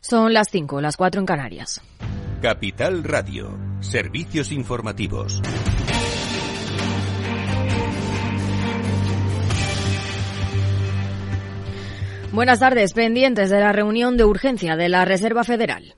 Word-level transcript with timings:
Son 0.00 0.32
las 0.32 0.48
5, 0.50 0.80
las 0.80 0.96
4 0.96 1.20
en 1.20 1.26
Canarias. 1.26 1.80
Capital 2.40 3.02
Radio, 3.02 3.58
servicios 3.80 4.52
informativos. 4.52 5.42
Buenas 12.32 12.60
tardes, 12.60 12.92
pendientes 12.92 13.50
de 13.50 13.58
la 13.58 13.72
reunión 13.72 14.16
de 14.16 14.24
urgencia 14.24 14.76
de 14.76 14.88
la 14.88 15.04
Reserva 15.04 15.42
Federal. 15.44 15.94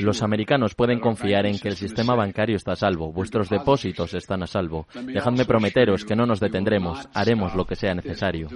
Los 0.00 0.22
americanos 0.22 0.74
pueden 0.74 0.98
confiar 0.98 1.46
en 1.46 1.58
que 1.58 1.68
el 1.68 1.76
sistema 1.76 2.14
bancario 2.14 2.56
está 2.56 2.72
a 2.72 2.76
salvo, 2.76 3.12
vuestros 3.12 3.48
depósitos 3.48 4.12
están 4.14 4.42
a 4.42 4.46
salvo. 4.46 4.86
Dejadme 4.94 5.44
prometeros 5.44 6.04
que 6.04 6.16
no 6.16 6.26
nos 6.26 6.40
detendremos, 6.40 7.08
haremos 7.14 7.54
lo 7.54 7.64
que 7.64 7.76
sea 7.76 7.94
necesario. 7.94 8.48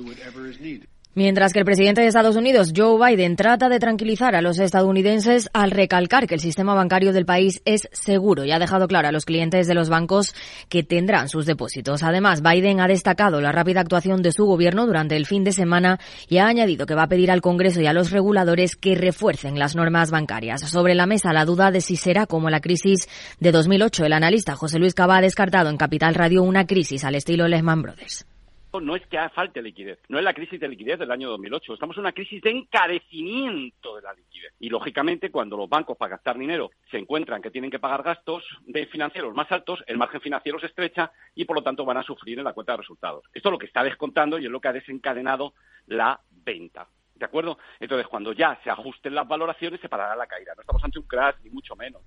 Mientras 1.16 1.52
que 1.52 1.58
el 1.58 1.64
presidente 1.64 2.02
de 2.02 2.06
Estados 2.06 2.36
Unidos, 2.36 2.72
Joe 2.74 2.96
Biden, 2.96 3.34
trata 3.34 3.68
de 3.68 3.80
tranquilizar 3.80 4.36
a 4.36 4.42
los 4.42 4.60
estadounidenses 4.60 5.50
al 5.52 5.72
recalcar 5.72 6.28
que 6.28 6.36
el 6.36 6.40
sistema 6.40 6.72
bancario 6.72 7.12
del 7.12 7.26
país 7.26 7.62
es 7.64 7.88
seguro 7.90 8.44
y 8.44 8.52
ha 8.52 8.60
dejado 8.60 8.86
claro 8.86 9.08
a 9.08 9.12
los 9.12 9.24
clientes 9.24 9.66
de 9.66 9.74
los 9.74 9.88
bancos 9.88 10.36
que 10.68 10.84
tendrán 10.84 11.28
sus 11.28 11.46
depósitos. 11.46 12.04
Además, 12.04 12.42
Biden 12.42 12.78
ha 12.78 12.86
destacado 12.86 13.40
la 13.40 13.50
rápida 13.50 13.80
actuación 13.80 14.22
de 14.22 14.30
su 14.30 14.44
gobierno 14.44 14.86
durante 14.86 15.16
el 15.16 15.26
fin 15.26 15.42
de 15.42 15.50
semana 15.50 15.98
y 16.28 16.38
ha 16.38 16.46
añadido 16.46 16.86
que 16.86 16.94
va 16.94 17.02
a 17.02 17.08
pedir 17.08 17.32
al 17.32 17.40
Congreso 17.40 17.80
y 17.80 17.88
a 17.88 17.92
los 17.92 18.12
reguladores 18.12 18.76
que 18.76 18.94
refuercen 18.94 19.58
las 19.58 19.74
normas 19.74 20.12
bancarias. 20.12 20.60
Sobre 20.60 20.94
la 20.94 21.06
mesa 21.06 21.32
la 21.32 21.44
duda 21.44 21.72
de 21.72 21.80
si 21.80 21.96
será 21.96 22.26
como 22.26 22.50
la 22.50 22.60
crisis 22.60 23.08
de 23.40 23.50
2008. 23.50 24.04
El 24.04 24.12
analista 24.12 24.54
José 24.54 24.78
Luis 24.78 24.94
Cava 24.94 25.16
ha 25.16 25.22
descartado 25.22 25.70
en 25.70 25.76
Capital 25.76 26.14
Radio 26.14 26.44
una 26.44 26.68
crisis 26.68 27.02
al 27.02 27.16
estilo 27.16 27.48
Lehman 27.48 27.82
Brothers 27.82 28.29
no 28.78 28.94
es 28.94 29.04
que 29.06 29.18
falte 29.30 29.60
liquidez, 29.62 29.98
no 30.08 30.18
es 30.18 30.24
la 30.24 30.34
crisis 30.34 30.60
de 30.60 30.68
liquidez 30.68 30.98
del 30.98 31.10
año 31.10 31.28
2008, 31.30 31.74
estamos 31.74 31.96
en 31.96 32.00
una 32.02 32.12
crisis 32.12 32.40
de 32.42 32.50
encarecimiento 32.50 33.96
de 33.96 34.02
la 34.02 34.12
liquidez. 34.12 34.52
Y 34.60 34.68
lógicamente, 34.68 35.30
cuando 35.30 35.56
los 35.56 35.68
bancos 35.68 35.96
para 35.96 36.10
gastar 36.10 36.38
dinero 36.38 36.70
se 36.90 36.98
encuentran 36.98 37.42
que 37.42 37.50
tienen 37.50 37.70
que 37.70 37.78
pagar 37.78 38.02
gastos 38.02 38.44
de 38.66 38.86
financieros 38.86 39.34
más 39.34 39.50
altos, 39.50 39.82
el 39.86 39.98
margen 39.98 40.20
financiero 40.20 40.60
se 40.60 40.66
estrecha 40.66 41.10
y 41.34 41.44
por 41.44 41.56
lo 41.56 41.62
tanto 41.62 41.84
van 41.84 41.96
a 41.96 42.02
sufrir 42.02 42.38
en 42.38 42.44
la 42.44 42.52
cuenta 42.52 42.72
de 42.72 42.78
resultados. 42.78 43.24
Esto 43.34 43.48
es 43.48 43.52
lo 43.52 43.58
que 43.58 43.66
está 43.66 43.82
descontando 43.82 44.38
y 44.38 44.44
es 44.44 44.50
lo 44.50 44.60
que 44.60 44.68
ha 44.68 44.72
desencadenado 44.72 45.54
la 45.86 46.20
venta. 46.30 46.86
¿De 47.14 47.26
acuerdo? 47.26 47.58
Entonces, 47.78 48.06
cuando 48.08 48.32
ya 48.32 48.58
se 48.64 48.70
ajusten 48.70 49.14
las 49.14 49.28
valoraciones, 49.28 49.80
se 49.80 49.90
parará 49.90 50.16
la 50.16 50.26
caída. 50.26 50.54
No 50.54 50.62
estamos 50.62 50.82
ante 50.82 50.98
un 50.98 51.06
crash, 51.06 51.34
ni 51.44 51.50
mucho 51.50 51.76
menos. 51.76 52.00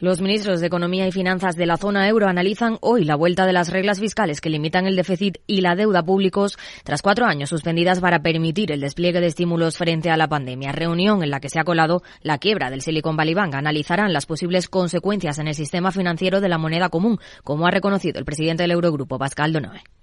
Los 0.00 0.20
ministros 0.20 0.60
de 0.60 0.68
Economía 0.68 1.08
y 1.08 1.12
Finanzas 1.12 1.56
de 1.56 1.66
la 1.66 1.76
zona 1.76 2.08
euro 2.08 2.28
analizan 2.28 2.78
hoy 2.82 3.04
la 3.04 3.16
vuelta 3.16 3.46
de 3.46 3.52
las 3.52 3.70
reglas 3.70 3.98
fiscales 3.98 4.40
que 4.40 4.50
limitan 4.50 4.86
el 4.86 4.94
déficit 4.94 5.38
y 5.46 5.60
la 5.60 5.74
deuda 5.74 6.04
públicos 6.04 6.56
tras 6.84 7.02
cuatro 7.02 7.26
años 7.26 7.48
suspendidas 7.48 7.98
para 7.98 8.22
permitir 8.22 8.70
el 8.70 8.80
despliegue 8.80 9.20
de 9.20 9.26
estímulos 9.26 9.76
frente 9.76 10.10
a 10.10 10.16
la 10.16 10.28
pandemia. 10.28 10.70
Reunión 10.70 11.24
en 11.24 11.30
la 11.30 11.40
que 11.40 11.48
se 11.48 11.58
ha 11.58 11.64
colado 11.64 12.02
la 12.22 12.38
quiebra 12.38 12.70
del 12.70 12.82
Silicon 12.82 13.16
Valley 13.16 13.34
Bank. 13.34 13.54
Analizarán 13.54 14.12
las 14.12 14.26
posibles 14.26 14.68
consecuencias 14.68 15.38
en 15.40 15.48
el 15.48 15.54
sistema 15.54 15.90
financiero 15.90 16.40
de 16.40 16.48
la 16.48 16.58
moneda 16.58 16.90
común, 16.90 17.18
como 17.42 17.66
ha 17.66 17.70
reconocido 17.72 18.20
el 18.20 18.24
presidente 18.24 18.62
del 18.62 18.72
Eurogrupo, 18.72 19.18
Pascal 19.18 19.52
Donoe. 19.52 19.97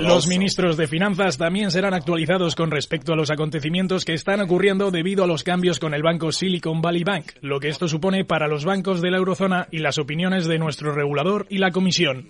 Los 0.00 0.26
ministros 0.26 0.76
de 0.76 0.86
Finanzas 0.86 1.36
también 1.36 1.70
serán 1.70 1.94
actualizados 1.94 2.54
con 2.54 2.70
respecto 2.70 3.12
a 3.12 3.16
los 3.16 3.30
acontecimientos 3.30 4.04
que 4.04 4.14
están 4.14 4.40
ocurriendo 4.40 4.90
debido 4.90 5.24
a 5.24 5.26
los 5.26 5.42
cambios 5.42 5.78
con 5.78 5.94
el 5.94 6.02
banco 6.02 6.30
Silicon 6.30 6.80
Valley 6.80 7.04
Bank, 7.04 7.32
lo 7.40 7.58
que 7.60 7.68
esto 7.68 7.88
supone 7.88 8.24
para 8.24 8.46
los 8.46 8.64
bancos 8.64 9.00
de 9.00 9.10
la 9.10 9.18
eurozona 9.18 9.68
y 9.70 9.78
las 9.78 9.98
opiniones 9.98 10.46
de 10.46 10.58
nuestro 10.58 10.92
regulador 10.92 11.46
y 11.50 11.58
la 11.58 11.70
Comisión. 11.70 12.28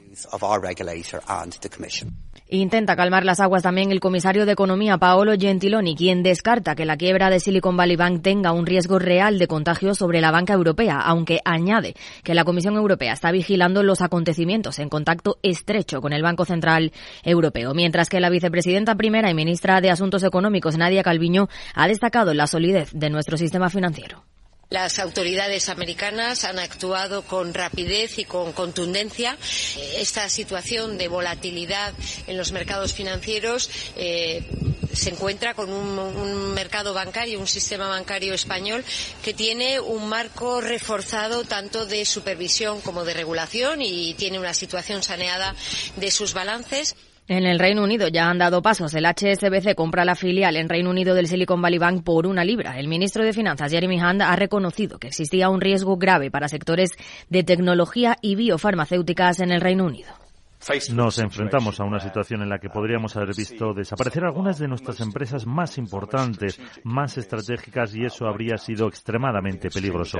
Intenta 2.50 2.96
calmar 2.96 3.26
las 3.26 3.40
aguas 3.40 3.62
también 3.62 3.92
el 3.92 4.00
comisario 4.00 4.46
de 4.46 4.52
Economía, 4.52 4.96
Paolo 4.96 5.32
Gentiloni, 5.38 5.94
quien 5.94 6.22
descarta 6.22 6.74
que 6.74 6.86
la 6.86 6.96
quiebra 6.96 7.28
de 7.28 7.40
Silicon 7.40 7.76
Valley 7.76 7.96
Bank 7.96 8.22
tenga 8.22 8.52
un 8.52 8.64
riesgo 8.64 8.98
real 8.98 9.38
de 9.38 9.46
contagio 9.46 9.94
sobre 9.94 10.22
la 10.22 10.30
banca 10.30 10.54
europea, 10.54 10.98
aunque 10.98 11.40
añade 11.44 11.94
que 12.24 12.34
la 12.34 12.44
Comisión 12.44 12.76
Europea 12.76 13.12
está 13.12 13.32
vigilando 13.32 13.82
los 13.82 14.00
acontecimientos 14.00 14.78
en 14.78 14.88
contacto 14.88 15.38
estrecho 15.42 16.00
con 16.00 16.14
el 16.14 16.22
Banco 16.22 16.37
Central 16.44 16.92
Europeo, 17.22 17.74
mientras 17.74 18.08
que 18.08 18.20
la 18.20 18.30
vicepresidenta 18.30 18.94
primera 18.96 19.30
y 19.30 19.34
ministra 19.34 19.80
de 19.80 19.90
Asuntos 19.90 20.22
Económicos, 20.22 20.76
Nadia 20.76 21.02
Calviño, 21.02 21.48
ha 21.74 21.88
destacado 21.88 22.34
la 22.34 22.46
solidez 22.46 22.90
de 22.92 23.10
nuestro 23.10 23.36
sistema 23.36 23.70
financiero. 23.70 24.24
Las 24.70 24.98
autoridades 24.98 25.70
americanas 25.70 26.44
han 26.44 26.58
actuado 26.58 27.22
con 27.22 27.54
rapidez 27.54 28.18
y 28.18 28.24
con 28.24 28.52
contundencia. 28.52 29.38
Esta 29.96 30.28
situación 30.28 30.98
de 30.98 31.08
volatilidad 31.08 31.94
en 32.26 32.36
los 32.36 32.52
mercados 32.52 32.92
financieros 32.92 33.70
eh, 33.96 34.42
se 34.92 35.10
encuentra 35.10 35.54
con 35.54 35.70
un, 35.70 36.54
mercado 36.54 36.94
bancario, 36.94 37.38
un 37.38 37.46
sistema 37.46 37.88
bancario 37.88 38.34
español 38.34 38.84
que 39.22 39.34
tiene 39.34 39.80
un 39.80 40.08
marco 40.08 40.60
reforzado 40.60 41.44
tanto 41.44 41.86
de 41.86 42.04
supervisión 42.04 42.80
como 42.80 43.04
de 43.04 43.14
regulación 43.14 43.80
y 43.82 44.14
tiene 44.14 44.38
una 44.38 44.54
situación 44.54 45.02
saneada 45.02 45.54
de 45.96 46.10
sus 46.10 46.34
balances. 46.34 46.96
En 47.28 47.44
el 47.44 47.58
Reino 47.58 47.84
Unido 47.84 48.08
ya 48.08 48.30
han 48.30 48.38
dado 48.38 48.62
pasos. 48.62 48.94
El 48.94 49.04
HSBC 49.04 49.74
compra 49.74 50.06
la 50.06 50.14
filial 50.14 50.56
en 50.56 50.70
Reino 50.70 50.88
Unido 50.88 51.14
del 51.14 51.28
Silicon 51.28 51.60
Valley 51.60 51.78
Bank 51.78 52.02
por 52.02 52.26
una 52.26 52.42
libra. 52.42 52.78
El 52.78 52.88
ministro 52.88 53.22
de 53.22 53.34
Finanzas, 53.34 53.70
Jeremy 53.70 54.02
Hunt, 54.02 54.22
ha 54.22 54.34
reconocido 54.34 54.98
que 54.98 55.08
existía 55.08 55.50
un 55.50 55.60
riesgo 55.60 55.98
grave 55.98 56.30
para 56.30 56.48
sectores 56.48 56.92
de 57.28 57.42
tecnología 57.42 58.16
y 58.22 58.34
biofarmacéuticas 58.34 59.40
en 59.40 59.52
el 59.52 59.60
Reino 59.60 59.84
Unido. 59.84 60.27
Nos 60.92 61.18
enfrentamos 61.18 61.80
a 61.80 61.84
una 61.84 61.98
situación 61.98 62.42
en 62.42 62.50
la 62.50 62.58
que 62.58 62.68
podríamos 62.68 63.16
haber 63.16 63.34
visto 63.34 63.72
desaparecer 63.72 64.24
algunas 64.24 64.58
de 64.58 64.68
nuestras 64.68 65.00
empresas 65.00 65.46
más 65.46 65.78
importantes, 65.78 66.60
más 66.84 67.16
estratégicas, 67.16 67.94
y 67.94 68.04
eso 68.04 68.26
habría 68.26 68.58
sido 68.58 68.86
extremadamente 68.86 69.70
peligroso. 69.70 70.18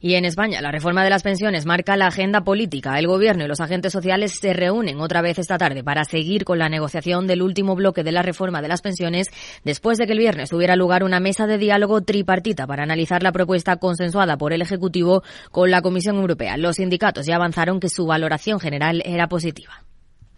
Y 0.00 0.14
en 0.14 0.24
España, 0.24 0.60
la 0.60 0.72
reforma 0.72 1.04
de 1.04 1.10
las 1.10 1.22
pensiones 1.22 1.64
marca 1.64 1.96
la 1.96 2.08
agenda 2.08 2.42
política. 2.42 2.98
El 2.98 3.06
Gobierno 3.06 3.44
y 3.44 3.48
los 3.48 3.60
agentes 3.60 3.92
sociales 3.92 4.38
se 4.38 4.52
reúnen 4.52 5.00
otra 5.00 5.22
vez 5.22 5.38
esta 5.38 5.58
tarde 5.58 5.82
para 5.82 6.04
seguir 6.04 6.44
con 6.44 6.58
la 6.58 6.68
negociación 6.68 7.26
del 7.26 7.40
último 7.40 7.74
bloque 7.74 8.02
de 8.02 8.12
la 8.12 8.22
reforma 8.22 8.60
de 8.60 8.68
las 8.68 8.82
pensiones, 8.82 9.28
después 9.64 9.96
de 9.98 10.06
que 10.06 10.12
el 10.12 10.18
viernes 10.18 10.50
tuviera 10.50 10.76
lugar 10.76 11.02
una 11.02 11.20
mesa 11.20 11.46
de 11.46 11.58
diálogo 11.58 12.02
tripartita 12.02 12.66
para 12.66 12.82
analizar 12.82 13.22
la 13.22 13.32
propuesta 13.32 13.76
consensuada 13.76 14.36
por 14.36 14.52
el 14.52 14.60
Ejecutivo 14.60 15.22
con 15.50 15.70
la 15.70 15.82
Comisión 15.82 16.16
Europea. 16.16 16.56
Los 16.56 16.76
sindicatos 16.76 17.26
ya 17.26 17.36
avanzaron 17.36 17.80
que 17.80 17.88
su 17.88 18.06
valoración 18.06 18.60
general 18.60 19.02
era 19.04 19.28
positiva. 19.28 19.61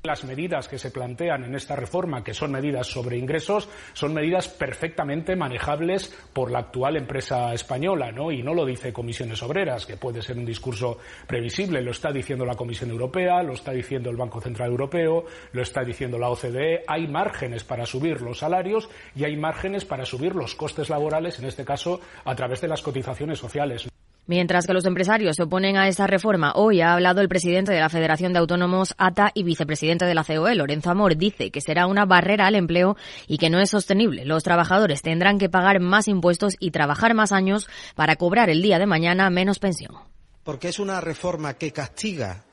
Las 0.05 0.23
medidas 0.23 0.69
que 0.69 0.77
se 0.77 0.91
plantean 0.91 1.45
en 1.45 1.55
esta 1.55 1.77
reforma, 1.77 2.23
que 2.23 2.35
son 2.35 2.53
medidas 2.53 2.89
sobre 2.89 3.17
ingresos, 3.17 3.71
son 3.95 4.13
medidas 4.13 4.49
perfectamente 4.49 5.35
manejables 5.35 6.15
por 6.35 6.51
la 6.51 6.59
actual 6.59 6.99
empresa 6.99 7.55
española, 7.55 8.13
¿no? 8.13 8.31
Y 8.31 8.43
no 8.43 8.53
lo 8.53 8.67
dice 8.67 8.93
Comisiones 8.93 9.43
Obreras, 9.43 9.87
que 9.87 9.97
puede 9.97 10.21
ser 10.21 10.37
un 10.37 10.45
discurso 10.45 10.99
previsible, 11.27 11.81
lo 11.81 11.93
está 11.93 12.13
diciendo 12.13 12.45
la 12.45 12.55
Comisión 12.55 12.91
Europea, 12.91 13.43
lo 13.43 13.55
está 13.55 13.73
diciendo 13.73 14.11
el 14.11 14.19
Banco 14.19 14.43
Central 14.43 14.69
Europeo, 14.69 15.25
lo 15.53 15.63
está 15.63 15.83
diciendo 15.83 16.19
la 16.19 16.29
OCDE. 16.29 16.85
Hay 16.87 17.07
márgenes 17.07 17.65
para 17.65 17.87
subir 17.87 18.21
los 18.21 18.41
salarios 18.41 18.91
y 19.15 19.25
hay 19.25 19.39
márgenes 19.39 19.87
para 19.87 20.05
subir 20.05 20.35
los 20.35 20.55
costes 20.55 20.91
laborales, 20.91 21.39
en 21.39 21.47
este 21.47 21.65
caso, 21.65 22.03
a 22.27 22.35
través 22.35 22.61
de 22.61 22.69
las 22.69 22.83
cotizaciones 22.83 23.39
sociales. 23.39 23.89
Mientras 24.27 24.67
que 24.67 24.73
los 24.73 24.87
empresarios 24.87 25.37
se 25.37 25.43
oponen 25.43 25.77
a 25.77 25.87
esta 25.87 26.07
reforma, 26.07 26.53
hoy 26.55 26.81
ha 26.81 26.95
hablado 26.95 27.21
el 27.21 27.29
presidente 27.29 27.73
de 27.73 27.81
la 27.81 27.91
Federación 27.91 28.33
de 28.33 28.39
Autónomos 28.39 28.95
ATA 28.97 29.31
y 29.35 29.43
vicepresidente 29.43 30.07
de 30.07 30.15
la 30.15 30.25
COE, 30.25 30.55
Lorenzo 30.55 30.91
Amor, 30.91 31.19
dice 31.19 31.51
que 31.51 31.61
será 31.61 31.87
una 31.87 32.07
barrera 32.07 32.47
al 32.47 32.55
empleo 32.55 32.97
y 33.27 33.37
que 33.37 33.51
no 33.51 33.61
es 33.61 33.69
sostenible. 33.69 34.25
Los 34.25 34.43
trabajadores 34.43 35.03
tendrán 35.03 35.39
que 35.39 35.51
pagar 35.51 35.79
más 35.81 36.09
impuestos 36.09 36.57
y 36.59 36.71
trabajar 36.71 37.13
más 37.13 37.33
años 37.33 37.69
para 37.95 38.17
cobrar 38.17 38.49
el 38.49 38.63
día 38.63 38.79
de 38.79 38.87
mañana 38.87 39.29
menos 39.29 39.59
pensión. 39.59 39.95
Porque 40.43 40.69
es 40.69 40.79
una 40.79 41.03
reforma 41.03 41.55
que 41.55 41.73
castiga 41.73 42.45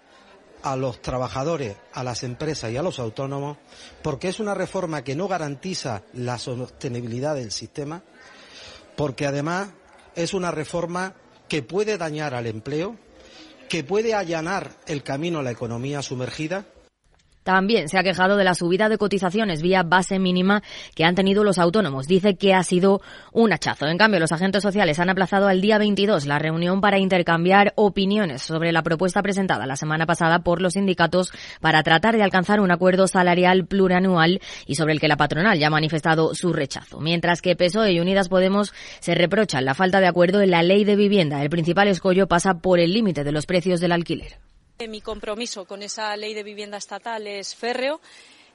a 0.63 0.75
los 0.75 1.01
trabajadores, 1.01 1.77
a 1.93 2.03
las 2.03 2.23
empresas 2.23 2.69
y 2.69 2.75
a 2.75 2.83
los 2.83 2.99
autónomos, 2.99 3.57
porque 4.01 4.27
es 4.27 4.41
una 4.41 4.53
reforma 4.53 5.05
que 5.05 5.15
no 5.15 5.29
garantiza 5.29 6.03
la 6.13 6.37
sostenibilidad 6.37 7.35
del 7.35 7.51
sistema, 7.51 8.03
porque 8.97 9.25
además 9.25 9.69
es 10.15 10.33
una 10.33 10.51
reforma 10.51 11.15
que 11.51 11.61
puede 11.61 11.97
dañar 11.97 12.33
al 12.33 12.47
empleo, 12.47 12.95
que 13.67 13.83
puede 13.83 14.13
allanar 14.13 14.71
el 14.87 15.03
camino 15.03 15.39
a 15.39 15.43
la 15.43 15.51
economía 15.51 16.01
sumergida 16.01 16.63
también 17.43 17.89
se 17.89 17.97
ha 17.97 18.03
quejado 18.03 18.37
de 18.37 18.43
la 18.43 18.55
subida 18.55 18.89
de 18.89 18.97
cotizaciones 18.97 19.61
vía 19.61 19.83
base 19.83 20.19
mínima 20.19 20.61
que 20.95 21.03
han 21.03 21.15
tenido 21.15 21.43
los 21.43 21.57
autónomos. 21.57 22.07
Dice 22.07 22.35
que 22.35 22.53
ha 22.53 22.63
sido 22.63 23.01
un 23.31 23.51
hachazo. 23.51 23.87
En 23.87 23.97
cambio, 23.97 24.19
los 24.19 24.31
agentes 24.31 24.63
sociales 24.63 24.99
han 24.99 25.09
aplazado 25.09 25.47
al 25.47 25.61
día 25.61 25.77
22 25.77 26.25
la 26.25 26.39
reunión 26.39 26.81
para 26.81 26.99
intercambiar 26.99 27.73
opiniones 27.75 28.41
sobre 28.41 28.71
la 28.71 28.83
propuesta 28.83 29.21
presentada 29.21 29.65
la 29.65 29.75
semana 29.75 30.05
pasada 30.05 30.39
por 30.39 30.61
los 30.61 30.73
sindicatos 30.73 31.31
para 31.59 31.83
tratar 31.83 32.15
de 32.15 32.23
alcanzar 32.23 32.59
un 32.59 32.71
acuerdo 32.71 33.07
salarial 33.07 33.65
plurianual 33.65 34.41
y 34.65 34.75
sobre 34.75 34.93
el 34.93 34.99
que 34.99 35.07
la 35.07 35.17
patronal 35.17 35.59
ya 35.59 35.67
ha 35.67 35.71
manifestado 35.71 36.35
su 36.35 36.53
rechazo. 36.53 36.99
Mientras 36.99 37.41
que 37.41 37.55
PSOE 37.55 37.93
y 37.93 37.99
Unidas 37.99 38.29
Podemos 38.29 38.73
se 38.99 39.15
reprochan 39.15 39.65
la 39.65 39.73
falta 39.73 39.99
de 39.99 40.07
acuerdo 40.07 40.41
en 40.41 40.51
la 40.51 40.63
ley 40.63 40.83
de 40.83 40.95
vivienda. 40.95 41.41
El 41.41 41.49
principal 41.49 41.87
escollo 41.87 42.27
pasa 42.27 42.59
por 42.59 42.79
el 42.79 42.93
límite 42.93 43.23
de 43.23 43.31
los 43.31 43.45
precios 43.45 43.79
del 43.79 43.91
alquiler. 43.91 44.37
Mi 44.87 45.01
compromiso 45.01 45.65
con 45.65 45.83
esa 45.83 46.15
ley 46.17 46.33
de 46.33 46.43
vivienda 46.43 46.77
estatal 46.77 47.27
es 47.27 47.55
férreo. 47.55 48.01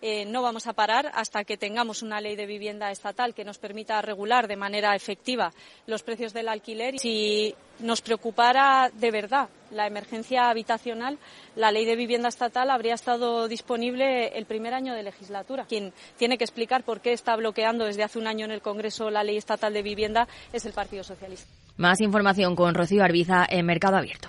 eh, 0.03 0.25
no 0.27 0.43
vamos 0.43 0.67
a 0.67 0.73
parar 0.73 1.11
hasta 1.15 1.45
que 1.45 1.57
tengamos 1.57 2.03
una 2.03 2.21
ley 2.21 2.37
de 2.37 2.47
vivienda 2.47 2.91
estatal 2.91 3.35
que 3.35 3.45
nos 3.45 3.59
permita 3.59 4.03
regular 4.03 4.47
de 4.49 4.57
manera 4.57 4.95
efectiva 4.95 5.53
los 5.87 6.03
precios 6.03 6.33
del 6.33 6.49
alquiler. 6.49 6.99
Si 6.99 7.55
nos 7.79 8.03
preocupara 8.03 8.91
de 8.93 9.11
verdad 9.11 9.49
la 9.71 9.87
emergencia 9.87 10.51
habitacional, 10.51 11.19
la 11.55 11.71
ley 11.71 11.85
de 11.85 11.97
vivienda 11.97 12.29
estatal 12.29 12.71
habría 12.71 12.95
estado 12.95 13.49
disponible 13.49 14.29
el 14.37 14.47
primer 14.47 14.75
año 14.75 14.95
de 14.95 15.03
legislatura. 15.03 15.65
Quien 15.67 15.93
tiene 16.17 16.39
que 16.39 16.45
explicar 16.45 16.83
por 16.83 17.01
qué 17.01 17.13
está 17.13 17.37
bloqueando 17.37 17.85
desde 17.85 18.03
hace 18.03 18.19
un 18.19 18.27
año 18.27 18.45
en 18.45 18.53
el 18.53 18.63
Congreso 18.63 19.11
la 19.11 19.25
ley 19.25 19.37
estatal 19.37 19.73
de 19.73 19.83
vivienda 19.83 20.29
es 20.53 20.67
el 20.67 20.73
Partido 20.73 21.05
Socialista. 21.05 21.49
Más 21.77 22.01
información 22.01 22.57
con 22.57 22.75
Rocío 22.75 23.03
Arbiza 23.03 23.47
en 23.49 23.67
Mercado 23.67 23.97
Abierto. 23.97 24.29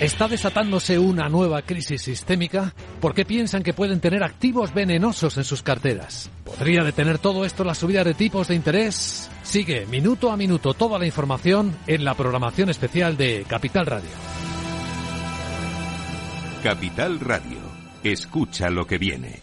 ¿Está 0.00 0.28
desatándose 0.28 0.96
una 0.96 1.28
nueva 1.28 1.62
crisis 1.62 2.02
sistémica? 2.02 2.72
¿Por 3.00 3.14
qué 3.14 3.24
piensan 3.24 3.64
que 3.64 3.74
pueden 3.74 3.98
tener 3.98 4.22
activos 4.22 4.72
venenosos 4.72 5.36
en 5.38 5.42
sus 5.42 5.62
carteras? 5.62 6.30
¿Podría 6.44 6.84
detener 6.84 7.18
todo 7.18 7.44
esto 7.44 7.64
la 7.64 7.74
subida 7.74 8.04
de 8.04 8.14
tipos 8.14 8.46
de 8.46 8.54
interés? 8.54 9.28
Sigue 9.42 9.86
minuto 9.86 10.30
a 10.30 10.36
minuto 10.36 10.72
toda 10.72 11.00
la 11.00 11.06
información 11.06 11.76
en 11.88 12.04
la 12.04 12.14
programación 12.14 12.70
especial 12.70 13.16
de 13.16 13.44
Capital 13.48 13.86
Radio. 13.86 14.10
Capital 16.62 17.18
Radio. 17.18 17.58
Escucha 18.04 18.70
lo 18.70 18.86
que 18.86 18.98
viene. 18.98 19.42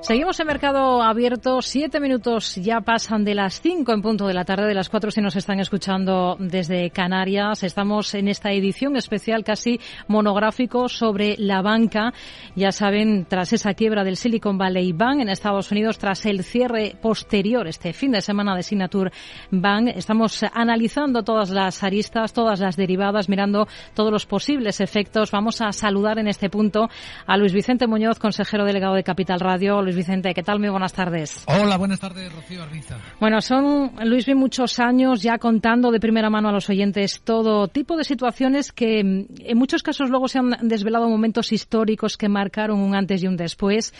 Seguimos 0.00 0.38
en 0.38 0.46
mercado 0.46 1.02
abierto. 1.02 1.60
Siete 1.60 1.98
minutos 1.98 2.54
ya 2.54 2.80
pasan 2.80 3.24
de 3.24 3.34
las 3.34 3.60
cinco 3.60 3.92
en 3.92 4.00
punto 4.00 4.26
de 4.26 4.32
la 4.32 4.44
tarde, 4.44 4.66
de 4.66 4.74
las 4.74 4.88
cuatro 4.88 5.10
si 5.10 5.20
nos 5.20 5.34
están 5.34 5.58
escuchando 5.58 6.36
desde 6.38 6.90
Canarias. 6.90 7.64
Estamos 7.64 8.14
en 8.14 8.28
esta 8.28 8.52
edición 8.52 8.96
especial 8.96 9.42
casi 9.44 9.80
monográfico 10.06 10.88
sobre 10.88 11.34
la 11.36 11.62
banca. 11.62 12.14
Ya 12.54 12.70
saben, 12.70 13.26
tras 13.28 13.52
esa 13.52 13.74
quiebra 13.74 14.04
del 14.04 14.16
Silicon 14.16 14.56
Valley 14.56 14.92
Bank 14.92 15.20
en 15.20 15.28
Estados 15.28 15.70
Unidos, 15.72 15.98
tras 15.98 16.24
el 16.26 16.44
cierre 16.44 16.96
posterior 17.02 17.66
este 17.66 17.92
fin 17.92 18.12
de 18.12 18.22
semana 18.22 18.54
de 18.54 18.62
Signature 18.62 19.10
Bank, 19.50 19.88
estamos 19.94 20.42
analizando 20.54 21.22
todas 21.24 21.50
las 21.50 21.82
aristas, 21.82 22.32
todas 22.32 22.60
las 22.60 22.76
derivadas, 22.76 23.28
mirando 23.28 23.66
todos 23.94 24.12
los 24.12 24.26
posibles 24.26 24.80
efectos. 24.80 25.32
Vamos 25.32 25.60
a 25.60 25.72
saludar 25.72 26.18
en 26.18 26.28
este 26.28 26.48
punto 26.48 26.88
a 27.26 27.36
Luis 27.36 27.52
Vicente 27.52 27.86
Muñoz, 27.88 28.18
consejero 28.20 28.64
delegado 28.64 28.94
de 28.94 29.02
Capital 29.02 29.40
Radio. 29.40 29.87
Luis 29.88 29.96
Vicente, 29.96 30.34
¿qué 30.34 30.42
tal? 30.42 30.58
Muy 30.58 30.68
buenas 30.68 30.92
tardes. 30.92 31.44
Hola, 31.46 31.78
buenas 31.78 31.98
tardes, 31.98 32.30
Rocío 32.30 32.62
Arbiza. 32.62 32.98
Bueno, 33.20 33.40
son, 33.40 33.92
Luis, 34.04 34.28
muchos 34.34 34.78
años 34.80 35.22
ya 35.22 35.38
contando 35.38 35.90
de 35.90 35.98
primera 35.98 36.28
mano 36.28 36.50
a 36.50 36.52
los 36.52 36.68
oyentes 36.68 37.22
todo 37.22 37.68
tipo 37.68 37.96
de 37.96 38.04
situaciones 38.04 38.70
que 38.70 39.02
mm, 39.02 39.26
en 39.46 39.56
muchos 39.56 39.82
casos 39.82 40.10
luego 40.10 40.28
se 40.28 40.40
han 40.40 40.68
desvelado 40.68 41.08
momentos 41.08 41.52
históricos 41.52 42.18
que 42.18 42.28
marcaron 42.28 42.80
un 42.80 42.94
antes 42.94 43.22
y 43.22 43.28
un 43.28 43.38
después. 43.38 43.94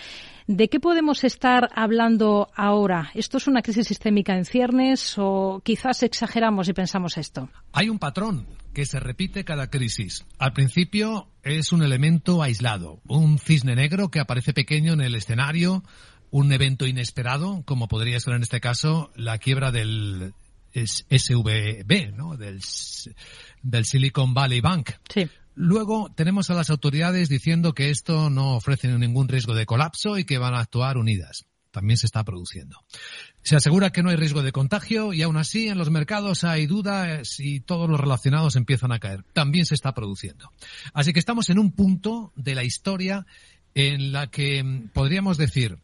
¿De 0.46 0.68
qué 0.68 0.78
podemos 0.78 1.24
estar 1.24 1.70
hablando 1.74 2.48
ahora? 2.54 3.10
¿Esto 3.14 3.38
es 3.38 3.46
una 3.46 3.62
crisis 3.62 3.88
sistémica 3.88 4.36
en 4.36 4.44
ciernes 4.44 5.14
o 5.16 5.62
quizás 5.64 6.02
exageramos 6.02 6.68
y 6.68 6.74
pensamos 6.74 7.16
esto? 7.16 7.48
Hay 7.72 7.88
un 7.88 7.98
patrón 7.98 8.46
que 8.78 8.86
se 8.86 9.00
repite 9.00 9.44
cada 9.44 9.70
crisis. 9.70 10.24
Al 10.38 10.52
principio 10.52 11.26
es 11.42 11.72
un 11.72 11.82
elemento 11.82 12.44
aislado, 12.44 13.00
un 13.08 13.40
cisne 13.40 13.74
negro 13.74 14.08
que 14.08 14.20
aparece 14.20 14.54
pequeño 14.54 14.92
en 14.92 15.00
el 15.00 15.16
escenario, 15.16 15.82
un 16.30 16.52
evento 16.52 16.86
inesperado, 16.86 17.64
como 17.64 17.88
podría 17.88 18.20
ser 18.20 18.34
en 18.34 18.42
este 18.42 18.60
caso 18.60 19.10
la 19.16 19.38
quiebra 19.38 19.72
del 19.72 20.32
SVB, 20.72 22.12
¿no? 22.14 22.36
del, 22.36 22.60
del 23.62 23.84
Silicon 23.84 24.32
Valley 24.32 24.60
Bank. 24.60 24.92
Sí. 25.12 25.26
Luego 25.56 26.12
tenemos 26.14 26.48
a 26.50 26.54
las 26.54 26.70
autoridades 26.70 27.28
diciendo 27.28 27.72
que 27.72 27.90
esto 27.90 28.30
no 28.30 28.54
ofrece 28.54 28.86
ningún 28.96 29.26
riesgo 29.26 29.56
de 29.56 29.66
colapso 29.66 30.18
y 30.18 30.24
que 30.24 30.38
van 30.38 30.54
a 30.54 30.60
actuar 30.60 30.98
unidas. 30.98 31.47
También 31.70 31.98
se 31.98 32.06
está 32.06 32.24
produciendo. 32.24 32.78
Se 33.42 33.56
asegura 33.56 33.90
que 33.90 34.02
no 34.02 34.10
hay 34.10 34.16
riesgo 34.16 34.42
de 34.42 34.52
contagio 34.52 35.12
y 35.12 35.22
aún 35.22 35.36
así 35.36 35.68
en 35.68 35.78
los 35.78 35.90
mercados 35.90 36.44
hay 36.44 36.66
dudas 36.66 37.38
y 37.40 37.60
todos 37.60 37.88
los 37.88 38.00
relacionados 38.00 38.56
empiezan 38.56 38.92
a 38.92 38.98
caer. 38.98 39.24
También 39.32 39.66
se 39.66 39.74
está 39.74 39.92
produciendo. 39.92 40.50
Así 40.94 41.12
que 41.12 41.20
estamos 41.20 41.50
en 41.50 41.58
un 41.58 41.72
punto 41.72 42.32
de 42.36 42.54
la 42.54 42.64
historia 42.64 43.26
en 43.74 44.12
la 44.12 44.28
que 44.28 44.62
mm, 44.62 44.88
podríamos 44.88 45.36
decir 45.36 45.78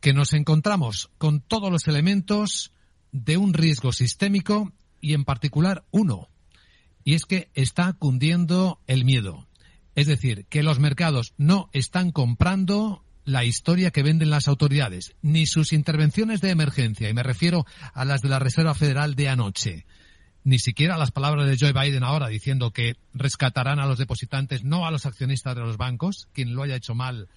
que 0.00 0.12
nos 0.12 0.32
encontramos 0.32 1.10
con 1.18 1.40
todos 1.40 1.70
los 1.70 1.88
elementos 1.88 2.72
de 3.12 3.36
un 3.36 3.54
riesgo 3.54 3.92
sistémico 3.92 4.72
y 5.00 5.14
en 5.14 5.24
particular 5.24 5.84
uno. 5.90 6.28
Y 7.04 7.14
es 7.14 7.24
que 7.24 7.50
está 7.54 7.92
cundiendo 7.94 8.80
el 8.86 9.04
miedo. 9.04 9.48
Es 9.94 10.06
decir, 10.06 10.46
que 10.46 10.62
los 10.62 10.78
mercados 10.78 11.34
no 11.38 11.70
están 11.72 12.12
comprando 12.12 13.04
la 13.28 13.44
historia 13.44 13.90
que 13.90 14.02
venden 14.02 14.30
las 14.30 14.48
autoridades, 14.48 15.14
ni 15.20 15.46
sus 15.46 15.74
intervenciones 15.74 16.40
de 16.40 16.48
emergencia, 16.48 17.10
y 17.10 17.14
me 17.14 17.22
refiero 17.22 17.66
a 17.92 18.06
las 18.06 18.22
de 18.22 18.30
la 18.30 18.38
Reserva 18.38 18.74
Federal 18.74 19.16
de 19.16 19.28
anoche, 19.28 19.84
ni 20.44 20.58
siquiera 20.58 20.96
las 20.96 21.10
palabras 21.10 21.46
de 21.46 21.58
Joe 21.58 21.74
Biden 21.74 22.04
ahora 22.04 22.28
diciendo 22.28 22.70
que 22.70 22.94
rescatarán 23.12 23.80
a 23.80 23.86
los 23.86 23.98
depositantes, 23.98 24.64
no 24.64 24.86
a 24.86 24.90
los 24.90 25.04
accionistas 25.04 25.54
de 25.54 25.60
los 25.60 25.76
bancos, 25.76 26.28
quien 26.32 26.54
lo 26.54 26.62
haya 26.62 26.76
hecho 26.76 26.94
mal 26.94 27.28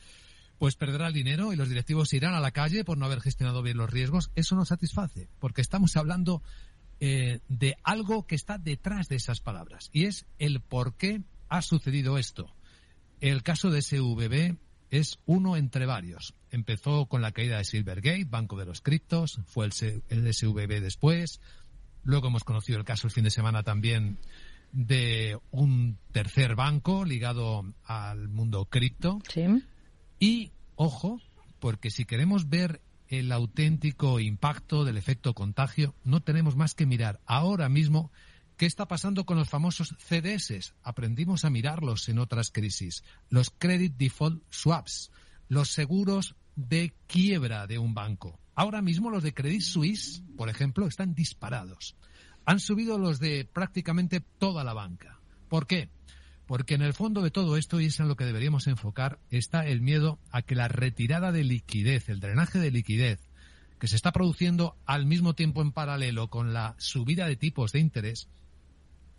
pues 0.57 0.75
perderá 0.75 1.07
el 1.07 1.13
dinero 1.13 1.51
y 1.51 1.55
los 1.55 1.69
directivos 1.69 2.13
irán 2.13 2.36
a 2.36 2.39
la 2.39 2.51
calle 2.51 2.83
por 2.83 2.95
no 2.95 3.07
haber 3.07 3.19
gestionado 3.19 3.63
bien 3.63 3.77
los 3.77 3.89
riesgos, 3.89 4.29
eso 4.36 4.55
no 4.55 4.63
satisface, 4.63 5.27
porque 5.39 5.60
estamos 5.60 5.98
hablando 5.98 6.43
eh, 7.00 7.39
de 7.50 7.77
algo 7.83 8.27
que 8.27 8.36
está 8.36 8.60
detrás 8.60 9.10
de 9.10 9.15
esas 9.15 9.39
palabras 9.39 9.89
y 9.91 10.05
es 10.05 10.27
el 10.38 10.62
por 10.62 10.93
qué 10.98 11.24
ha 11.50 11.63
sucedido 11.63 12.19
esto. 12.19 12.53
El 13.21 13.41
caso 13.41 13.71
de 13.71 13.81
SVB 13.81 14.60
es 14.91 15.19
uno 15.25 15.57
entre 15.57 15.88
varios. 15.88 16.36
Empezó 16.51 17.07
con 17.07 17.21
la 17.21 17.31
caída 17.31 17.57
de 17.57 17.63
Silvergate, 17.63 18.25
Banco 18.25 18.57
de 18.57 18.65
los 18.65 18.81
Criptos, 18.81 19.39
fue 19.45 19.65
el, 19.65 20.03
el 20.10 20.33
SVB 20.33 20.81
después. 20.81 21.39
Luego 22.03 22.27
hemos 22.27 22.43
conocido 22.43 22.77
el 22.77 22.86
caso 22.86 23.07
el 23.07 23.13
fin 23.13 23.24
de 23.24 23.31
semana 23.31 23.63
también 23.63 24.19
de 24.74 25.38
un 25.50 25.98
tercer 26.12 26.55
banco 26.55 27.05
ligado 27.05 27.63
al 27.86 28.27
mundo 28.27 28.65
cripto. 28.65 29.19
Sí. 29.29 29.45
Y, 30.19 30.51
ojo, 30.75 31.21
porque 31.60 31.89
si 31.89 32.05
queremos 32.05 32.50
ver 32.50 32.81
el 33.07 33.31
auténtico 33.31 34.19
impacto 34.19 34.83
del 34.83 34.98
efecto 34.98 35.33
contagio, 35.33 35.95
no 36.03 36.21
tenemos 36.21 36.55
más 36.55 36.75
que 36.75 36.86
mirar 36.86 37.19
ahora 37.25 37.69
mismo 37.69 38.12
qué 38.62 38.68
está 38.68 38.88
pasando 38.88 39.25
con 39.25 39.38
los 39.38 39.50
famosos 39.50 39.96
CDS. 39.98 40.75
Aprendimos 40.84 41.46
a 41.46 41.50
mirarlos 41.50 42.08
en 42.10 42.20
otras 42.20 42.51
crisis. 42.51 43.03
Los 43.27 43.50
Credit 43.50 43.91
Default 43.98 44.44
Swaps, 44.51 45.10
los 45.48 45.72
seguros 45.72 46.36
de 46.56 46.94
quiebra 47.08 47.65
de 47.65 47.80
un 47.80 47.96
banco. 47.96 48.39
Ahora 48.53 48.84
mismo 48.84 49.10
los 49.10 49.24
de 49.24 49.34
Credit 49.34 49.63
Suisse, 49.63 50.22
por 50.38 50.48
ejemplo, 50.48 50.86
están 50.86 51.15
disparados. 51.15 51.96
Han 52.46 52.60
subido 52.60 53.00
los 53.00 53.20
de 53.20 53.50
prácticamente 53.51 54.20
toda 54.20 54.63
la 54.63 54.74
banca. 54.74 55.20
¿Por 55.50 55.65
qué? 55.65 55.89
Porque 56.46 56.75
en 56.75 56.84
el 56.84 56.94
fondo 56.94 57.24
de 57.24 57.32
todo 57.32 57.58
esto, 57.58 57.82
y 57.82 57.88
es 57.88 58.00
en 58.00 58.10
lo 58.10 58.15
que 58.15 58.25
deberíamos 58.25 58.68
enfocar, 58.68 59.18
está 59.32 59.65
el 59.65 59.82
miedo 59.82 60.20
a 60.30 60.44
que 60.44 60.53
la 60.53 60.68
retirada 60.68 61.32
de 61.32 61.44
liquidez, 61.44 62.10
el 62.10 62.20
drenaje 62.20 62.60
de 62.60 62.70
liquidez, 62.70 63.27
que 63.80 63.88
se 63.88 63.96
está 63.96 64.12
produciendo 64.12 64.77
al 64.86 65.08
mismo 65.08 65.34
tiempo 65.34 65.63
en 65.63 65.72
paralelo 65.72 66.30
con 66.30 66.53
la 66.53 66.75
subida 66.77 67.25
de 67.25 67.38
tipos 67.38 67.72
de 67.72 67.80
interés, 67.80 68.30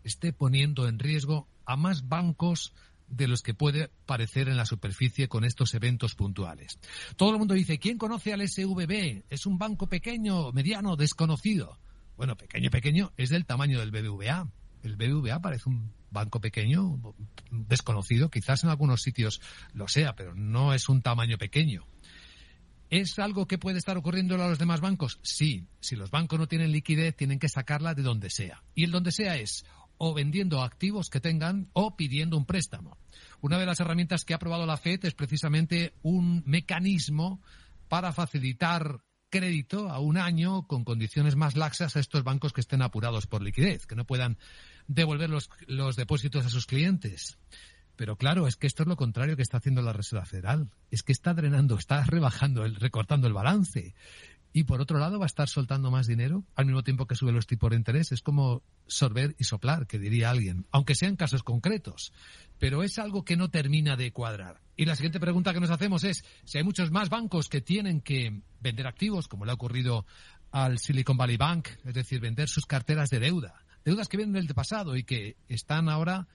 esté 0.05 0.33
poniendo 0.33 0.89
en 0.89 0.99
riesgo 0.99 1.49
a 1.65 1.77
más 1.77 2.09
bancos 2.09 2.73
de 3.09 3.29
los 3.29 3.43
que 3.43 3.55
puede 3.55 3.91
parecer 4.07 4.49
en 4.49 4.57
la 4.57 4.67
superficie 4.67 5.29
con 5.29 5.45
estos 5.45 5.75
eventos 5.75 6.15
puntuales. 6.15 6.79
Todo 7.17 7.33
el 7.33 7.39
mundo 7.39 7.55
dice, 7.55 7.79
¿quién 7.79 7.99
conoce 7.99 8.33
al 8.33 8.47
SVB? 8.49 9.25
Es 9.29 9.47
un 9.47 9.59
banco 9.59 9.87
pequeño, 9.87 10.51
mediano, 10.53 10.97
desconocido. 10.97 11.79
Bueno, 12.17 12.37
pequeño, 12.37 12.71
pequeño, 12.71 13.13
es 13.17 13.31
del 13.31 13.45
tamaño 13.45 13.81
del 13.81 13.91
BBVA. 13.91 14.49
El 14.83 14.97
BBVA 14.97 15.41
parece 15.41 15.69
un 15.69 15.93
banco 16.11 16.41
pequeño, 16.41 17.01
desconocido, 17.51 18.31
quizás 18.31 18.65
en 18.65 18.71
algunos 18.71 19.03
sitios 19.03 19.41
lo 19.73 19.89
sea, 19.89 20.15
pero 20.15 20.35
no 20.35 20.75
es 20.75 20.89
un 20.89 21.03
tamaño 21.03 21.39
pequeño. 21.39 21.87
¿Es 22.91 23.19
algo 23.19 23.47
que 23.47 23.57
puede 23.57 23.79
estar 23.79 23.97
ocurriendo 23.97 24.35
a 24.35 24.49
los 24.49 24.59
demás 24.59 24.83
bancos? 24.83 25.19
Sí. 25.23 25.67
Si 25.81 25.97
los 25.97 26.11
bancos 26.11 26.39
no 26.39 26.47
tienen 26.47 26.73
liquidez, 26.73 27.17
tienen 27.17 27.39
que 27.39 27.49
sacarla 27.49 27.95
de 27.95 28.03
donde 28.03 28.29
sea. 28.29 28.63
Y 28.75 28.85
el 28.85 28.91
donde 28.91 29.13
sea 29.13 29.37
es 29.37 29.65
o 30.05 30.13
vendiendo 30.15 30.63
activos 30.63 31.11
que 31.11 31.21
tengan 31.21 31.69
o 31.75 31.95
pidiendo 31.95 32.37
un 32.37 32.45
préstamo. 32.45 32.99
Una 33.41 33.57
de 33.57 33.67
las 33.67 33.79
herramientas 33.79 34.25
que 34.25 34.33
ha 34.33 34.37
aprobado 34.37 34.67
la 34.67 34.77
FED 34.77 35.05
es 35.05 35.15
precisamente 35.15 35.95
un 36.03 36.43
mecanismo 36.45 37.41
para 37.87 38.13
facilitar 38.13 38.99
crédito 39.31 39.91
a 39.91 40.01
un 40.01 40.19
año 40.19 40.67
con 40.67 40.83
condiciones 40.83 41.37
más 41.37 41.55
laxas 41.55 41.95
a 41.95 42.01
estos 42.01 42.25
bancos 42.25 42.53
que 42.53 42.63
estén 42.63 42.83
apurados 42.83 43.29
por 43.29 43.43
liquidez, 43.43 43.87
que 43.87 43.95
no 43.95 44.05
puedan 44.05 44.39
devolver 44.89 45.31
los, 45.31 45.49
los 45.69 45.95
depósitos 45.95 46.47
a 46.47 46.51
sus 46.51 46.67
clientes. 46.67 47.39
Pero 47.95 48.17
claro, 48.17 48.49
es 48.49 48.57
que 48.57 48.67
esto 48.67 48.83
es 48.83 48.89
lo 48.89 48.97
contrario 48.97 49.37
que 49.37 49.43
está 49.43 49.59
haciendo 49.59 49.83
la 49.83 49.93
Reserva 49.93 50.25
Federal. 50.25 50.69
Es 50.91 51.05
que 51.05 51.13
está 51.13 51.33
drenando, 51.33 51.77
está 51.77 52.03
rebajando, 52.03 52.65
el, 52.65 52.75
recortando 52.75 53.29
el 53.29 53.35
balance. 53.35 53.95
Y 54.53 54.65
por 54.65 54.81
otro 54.81 54.99
lado 54.99 55.19
va 55.19 55.25
a 55.25 55.27
estar 55.27 55.49
soltando 55.49 55.91
más 55.91 56.07
dinero 56.07 56.45
al 56.55 56.67
mismo 56.67 56.83
tiempo 56.83 57.07
que 57.07 57.15
sube 57.15 57.33
los 57.33 57.47
tipos 57.47 57.71
de 57.71 57.77
interés. 57.77 58.13
Es 58.13 58.21
como 58.21 58.63
sorber 58.87 59.35
y 59.39 59.45
soplar, 59.45 59.87
que 59.87 59.99
diría 59.99 60.31
alguien, 60.31 60.67
aunque 60.71 60.95
sean 60.95 61.17
casos 61.17 61.43
concretos. 61.43 62.13
Pero 62.59 62.83
es 62.83 62.99
algo 62.99 63.25
que 63.25 63.37
no 63.37 63.49
termina 63.49 63.97
de 63.97 64.13
cuadrar. 64.13 64.61
Y 64.77 64.85
la 64.85 64.97
siguiente 64.97 65.21
pregunta 65.21 65.55
que 65.55 65.61
nos 65.61 65.71
hacemos 65.71 66.05
es 66.05 66.25
si 66.45 66.59
hay 66.59 66.65
muchos 66.65 66.91
más 66.91 67.09
bancos 67.09 67.49
que 67.49 67.61
tienen 67.61 68.01
que 68.01 68.43
vender 68.61 68.87
activos, 68.87 69.27
como 69.29 69.45
le 69.45 69.53
ha 69.53 69.55
ocurrido 69.55 70.05
al 70.51 70.79
Silicon 70.79 71.17
Valley 71.17 71.39
Bank, 71.39 71.69
es 71.85 71.95
decir, 71.95 72.21
vender 72.21 72.49
sus 72.49 72.67
carteras 72.67 73.09
de 73.09 73.21
deuda, 73.21 73.65
deudas 73.85 74.09
que 74.09 74.19
vienen 74.19 74.35
del 74.35 74.55
pasado 74.55 74.97
y 74.97 75.05
que 75.05 75.37
están 75.49 75.89
ahora 75.89 76.29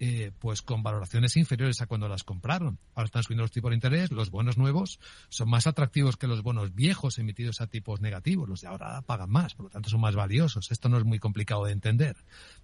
eh, 0.00 0.32
pues 0.40 0.62
con 0.62 0.82
valoraciones 0.82 1.36
inferiores 1.36 1.80
a 1.80 1.86
cuando 1.86 2.08
las 2.08 2.24
compraron. 2.24 2.78
Ahora 2.94 3.06
están 3.06 3.22
subiendo 3.22 3.44
los 3.44 3.52
tipos 3.52 3.70
de 3.70 3.76
interés, 3.76 4.10
los 4.10 4.30
bonos 4.30 4.58
nuevos 4.58 4.98
son 5.28 5.48
más 5.48 5.66
atractivos 5.66 6.16
que 6.16 6.26
los 6.26 6.42
bonos 6.42 6.74
viejos 6.74 7.18
emitidos 7.18 7.60
a 7.60 7.68
tipos 7.68 8.00
negativos. 8.00 8.48
Los 8.48 8.62
de 8.62 8.68
ahora 8.68 9.02
pagan 9.02 9.30
más, 9.30 9.54
por 9.54 9.66
lo 9.66 9.70
tanto 9.70 9.90
son 9.90 10.00
más 10.00 10.16
valiosos. 10.16 10.70
Esto 10.70 10.88
no 10.88 10.98
es 10.98 11.04
muy 11.04 11.18
complicado 11.18 11.64
de 11.64 11.72
entender. 11.72 12.16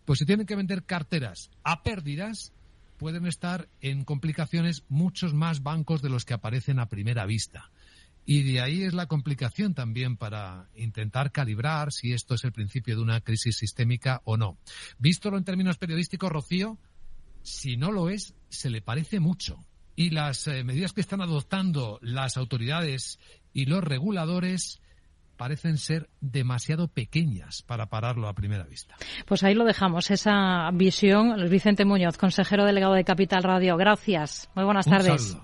Pues 0.05 0.19
si 0.19 0.27
tienen 0.27 0.47
que 0.47 0.57
vender 0.57 0.85
carteras 0.85 1.51
a 1.63 1.83
pérdidas, 1.83 2.53
pueden 2.99 3.27
estar 3.27 3.69
en 3.81 4.05
complicaciones 4.05 4.85
muchos 4.89 5.33
más 5.33 5.63
bancos 5.63 6.03
de 6.03 6.11
los 6.11 6.25
que 6.25 6.35
aparecen 6.35 6.79
a 6.79 6.89
primera 6.89 7.27
vista. 7.27 7.71
Y 8.27 8.43
de 8.43 8.61
ahí 8.61 8.83
es 8.83 8.93
la 8.93 9.07
complicación 9.07 9.75
también 9.75 10.17
para 10.17 10.69
intentar 10.75 11.33
calibrar 11.33 11.93
si 11.93 12.13
esto 12.13 12.35
es 12.35 12.45
el 12.45 12.53
principio 12.53 12.95
de 12.95 13.03
una 13.03 13.21
crisis 13.21 13.57
sistémica 13.57 14.21
o 14.25 14.37
no. 14.37 14.59
Vístolo 14.99 15.39
en 15.39 15.45
términos 15.45 15.79
periodísticos, 15.79 16.31
Rocío, 16.31 16.79
si 17.43 17.77
no 17.77 17.93
lo 17.93 18.09
es, 18.09 18.35
se 18.49 18.71
le 18.71 18.81
parece 18.83 19.21
mucho. 19.21 19.59
Y 19.97 20.11
las 20.11 20.47
eh, 20.47 20.65
medidas 20.65 20.93
que 20.93 21.01
están 21.01 21.21
adoptando 21.21 21.99
las 22.03 22.37
autoridades 22.37 23.19
y 23.53 23.67
los 23.67 23.83
reguladores 23.83 24.81
parecen 25.37 25.79
ser 25.79 26.11
demasiado 26.21 26.89
pequeñas 26.89 27.63
para 27.63 27.87
pararlo 27.87 28.29
a 28.29 28.35
primera 28.35 28.65
vista. 28.65 28.97
Pues 29.27 29.43
ahí 29.43 29.55
lo 29.55 29.65
dejamos, 29.65 30.11
esa 30.11 30.71
visión. 30.75 31.39
Luis 31.39 31.51
Vicente 31.51 31.87
Muñoz, 31.87 32.19
consejero 32.19 32.67
delegado 32.67 32.93
de 32.93 33.05
Capital 33.05 33.43
Radio. 33.43 33.79
Gracias. 33.79 34.51
Muy 34.55 34.67
buenas 34.67 34.85
tardes. 34.85 35.39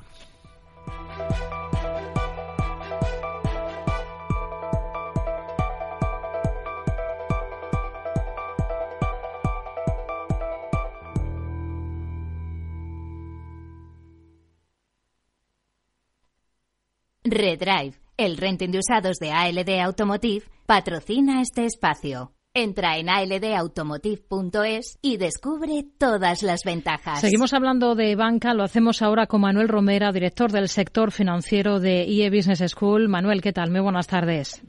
Redrive, 17.31 17.95
el 18.17 18.37
renting 18.37 18.71
de 18.71 18.79
usados 18.79 19.19
de 19.19 19.33
ALD 19.33 19.81
Automotive, 19.81 20.45
patrocina 20.67 21.41
este 21.41 21.65
espacio. 21.65 22.33
Entra 22.55 22.97
en 22.97 23.11
aldautomotive.es 23.11 24.99
y 25.03 25.19
descubre 25.19 25.85
todas 25.99 26.43
las 26.43 26.65
ventajas. 26.65 27.21
Seguimos 27.21 27.53
hablando 27.53 27.95
de 27.95 28.17
banca, 28.17 28.55
lo 28.55 28.65
hacemos 28.65 29.03
ahora 29.03 29.27
con 29.27 29.43
Manuel 29.43 29.69
Romera, 29.69 30.11
director 30.11 30.51
del 30.51 30.71
sector 30.71 31.13
financiero 31.13 31.81
de 31.81 32.05
IE 32.05 32.31
Business 32.31 32.65
School. 32.71 33.09
Manuel, 33.09 33.43
¿qué 33.43 33.53
tal? 33.53 33.71
Muy 33.71 33.81
buenas 33.81 34.07
tardes. 34.07 34.63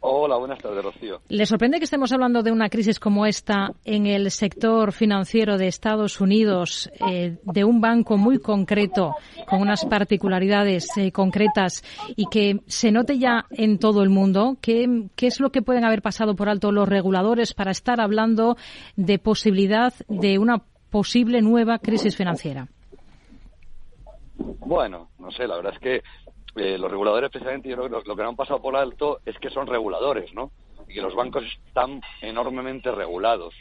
Hola, 0.00 0.36
buenas 0.36 0.60
tardes, 0.60 0.84
Rocío. 0.84 1.20
¿Le 1.28 1.44
sorprende 1.44 1.78
que 1.78 1.84
estemos 1.84 2.12
hablando 2.12 2.42
de 2.42 2.52
una 2.52 2.68
crisis 2.68 3.00
como 3.00 3.26
esta 3.26 3.72
en 3.84 4.06
el 4.06 4.30
sector 4.30 4.92
financiero 4.92 5.58
de 5.58 5.66
Estados 5.66 6.20
Unidos, 6.20 6.88
eh, 7.10 7.38
de 7.42 7.64
un 7.64 7.80
banco 7.80 8.16
muy 8.16 8.38
concreto, 8.38 9.16
con 9.48 9.60
unas 9.60 9.84
particularidades 9.86 10.96
eh, 10.96 11.10
concretas 11.10 11.82
y 12.14 12.26
que 12.26 12.60
se 12.66 12.92
note 12.92 13.18
ya 13.18 13.46
en 13.50 13.78
todo 13.80 14.04
el 14.04 14.10
mundo? 14.10 14.56
¿Qué, 14.60 15.08
¿Qué 15.16 15.26
es 15.26 15.40
lo 15.40 15.50
que 15.50 15.62
pueden 15.62 15.84
haber 15.84 16.00
pasado 16.00 16.36
por 16.36 16.48
alto 16.48 16.70
los 16.70 16.88
reguladores 16.88 17.52
para 17.52 17.72
estar 17.72 18.00
hablando 18.00 18.56
de 18.94 19.18
posibilidad 19.18 19.92
de 20.08 20.38
una 20.38 20.62
posible 20.90 21.42
nueva 21.42 21.80
crisis 21.80 22.16
financiera? 22.16 22.68
Bueno, 24.60 25.08
no 25.18 25.32
sé, 25.32 25.48
la 25.48 25.56
verdad 25.56 25.72
es 25.74 25.80
que 25.80 26.02
eh, 26.58 26.78
los 26.78 26.90
reguladores 26.90 27.30
precisamente 27.30 27.68
yo 27.68 27.76
creo 27.76 28.02
que 28.02 28.08
lo, 28.08 28.16
que 28.16 28.22
han 28.22 28.36
pasado 28.36 28.60
por 28.60 28.76
alto 28.76 29.20
es 29.24 29.38
que 29.38 29.50
son 29.50 29.66
reguladores, 29.66 30.32
¿no? 30.34 30.50
Y 30.88 30.94
que 30.94 31.02
los 31.02 31.14
bancos 31.14 31.44
están 31.66 32.00
enormemente 32.20 32.90
regulados. 32.90 33.54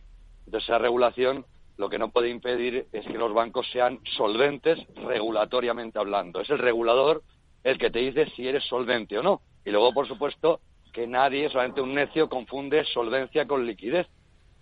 Entonces 0.45 0.69
esa 0.69 0.77
regulación 0.77 1.45
lo 1.77 1.89
que 1.89 1.99
no 1.99 2.09
puede 2.09 2.29
impedir 2.29 2.87
es 2.91 3.05
que 3.05 3.17
los 3.17 3.33
bancos 3.33 3.69
sean 3.71 3.99
solventes 4.15 4.79
regulatoriamente 4.95 5.99
hablando. 5.99 6.41
Es 6.41 6.49
el 6.49 6.57
regulador 6.57 7.23
el 7.63 7.77
que 7.77 7.91
te 7.91 7.99
dice 7.99 8.29
si 8.35 8.47
eres 8.47 8.63
solvente 8.63 9.17
o 9.17 9.23
no. 9.23 9.41
Y 9.63 9.71
luego, 9.71 9.93
por 9.93 10.07
supuesto, 10.07 10.61
que 10.91 11.05
nadie, 11.05 11.49
solamente 11.49 11.81
un 11.81 11.93
necio, 11.93 12.29
confunde 12.29 12.83
solvencia 12.85 13.45
con 13.45 13.65
liquidez. 13.65 14.07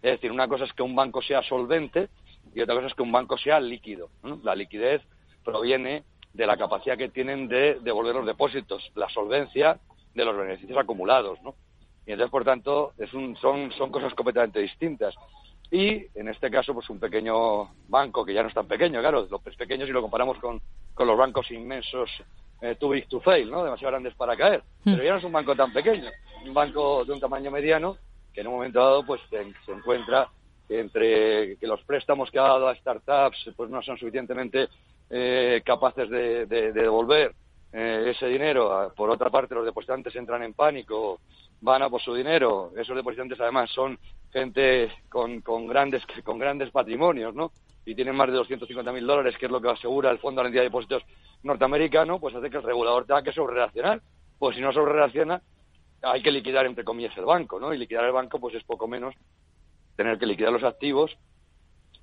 Es 0.01 0.13
decir, 0.13 0.32
una 0.32 0.48
cosa 0.48 0.65
es 0.65 0.74
que 0.74 0.84
un 0.84 0.96
banco 0.96 1.22
sea 1.22 1.42
solvente 1.44 2.10
y 2.54 2.62
otra 2.62 2.75
cosa 2.75 2.88
es 2.88 2.94
que 2.94 3.04
un 3.04 3.12
banco 3.12 3.38
sea 3.38 3.60
líquido. 3.60 4.10
La 4.44 4.56
liquidez 4.56 5.01
proviene 5.44 6.04
de 6.36 6.46
la 6.46 6.58
capacidad 6.58 6.98
que 6.98 7.10
tienen 7.10 7.48
de 7.48 7.80
devolver 7.82 8.15
los 8.15 8.25
depósitos, 8.25 8.92
la 8.96 9.10
solvencia 9.10 9.80
de 10.13 10.25
los 10.25 10.36
beneficios 10.36 10.77
acumulados, 10.77 11.42
¿no? 11.42 11.56
Y 12.06 12.12
entonces, 12.12 12.32
por 12.32 12.44
tanto, 12.44 12.94
es 12.98 13.13
un, 13.13 13.36
son, 13.38 13.72
son 13.72 13.89
cosas 13.92 14.13
completamente 14.13 14.60
distintas. 14.60 15.15
Y, 15.72 16.06
en 16.13 16.27
este 16.27 16.51
caso, 16.51 16.74
pues 16.74 16.89
un 16.89 17.00
pequeño 17.00 17.70
banco, 17.88 18.24
que 18.24 18.34
ya 18.34 18.44
no 18.44 18.50
es 18.50 18.54
tan 18.54 18.68
pequeño, 18.68 19.00
claro, 19.00 19.27
lo 19.30 19.42
es 19.44 19.56
pequeño 19.56 19.86
si 19.86 19.92
lo 19.92 20.01
comparamos 20.01 20.38
con, 20.38 20.62
con 20.94 21.08
los 21.08 21.18
bancos 21.18 21.50
inmensos 21.51 22.10
eh, 22.62 22.75
too 22.75 22.89
big 22.89 23.08
to 23.08 23.20
fail, 23.20 23.50
¿no? 23.50 23.63
Demasiado 23.63 23.92
grandes 23.92 24.13
para 24.13 24.36
caer. 24.36 24.62
Hmm. 24.84 24.92
Pero 24.92 25.04
ya 25.04 25.12
no 25.13 25.18
es 25.18 25.24
un 25.24 25.32
banco 25.32 25.56
tan 25.56 25.74
pequeño, 25.74 26.10
un 26.46 26.54
banco 26.54 27.04
de 27.06 27.13
un 27.13 27.20
tamaño 27.20 27.50
mediano 27.50 27.98
que 28.34 28.42
en 28.42 28.48
un 28.48 28.54
momento 28.54 28.80
dado 28.80 29.06
pues 29.06 29.22
se, 29.30 29.72
encuentra 29.72 30.30
entre 30.68 31.58
que 31.58 31.68
los 31.68 31.82
préstamos 31.84 32.30
que 32.30 32.39
ha 32.39 32.44
dado 32.44 32.68
a 32.68 32.75
startups 32.75 33.51
pues 33.56 33.70
no 33.70 33.82
son 33.82 33.98
suficientemente 33.98 34.68
eh, 35.09 35.62
capaces 35.65 36.09
de, 36.09 36.45
devolver 36.45 37.33
eh, 37.71 38.12
ese 38.15 38.27
dinero. 38.27 38.91
Por 38.95 39.09
otra 39.09 39.29
parte, 39.29 39.55
los 39.55 39.65
depositantes 39.65 40.15
entran 40.15 40.43
en 40.43 40.53
pánico, 40.53 41.19
van 41.62 41.83
a 41.83 41.89
por 41.89 42.01
su 42.01 42.13
dinero. 42.13 42.71
Esos 42.77 42.95
depositantes 42.95 43.39
además 43.39 43.69
son 43.71 43.97
gente 44.31 44.91
con, 45.09 45.41
con 45.41 45.67
grandes 45.67 46.03
con 46.24 46.39
grandes 46.39 46.71
patrimonios, 46.71 47.33
¿no? 47.33 47.51
Y 47.85 47.93
tienen 47.93 48.15
más 48.15 48.31
de 48.31 48.39
250.000 48.39 49.05
dólares, 49.05 49.38
que 49.38 49.45
es 49.45 49.51
lo 49.51 49.62
que 49.62 49.69
asegura 49.69 50.09
el 50.09 50.17
Fondo 50.17 50.39
de 50.39 50.43
Garantía 50.43 50.62
de 50.62 50.67
Depósitos 50.67 51.03
norteamericano, 51.43 52.19
pues 52.19 52.33
hace 52.33 52.50
que 52.50 52.57
el 52.57 52.63
regulador 52.63 53.05
tenga 53.05 53.21
que 53.21 53.31
sobrereaccionar. 53.31 54.01
Pues 54.39 54.55
si 54.55 54.62
no 54.62 54.74
sobrereacciona, 54.74 55.41
hay 56.01 56.21
que 56.21 56.31
liquidar, 56.31 56.65
entre 56.65 56.83
comillas, 56.83 57.15
el 57.17 57.25
banco, 57.25 57.59
¿no? 57.59 57.74
Y 57.74 57.77
liquidar 57.77 58.05
el 58.05 58.12
banco, 58.12 58.39
pues 58.39 58.55
es 58.55 58.63
poco 58.63 58.88
menos 58.88 59.13
tener 59.95 60.17
que 60.17 60.25
liquidar 60.25 60.51
los 60.51 60.63
activos 60.63 61.15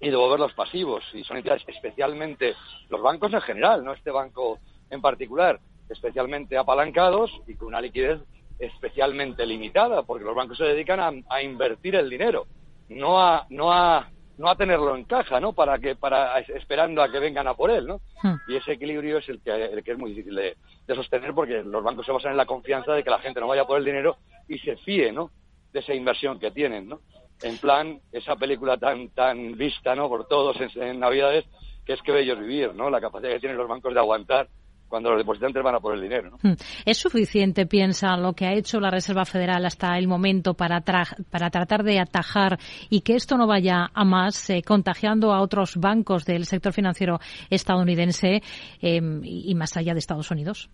y 0.02 0.11
devolver 0.11 0.40
los 0.40 0.52
pasivos. 0.52 1.04
Y 1.14 1.25
son 1.25 1.38
entidades 1.38 1.62
especialmente, 1.66 2.54
los 2.90 3.00
bancos 3.00 3.32
en 3.32 3.40
general, 3.40 3.85
no 3.85 3.92
este 3.92 4.11
banco 4.11 4.59
en 4.90 5.00
particular, 5.00 5.61
especialmente 5.88 6.59
apalancados 6.59 7.30
y 7.47 7.54
con 7.54 7.68
una 7.68 7.80
liquidez 7.80 8.21
especialmente 8.59 9.47
limitada, 9.47 10.02
porque 10.02 10.25
los 10.25 10.35
bancos 10.35 10.59
se 10.59 10.64
dedican 10.64 11.25
a, 11.28 11.42
invertir 11.42 11.94
el 11.94 12.11
dinero, 12.11 12.47
no 12.88 13.21
a, 13.21 13.47
no 13.49 13.73
a 13.73 14.09
no 14.38 14.49
a 14.49 14.56
tenerlo 14.56 14.97
en 14.97 15.04
caja, 15.04 15.38
¿no? 15.40 15.52
Para 15.52 15.78
que 15.78 15.94
para 15.94 16.38
esperando 16.40 17.02
a 17.02 17.12
que 17.12 17.18
vengan 17.18 17.47
a 17.47 17.54
por 17.54 17.71
él, 17.71 17.87
¿no? 17.87 18.00
Hmm. 18.23 18.37
Y 18.49 18.56
ese 18.56 18.73
equilibrio 18.73 19.18
es 19.18 19.28
el 19.28 19.40
que, 19.40 19.50
el 19.50 19.85
que 19.85 19.92
es 19.92 19.99
muy 19.99 20.11
difícil 20.11 20.35
de, 20.35 20.56
de, 20.87 20.94
sostener 20.94 21.35
porque 21.35 21.62
los 21.62 21.85
bancos 21.85 22.06
se 22.06 22.12
basan 22.12 22.32
en 22.32 22.38
la 22.38 22.47
confianza 22.47 22.92
de 22.92 23.04
que 23.04 23.11
la 23.11 23.18
gente 23.18 23.40
no 23.40 23.47
vaya 23.47 23.66
por 23.66 23.78
el 23.78 23.85
dinero 23.85 24.16
y 24.49 24.59
se 24.59 24.76
fíe, 24.78 25.12
¿no? 25.12 25.30
De 25.73 25.80
esa 25.80 25.94
inversión 25.94 26.40
que 26.40 26.50
tienen, 26.50 26.88
¿no? 26.88 27.00
En 27.43 27.59
plan 27.59 28.01
esa 28.13 28.37
película 28.37 28.77
tan 28.77 29.09
tan 29.11 29.53
vista 29.57 29.95
no 29.95 30.09
por 30.09 30.27
todos 30.27 30.57
en, 30.77 31.01
Navidades 31.01 31.45
que 31.85 31.95
es 31.95 32.03
que 32.03 32.13
bello 32.13 32.37
vivir 32.37 32.75
no 32.75 32.91
la 32.91 33.01
capacidad 33.01 33.33
que 33.33 33.41
tienen 33.41 33.59
los 33.59 33.69
bancos 33.69 33.93
de 33.93 34.01
aguantar 34.01 34.49
cuando 34.93 35.09
los 35.09 35.21
depositantes 35.21 35.63
van 35.63 35.75
a 35.75 35.81
por 35.81 35.95
el 35.95 36.03
dinero. 36.03 36.33
¿no? 36.33 36.39
Hmm. 36.43 36.55
¿Es 36.85 36.99
suficiente, 36.99 37.65
piensa, 37.65 38.15
lo 38.19 38.35
que 38.35 38.45
ha 38.45 38.53
hecho 38.53 38.79
la 38.79 38.91
Reserva 38.91 39.25
Federal 39.25 39.65
hasta 39.65 39.97
el 39.97 40.07
momento 40.07 40.53
para, 40.53 40.83
para 40.83 41.49
tratar 41.49 41.83
de 41.83 41.99
atajar 41.99 42.59
y 42.91 43.01
que 43.01 43.15
esto 43.15 43.39
no 43.39 43.47
vaya 43.47 43.91
a 43.95 44.05
más, 44.05 44.51
eh, 44.51 44.61
contagiando 44.63 45.33
a 45.33 45.41
otros 45.41 45.79
bancos 45.79 46.27
del 46.27 46.45
sector 46.45 46.75
financiero 46.75 47.21
estadounidense 47.49 48.43
em, 48.83 49.23
y 49.25 49.55
más 49.55 49.79
allá 49.79 49.95
de 49.95 50.01
Estados 50.01 50.31
Unidos? 50.31 50.69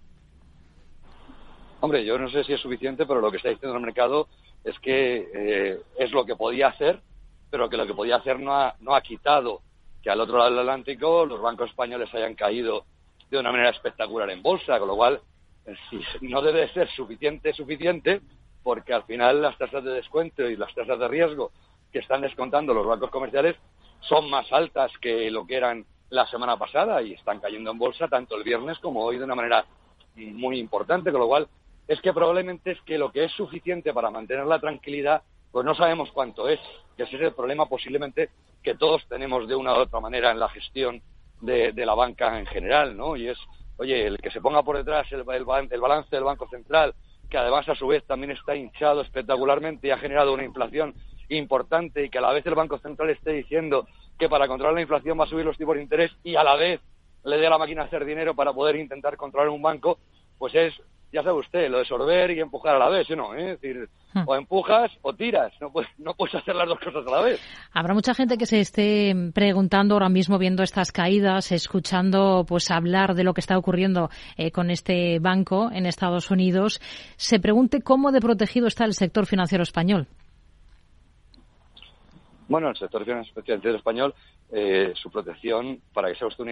Hombre, 1.81 2.05
yo 2.05 2.19
no 2.19 2.29
sé 2.29 2.43
si 2.43 2.53
es 2.53 2.61
suficiente, 2.61 3.07
pero 3.07 3.21
lo 3.21 3.31
que 3.31 3.37
está 3.37 3.51
diciendo 3.51 3.77
el 3.77 3.83
mercado 3.83 4.27
es 4.65 4.77
que 4.81 5.29
eh, 5.33 5.81
es 5.97 6.11
lo 6.11 6.25
que 6.25 6.35
podía 6.35 6.69
hacer, 6.69 7.01
pero 7.51 7.69
que 7.69 7.77
lo 7.77 7.87
que 7.87 7.95
podía 7.95 8.17
hacer 8.17 8.41
no 8.41 8.53
ha, 8.53 8.75
no 8.81 8.97
ha 8.97 9.01
quitado 9.01 9.61
que 10.03 10.11
al 10.11 10.21
otro 10.21 10.39
lado 10.39 10.51
del 10.51 10.59
Atlántico 10.61 11.25
los 11.25 11.41
bancos 11.41 11.71
españoles 11.71 12.13
hayan 12.15 12.35
caído 12.35 12.85
de 13.31 13.39
una 13.39 13.53
manera 13.53 13.71
espectacular 13.71 14.29
en 14.31 14.43
bolsa, 14.43 14.79
con 14.81 14.89
lo 14.89 14.97
cual 14.97 15.21
eh, 15.67 15.77
no 16.23 16.43
debe 16.43 16.69
ser 16.73 16.91
suficiente, 16.91 17.53
suficiente, 17.53 18.23
porque 18.65 18.93
al 18.93 19.05
final 19.05 19.41
las 19.41 19.57
tasas 19.57 19.85
de 19.85 19.93
descuento 19.93 20.49
y 20.49 20.57
las 20.57 20.75
tasas 20.75 20.99
de 20.99 21.07
riesgo 21.07 21.53
que 21.93 22.01
están 22.01 22.23
descontando 22.23 22.75
los 22.75 22.87
bancos 22.87 23.11
comerciales 23.11 23.55
son 24.01 24.29
más 24.29 24.53
altas 24.53 24.91
que 25.01 25.31
lo 25.31 25.47
que 25.47 25.57
eran 25.57 25.87
la 26.11 26.27
semana 26.27 26.57
pasada 26.57 27.03
y 27.03 27.13
están 27.13 27.39
cayendo 27.39 27.71
en 27.71 27.79
bolsa 27.79 28.09
tanto 28.09 28.37
el 28.37 28.43
viernes 28.43 28.79
como 28.79 29.05
hoy 29.05 29.19
de 29.19 29.25
una 29.25 29.35
manera 29.37 29.65
muy 30.17 30.59
importante, 30.59 31.13
con 31.13 31.21
lo 31.21 31.29
cual 31.29 31.49
es 31.89 32.01
que 32.03 32.13
probablemente 32.13 32.73
es 32.73 32.81
que 32.83 32.99
lo 32.99 33.11
que 33.11 33.25
es 33.25 33.33
suficiente 33.33 33.95
para 33.95 34.11
mantener 34.11 34.45
la 34.47 34.61
tranquilidad, 34.61 35.23
pues 35.51 35.65
no 35.65 35.75
sabemos 35.75 36.13
cuánto 36.13 36.47
es, 36.49 36.61
que 36.97 37.05
ese 37.05 37.17
es 37.17 37.23
el 37.23 37.33
problema 37.33 37.67
posiblemente 37.67 38.29
que 38.63 38.75
todos 38.75 39.07
tenemos 39.09 39.49
de 39.49 39.57
una 39.57 39.73
u 39.73 39.79
otra 39.79 39.99
manera 39.99 40.31
en 40.31 40.39
la 40.39 40.51
gestión 40.51 41.01
de, 41.41 41.73
la 41.75 41.95
banca 41.95 42.39
en 42.39 42.47
general, 42.47 42.97
¿no? 42.97 43.17
Y 43.17 43.29
es, 43.29 43.39
oye, 43.79 44.07
el 44.07 44.19
que 44.19 44.31
se 44.31 44.43
ponga 44.43 44.63
por 44.63 44.77
detrás 44.77 45.11
el, 45.13 45.25
el, 45.31 45.81
balance 45.81 46.15
del 46.15 46.25
Banco 46.25 46.47
Central, 46.51 46.95
que 47.31 47.39
además 47.39 47.67
a 47.69 47.75
su 47.75 47.87
vez 47.87 48.05
también 48.05 48.33
está 48.33 48.55
hinchado 48.55 49.01
espectacularmente 49.01 49.89
y 49.89 49.91
ha 49.91 49.99
generado 49.99 50.35
una 50.35 50.45
inflación 50.45 50.95
importante 51.31 52.05
y 52.05 52.11
que 52.11 52.19
a 52.19 52.23
la 52.23 52.33
vez 52.33 52.45
el 52.47 52.55
Banco 52.55 52.79
Central 52.79 53.11
esté 53.11 53.33
diciendo 53.33 53.87
que 54.19 54.29
para 54.29 54.49
controlar 54.49 54.75
la 54.75 54.83
inflación 54.83 55.19
va 55.19 55.25
a 55.25 55.29
subir 55.29 55.45
los 55.45 55.57
tipos 55.57 55.77
de 55.77 55.83
interés 55.83 56.11
y 56.23 56.37
a 56.37 56.43
la 56.43 56.57
vez 56.57 56.81
le 57.25 57.39
dé 57.39 57.47
a 57.47 57.51
la 57.51 57.59
máquina 57.59 57.85
hacer 57.85 58.05
dinero 58.05 58.35
para 58.35 58.53
poder 58.53 58.77
intentar 58.77 59.17
controlar 59.17 59.51
un 59.51 59.63
banco, 59.63 59.99
pues 60.39 60.55
es 60.55 60.75
ya 61.13 61.23
sabe 61.23 61.39
usted, 61.39 61.71
lo 61.71 61.79
de 61.79 61.85
sorber 61.85 62.31
y 62.31 62.41
empujar 62.41 62.77
a 62.77 62.79
la 62.79 62.89
vez, 62.89 63.09
¿no? 63.11 63.35
¿Eh? 63.35 63.53
Es 63.53 63.61
decir, 63.61 63.89
hmm. 64.15 64.23
o 64.27 64.37
empujas 64.37 64.91
o 65.03 65.13
tiras, 65.15 65.53
no 65.61 65.71
puedes, 65.71 65.91
no 65.99 66.15
puedes 66.15 66.35
hacer 66.35 66.55
las 66.55 66.69
dos 66.69 66.79
cosas 66.79 67.07
a 67.07 67.11
la 67.11 67.23
vez. 67.23 67.41
Habrá 67.73 67.95
mucha 67.95 68.15
gente 68.15 68.37
que 68.37 68.47
se 68.47 68.61
esté 68.61 69.15
preguntando 69.35 69.95
ahora 69.95 70.09
mismo, 70.09 70.39
viendo 70.39 70.63
estas 70.63 70.93
caídas, 70.93 71.51
escuchando 71.53 72.45
pues 72.47 72.71
hablar 72.71 73.15
de 73.15 73.25
lo 73.25 73.33
que 73.33 73.41
está 73.41 73.57
ocurriendo 73.57 74.11
eh, 74.37 74.51
con 74.51 74.71
este 74.71 75.19
banco 75.19 75.71
en 75.73 75.87
Estados 75.87 76.31
Unidos, 76.31 76.81
se 77.17 77.41
pregunte 77.41 77.81
cómo 77.81 78.13
de 78.13 78.21
protegido 78.21 78.67
está 78.67 78.85
el 78.85 78.95
sector 78.95 79.27
financiero 79.27 79.63
español. 79.63 80.07
Bueno, 82.49 82.71
el 82.71 82.77
sector 82.77 83.05
financiero 83.05 83.77
español, 83.77 84.15
eh, 84.51 84.93
su 84.95 85.11
protección, 85.11 85.81
para 85.93 86.09
que 86.09 86.19
se 86.19 86.25
usted 86.25 86.45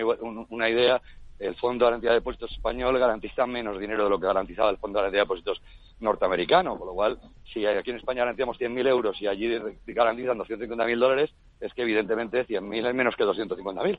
una 0.50 0.68
idea, 0.68 1.00
el 1.38 1.54
Fondo 1.56 1.84
de 1.84 1.90
Garantía 1.90 2.10
de 2.10 2.16
Depósitos 2.16 2.52
español 2.52 2.98
garantiza 2.98 3.46
menos 3.46 3.78
dinero 3.78 4.04
de 4.04 4.10
lo 4.10 4.18
que 4.18 4.26
garantizaba 4.26 4.70
el 4.70 4.78
Fondo 4.78 4.98
de 4.98 5.02
Garantía 5.02 5.20
de 5.20 5.24
Depósitos 5.24 5.62
norteamericano, 6.00 6.78
con 6.78 6.88
lo 6.88 6.94
cual, 6.94 7.18
si 7.52 7.64
aquí 7.66 7.90
en 7.90 7.96
España 7.96 8.20
garantizamos 8.20 8.58
100.000 8.58 8.86
euros 8.86 9.20
y 9.20 9.26
allí 9.26 9.58
garantizan 9.86 10.38
250.000 10.38 10.98
dólares, 10.98 11.30
es 11.60 11.72
que 11.74 11.82
evidentemente 11.82 12.46
100.000 12.46 12.88
es 12.88 12.94
menos 12.94 13.16
que 13.16 13.24
250.000. 13.24 13.98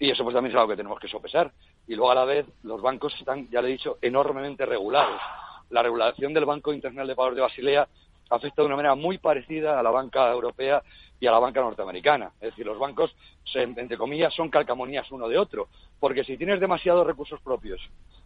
Y 0.00 0.10
eso 0.10 0.24
pues 0.24 0.34
también 0.34 0.52
es 0.52 0.58
algo 0.58 0.70
que 0.70 0.76
tenemos 0.76 0.98
que 0.98 1.08
sopesar. 1.08 1.52
Y 1.86 1.94
luego 1.94 2.10
a 2.10 2.14
la 2.14 2.24
vez, 2.24 2.46
los 2.62 2.80
bancos 2.80 3.14
están, 3.18 3.48
ya 3.50 3.60
le 3.60 3.68
he 3.68 3.72
dicho, 3.72 3.98
enormemente 4.00 4.64
regulados. 4.64 5.20
La 5.68 5.82
regulación 5.82 6.32
del 6.34 6.46
Banco 6.46 6.72
Internacional 6.72 7.06
de 7.06 7.14
Pagos 7.14 7.34
de 7.34 7.42
Basilea 7.42 7.88
afecta 8.30 8.62
de 8.62 8.66
una 8.66 8.76
manera 8.76 8.94
muy 8.94 9.18
parecida 9.18 9.78
a 9.78 9.82
la 9.82 9.90
banca 9.90 10.30
europea 10.30 10.82
y 11.18 11.26
a 11.26 11.32
la 11.32 11.38
banca 11.38 11.60
norteamericana. 11.60 12.30
Es 12.40 12.50
decir, 12.50 12.64
los 12.64 12.78
bancos, 12.78 13.14
entre 13.54 13.98
comillas, 13.98 14.32
son 14.34 14.48
calcamonías 14.48 15.10
uno 15.10 15.28
de 15.28 15.36
otro. 15.36 15.68
Porque 15.98 16.24
si 16.24 16.36
tienes 16.36 16.60
demasiados 16.60 17.06
recursos 17.06 17.40
propios, 17.40 17.80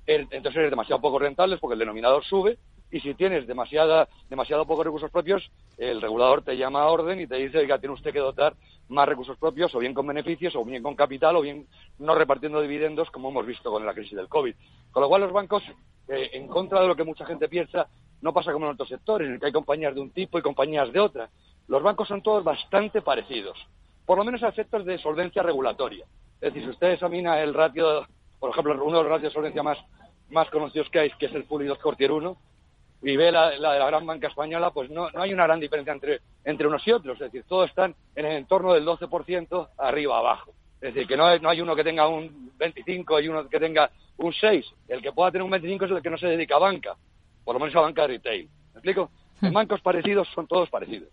entonces 0.07 0.57
eres 0.57 0.71
demasiado 0.71 1.01
poco 1.01 1.19
rentable 1.19 1.57
porque 1.57 1.75
el 1.75 1.81
denominador 1.81 2.25
sube. 2.25 2.59
Y 2.91 3.01
si 3.01 3.15
tienes 3.15 3.49
demasiada, 3.49 4.09
demasiado 4.29 4.67
pocos 4.67 4.85
recursos 4.85 5.11
propios, 5.11 5.51
el 5.79 6.01
regulador 6.01 6.43
te 6.43 6.57
llama 6.57 6.83
a 6.83 6.87
orden 6.87 7.21
y 7.21 7.27
te 7.27 7.37
dice, 7.37 7.59
oiga, 7.59 7.81
tiene 7.81 7.95
usted 7.95 8.13
que 8.13 8.21
dotar 8.21 8.55
más 8.89 9.09
recursos 9.09 9.37
propios, 9.39 9.75
o 9.75 9.79
bien 9.79 9.95
con 9.95 10.07
beneficios, 10.07 10.55
o 10.57 10.65
bien 10.65 10.83
con 10.83 10.95
capital, 10.95 11.37
o 11.37 11.41
bien 11.41 11.67
no 11.99 12.15
repartiendo 12.15 12.61
dividendos, 12.61 13.11
como 13.11 13.31
hemos 13.31 13.47
visto 13.47 13.71
con 13.71 13.85
la 13.85 13.95
crisis 13.95 14.17
del 14.17 14.29
COVID. 14.29 14.55
Con 14.91 15.03
lo 15.03 15.09
cual, 15.09 15.23
los 15.23 15.33
bancos, 15.33 15.63
eh, 16.09 16.31
en 16.35 16.49
contra 16.49 16.81
de 16.81 16.89
lo 16.89 16.97
que 16.97 17.05
mucha 17.05 17.25
gente 17.25 17.49
piensa, 17.49 17.89
no 18.21 18.33
pasa 18.33 18.53
como 18.53 18.67
en 18.67 18.73
otros 18.73 18.89
sectores, 18.89 19.29
en 19.29 19.35
el 19.35 19.41
que 19.41 19.47
hay 19.47 19.53
compañías 19.53 19.95
de 19.95 20.01
un 20.01 20.11
tipo 20.11 20.39
y 20.39 20.43
compañías 20.43 20.93
de 20.93 21.01
otra. 21.01 21.29
Los 21.69 21.83
bancos 21.83 22.09
son 22.09 22.23
todos 22.23 22.45
bastante 22.45 23.03
parecidos, 23.03 23.59
por 24.07 24.19
lo 24.19 24.25
menos 24.25 24.43
a 24.43 24.49
efectos 24.49 24.85
de 24.85 24.99
solvencia 24.99 25.43
regulatoria. 25.43 26.07
Es 26.41 26.53
decir, 26.53 26.65
si 26.65 26.71
usted 26.71 26.93
examina 26.93 27.41
el 27.41 27.55
ratio, 27.55 28.07
por 28.39 28.51
ejemplo, 28.51 28.73
uno 28.85 28.99
de 28.99 29.03
los 29.05 29.13
ratios 29.13 29.33
de 29.33 29.35
solvencia 29.35 29.63
más, 29.63 29.79
más 30.31 30.49
conocidos 30.51 30.91
que 30.91 31.01
hay, 31.01 31.11
que 31.13 31.27
es 31.27 31.35
el 31.35 31.45
Fully 31.45 31.67
2 31.67 31.79
Cortier 31.79 32.13
1, 32.13 32.37
y 33.05 33.17
ve 33.17 33.31
la, 33.31 33.51
de 33.51 33.59
la 33.61 33.87
gran 33.87 34.07
banca 34.07 34.29
española, 34.29 34.71
pues 34.71 34.91
no, 34.91 35.11
no 35.11 35.23
hay 35.23 35.33
una 35.33 35.45
gran 35.45 35.61
diferencia 35.61 35.93
entre, 35.93 36.21
entre 36.45 36.67
unos 36.67 36.87
y 36.87 36.93
otros. 36.93 37.21
Es 37.21 37.31
decir, 37.31 37.45
todos 37.47 37.69
están 37.69 37.95
en 38.17 38.27
el 38.27 38.37
entorno 38.39 38.73
del 38.73 38.85
12% 38.85 39.69
arriba 39.79 40.19
abajo. 40.19 40.53
Es 40.81 40.95
decir, 40.95 41.07
que 41.07 41.17
no 41.17 41.27
hay, 41.27 41.39
no 41.41 41.49
hay 41.49 41.61
uno 41.61 41.77
que 41.77 41.85
tenga 41.85 42.09
un 42.09 42.53
25 42.57 43.21
y 43.21 43.29
uno 43.29 43.49
que 43.49 43.61
tenga 43.61 43.91
un 44.17 44.33
6. 44.33 44.67
El 44.89 45.03
que 45.03 45.13
pueda 45.13 45.31
tener 45.31 45.45
un 45.45 45.51
25 45.51 45.85
es 45.85 45.91
el 45.91 46.03
que 46.03 46.11
no 46.11 46.19
se 46.19 46.27
dedica 46.27 46.57
a 46.57 46.61
banca 46.61 46.97
por 47.45 47.55
lo 47.55 47.61
menos 47.61 47.77
a 47.77 47.81
banca 47.81 48.03
de 48.03 48.09
retail. 48.09 48.49
¿Me 48.73 48.79
explico? 48.79 49.11
En 49.43 49.51
hmm. 49.51 49.55
bancos 49.55 49.81
parecidos 49.83 50.29
son 50.35 50.47
todos 50.47 50.71
parecidos. 50.71 51.11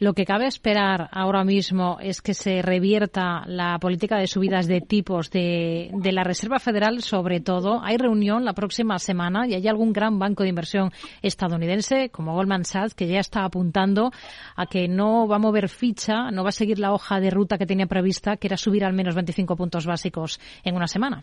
Lo 0.00 0.12
que 0.12 0.24
cabe 0.24 0.46
esperar 0.46 1.08
ahora 1.12 1.44
mismo 1.44 1.98
es 2.00 2.20
que 2.20 2.34
se 2.34 2.62
revierta 2.62 3.44
la 3.46 3.78
política 3.78 4.18
de 4.18 4.26
subidas 4.26 4.66
de 4.66 4.80
tipos 4.80 5.30
de, 5.30 5.92
la 6.12 6.24
Reserva 6.24 6.58
Federal, 6.58 7.00
sobre 7.00 7.40
todo. 7.40 7.80
Hay 7.80 7.96
reunión 7.96 8.44
la 8.44 8.54
próxima 8.54 8.98
semana 8.98 9.46
y 9.46 9.54
hay 9.54 9.68
algún 9.68 9.92
gran 9.92 10.18
banco 10.18 10.42
de 10.42 10.48
inversión 10.48 10.90
estadounidense, 11.22 12.10
como 12.10 12.34
Goldman 12.34 12.64
Sachs, 12.64 12.94
que 12.94 13.06
ya 13.06 13.20
está 13.20 13.44
apuntando 13.44 14.10
a 14.56 14.66
que 14.66 14.88
no 14.88 15.28
va 15.28 15.36
a 15.36 15.38
mover 15.38 15.68
ficha, 15.68 16.32
no 16.32 16.42
va 16.42 16.48
a 16.48 16.52
seguir 16.52 16.80
la 16.80 16.92
hoja 16.92 17.20
de 17.20 17.30
ruta 17.30 17.56
que 17.56 17.66
tenía 17.66 17.86
prevista, 17.86 18.36
que 18.36 18.48
era 18.48 18.56
subir 18.56 18.84
al 18.84 18.94
menos 18.94 19.14
25 19.14 19.54
puntos 19.54 19.86
básicos 19.86 20.40
en 20.64 20.74
una 20.74 20.88
semana. 20.88 21.22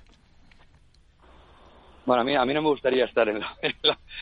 Bueno, 2.06 2.22
a 2.22 2.26
mí, 2.26 2.36
a 2.36 2.46
mí 2.46 2.54
no 2.54 2.62
me 2.62 2.70
gustaría 2.70 3.04
estar 3.04 3.28
en 3.30 3.40
la, 3.40 3.58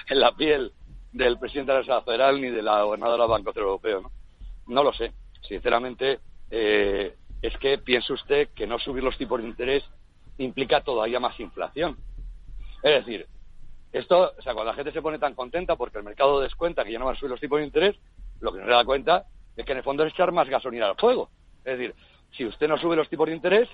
en 0.09 0.19
la, 0.19 0.31
piel 0.31 0.71
del 1.11 1.37
presidente 1.37 1.71
de 1.71 1.75
la 1.75 1.81
Reserva 1.81 2.01
Federal 2.01 2.41
ni 2.41 2.49
de 2.49 2.63
la 2.63 2.81
gobernadora 2.81 3.23
del 3.25 3.31
Banco 3.31 3.51
Europeo. 3.55 4.01
¿no? 4.01 4.18
No 4.69 4.83
lo 4.83 4.93
sé. 4.93 5.11
Sinceramente, 5.41 6.19
eh, 6.49 7.15
es 7.41 7.57
que 7.57 7.77
piense 7.77 8.13
usted 8.13 8.49
que 8.55 8.67
no 8.67 8.79
subir 8.79 9.03
los 9.03 9.17
tipos 9.17 9.41
de 9.41 9.47
interés 9.47 9.83
implica 10.37 10.81
todavía 10.81 11.19
más 11.19 11.39
inflación. 11.39 11.97
Es 12.81 13.05
decir, 13.05 13.27
esto, 13.91 14.33
o 14.37 14.41
sea, 14.41 14.53
cuando 14.53 14.71
la 14.71 14.75
gente 14.75 14.91
se 14.91 15.01
pone 15.01 15.19
tan 15.19 15.33
contenta 15.33 15.75
porque 15.75 15.97
el 15.97 16.03
mercado 16.03 16.39
descuenta 16.39 16.83
que 16.83 16.91
ya 16.91 16.99
no 16.99 17.05
van 17.05 17.15
a 17.15 17.19
subir 17.19 17.31
los 17.31 17.39
tipos 17.39 17.59
de 17.59 17.65
interés, 17.65 17.95
lo 18.39 18.53
que 18.53 18.59
no 18.59 18.65
se 18.65 18.71
da 18.71 18.85
cuenta 18.85 19.25
es 19.55 19.65
que 19.65 19.71
en 19.71 19.79
el 19.79 19.83
fondo 19.83 20.03
es 20.05 20.13
echar 20.13 20.31
más 20.31 20.47
gasolina 20.47 20.87
al 20.87 20.95
fuego. 20.95 21.29
Es 21.65 21.77
decir, 21.77 21.95
si 22.31 22.45
usted 22.45 22.67
no 22.67 22.77
sube 22.77 22.95
los 22.95 23.09
tipos 23.09 23.27
de 23.27 23.35
interés, 23.35 23.67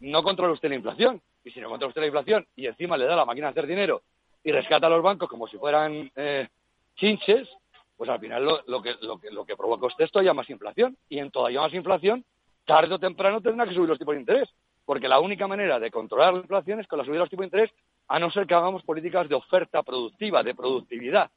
no 0.00 0.22
controla 0.22 0.52
usted 0.52 0.68
la 0.68 0.76
inflación. 0.76 1.20
Y 1.44 1.50
si 1.50 1.60
no 1.60 1.68
controla 1.68 1.88
usted 1.88 2.02
la 2.02 2.06
inflación 2.08 2.46
y 2.54 2.66
encima 2.66 2.96
le 2.96 3.06
da 3.06 3.16
la 3.16 3.24
máquina 3.24 3.48
de 3.48 3.52
hacer 3.52 3.66
dinero 3.66 4.02
y 4.44 4.52
rescata 4.52 4.86
a 4.86 4.90
los 4.90 5.02
bancos 5.02 5.28
como 5.28 5.48
si 5.48 5.56
fueran 5.58 6.10
eh, 6.14 6.48
chinches, 6.96 7.48
pues 7.96 8.10
al 8.10 8.20
final 8.20 8.44
lo, 8.66 8.82
que, 8.82 8.94
lo, 9.00 9.18
que, 9.18 9.30
lo 9.30 9.44
que 9.44 9.56
provoca 9.56 9.86
usted 9.86 10.04
es 10.04 10.12
todavía 10.12 10.34
más 10.34 10.48
inflación. 10.50 10.96
Y 11.08 11.18
en 11.18 11.30
todavía 11.30 11.60
más 11.60 11.74
inflación, 11.74 12.24
tarde 12.64 12.94
o 12.94 12.98
temprano 12.98 13.40
tendrá 13.40 13.66
que 13.66 13.74
subir 13.74 13.88
los 13.88 13.98
tipos 13.98 14.14
de 14.14 14.20
interés. 14.20 14.48
Porque 14.84 15.08
la 15.08 15.18
única 15.18 15.46
manera 15.46 15.80
de 15.80 15.90
controlar 15.90 16.34
la 16.34 16.40
inflación 16.40 16.80
es 16.80 16.86
con 16.86 16.98
la 16.98 17.04
subida 17.04 17.16
de 17.16 17.20
los 17.20 17.30
tipos 17.30 17.42
de 17.42 17.46
interés, 17.46 17.70
a 18.08 18.18
no 18.18 18.30
ser 18.30 18.46
que 18.46 18.54
hagamos 18.54 18.82
políticas 18.84 19.28
de 19.28 19.34
oferta 19.34 19.82
productiva, 19.82 20.42
de 20.42 20.54
productividad. 20.54 21.30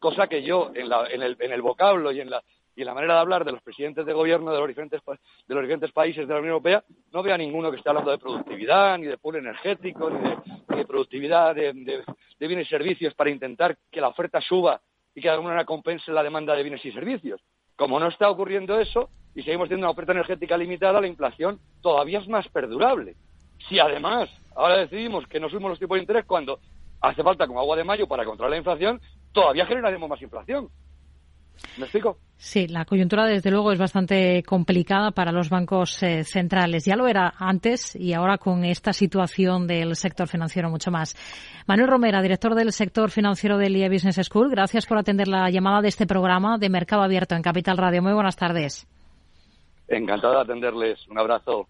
Cosa 0.00 0.26
que 0.26 0.42
yo, 0.42 0.72
en, 0.74 0.90
en, 0.92 1.22
el, 1.22 1.36
en 1.38 1.52
el 1.52 1.62
vocablo 1.62 2.10
y 2.10 2.20
en 2.20 2.30
la, 2.30 2.42
y 2.76 2.84
la 2.84 2.94
manera 2.94 3.14
de 3.14 3.20
hablar 3.20 3.44
de 3.44 3.52
los 3.52 3.62
presidentes 3.62 4.04
de 4.04 4.12
gobierno 4.12 4.52
de 4.52 4.58
los 4.58 4.68
diferentes 4.68 5.00
de 5.04 5.54
los 5.54 5.62
diferentes 5.62 5.90
países 5.92 6.28
de 6.28 6.34
la 6.34 6.40
Unión 6.40 6.52
Europea 6.52 6.84
no 7.12 7.22
veo 7.22 7.34
a 7.34 7.38
ninguno 7.38 7.70
que 7.70 7.78
esté 7.78 7.88
hablando 7.88 8.10
de 8.10 8.18
productividad 8.18 8.98
ni 8.98 9.06
de 9.06 9.16
pool 9.16 9.36
energético 9.36 10.10
ni 10.10 10.76
de, 10.76 10.84
productividad 10.84 11.54
de, 11.54 11.72
bienes 12.38 12.66
y 12.66 12.70
servicios 12.70 13.14
para 13.14 13.30
intentar 13.30 13.78
que 13.90 14.00
la 14.00 14.08
oferta 14.08 14.40
suba 14.42 14.80
y 15.16 15.22
que 15.22 15.28
de 15.28 15.32
alguna 15.32 15.54
manera 15.54 15.64
compense 15.64 16.12
la 16.12 16.22
demanda 16.22 16.54
de 16.54 16.62
bienes 16.62 16.84
y 16.84 16.92
servicios. 16.92 17.40
Como 17.74 17.98
no 17.98 18.08
está 18.08 18.30
ocurriendo 18.30 18.78
eso 18.78 19.08
y 19.34 19.42
seguimos 19.42 19.68
teniendo 19.68 19.86
una 19.86 19.92
oferta 19.92 20.12
energética 20.12 20.56
limitada 20.58 21.00
la 21.00 21.06
inflación 21.06 21.58
todavía 21.80 22.20
es 22.20 22.28
más 22.28 22.46
perdurable. 22.48 23.16
Si 23.68 23.78
además 23.78 24.28
ahora 24.54 24.76
decidimos 24.76 25.26
que 25.26 25.40
no 25.40 25.48
subimos 25.48 25.70
los 25.70 25.78
tipos 25.78 25.96
de 25.96 26.02
interés 26.02 26.26
cuando 26.26 26.60
hace 27.00 27.22
falta 27.22 27.46
como 27.46 27.60
agua 27.60 27.76
de 27.76 27.84
mayo 27.84 28.06
para 28.06 28.24
controlar 28.24 28.50
la 28.50 28.56
inflación 28.58 29.00
todavía 29.32 29.66
generaremos 29.66 30.08
más 30.08 30.20
inflación 30.20 30.68
¿Me 31.76 31.84
explico? 31.84 32.18
Sí, 32.38 32.66
la 32.68 32.84
coyuntura 32.84 33.24
desde 33.24 33.50
luego 33.50 33.72
es 33.72 33.78
bastante 33.78 34.42
complicada 34.42 35.10
para 35.10 35.32
los 35.32 35.48
bancos 35.48 36.02
eh, 36.02 36.22
centrales. 36.22 36.84
Ya 36.84 36.94
lo 36.94 37.08
era 37.08 37.32
antes 37.38 37.96
y 37.96 38.12
ahora 38.12 38.36
con 38.36 38.64
esta 38.64 38.92
situación 38.92 39.66
del 39.66 39.96
sector 39.96 40.28
financiero 40.28 40.68
mucho 40.68 40.90
más. 40.90 41.16
Manuel 41.66 41.88
Romera, 41.88 42.20
director 42.20 42.54
del 42.54 42.72
sector 42.72 43.10
financiero 43.10 43.56
del 43.56 43.76
IE 43.76 43.88
Business 43.88 44.20
School, 44.22 44.50
gracias 44.50 44.84
por 44.84 44.98
atender 44.98 45.28
la 45.28 45.48
llamada 45.50 45.80
de 45.80 45.88
este 45.88 46.06
programa 46.06 46.58
de 46.58 46.68
Mercado 46.68 47.02
Abierto 47.02 47.34
en 47.34 47.42
Capital 47.42 47.78
Radio. 47.78 48.02
Muy 48.02 48.12
buenas 48.12 48.36
tardes. 48.36 48.86
Encantado 49.88 50.34
de 50.34 50.40
atenderles. 50.40 51.08
Un 51.08 51.18
abrazo. 51.18 51.68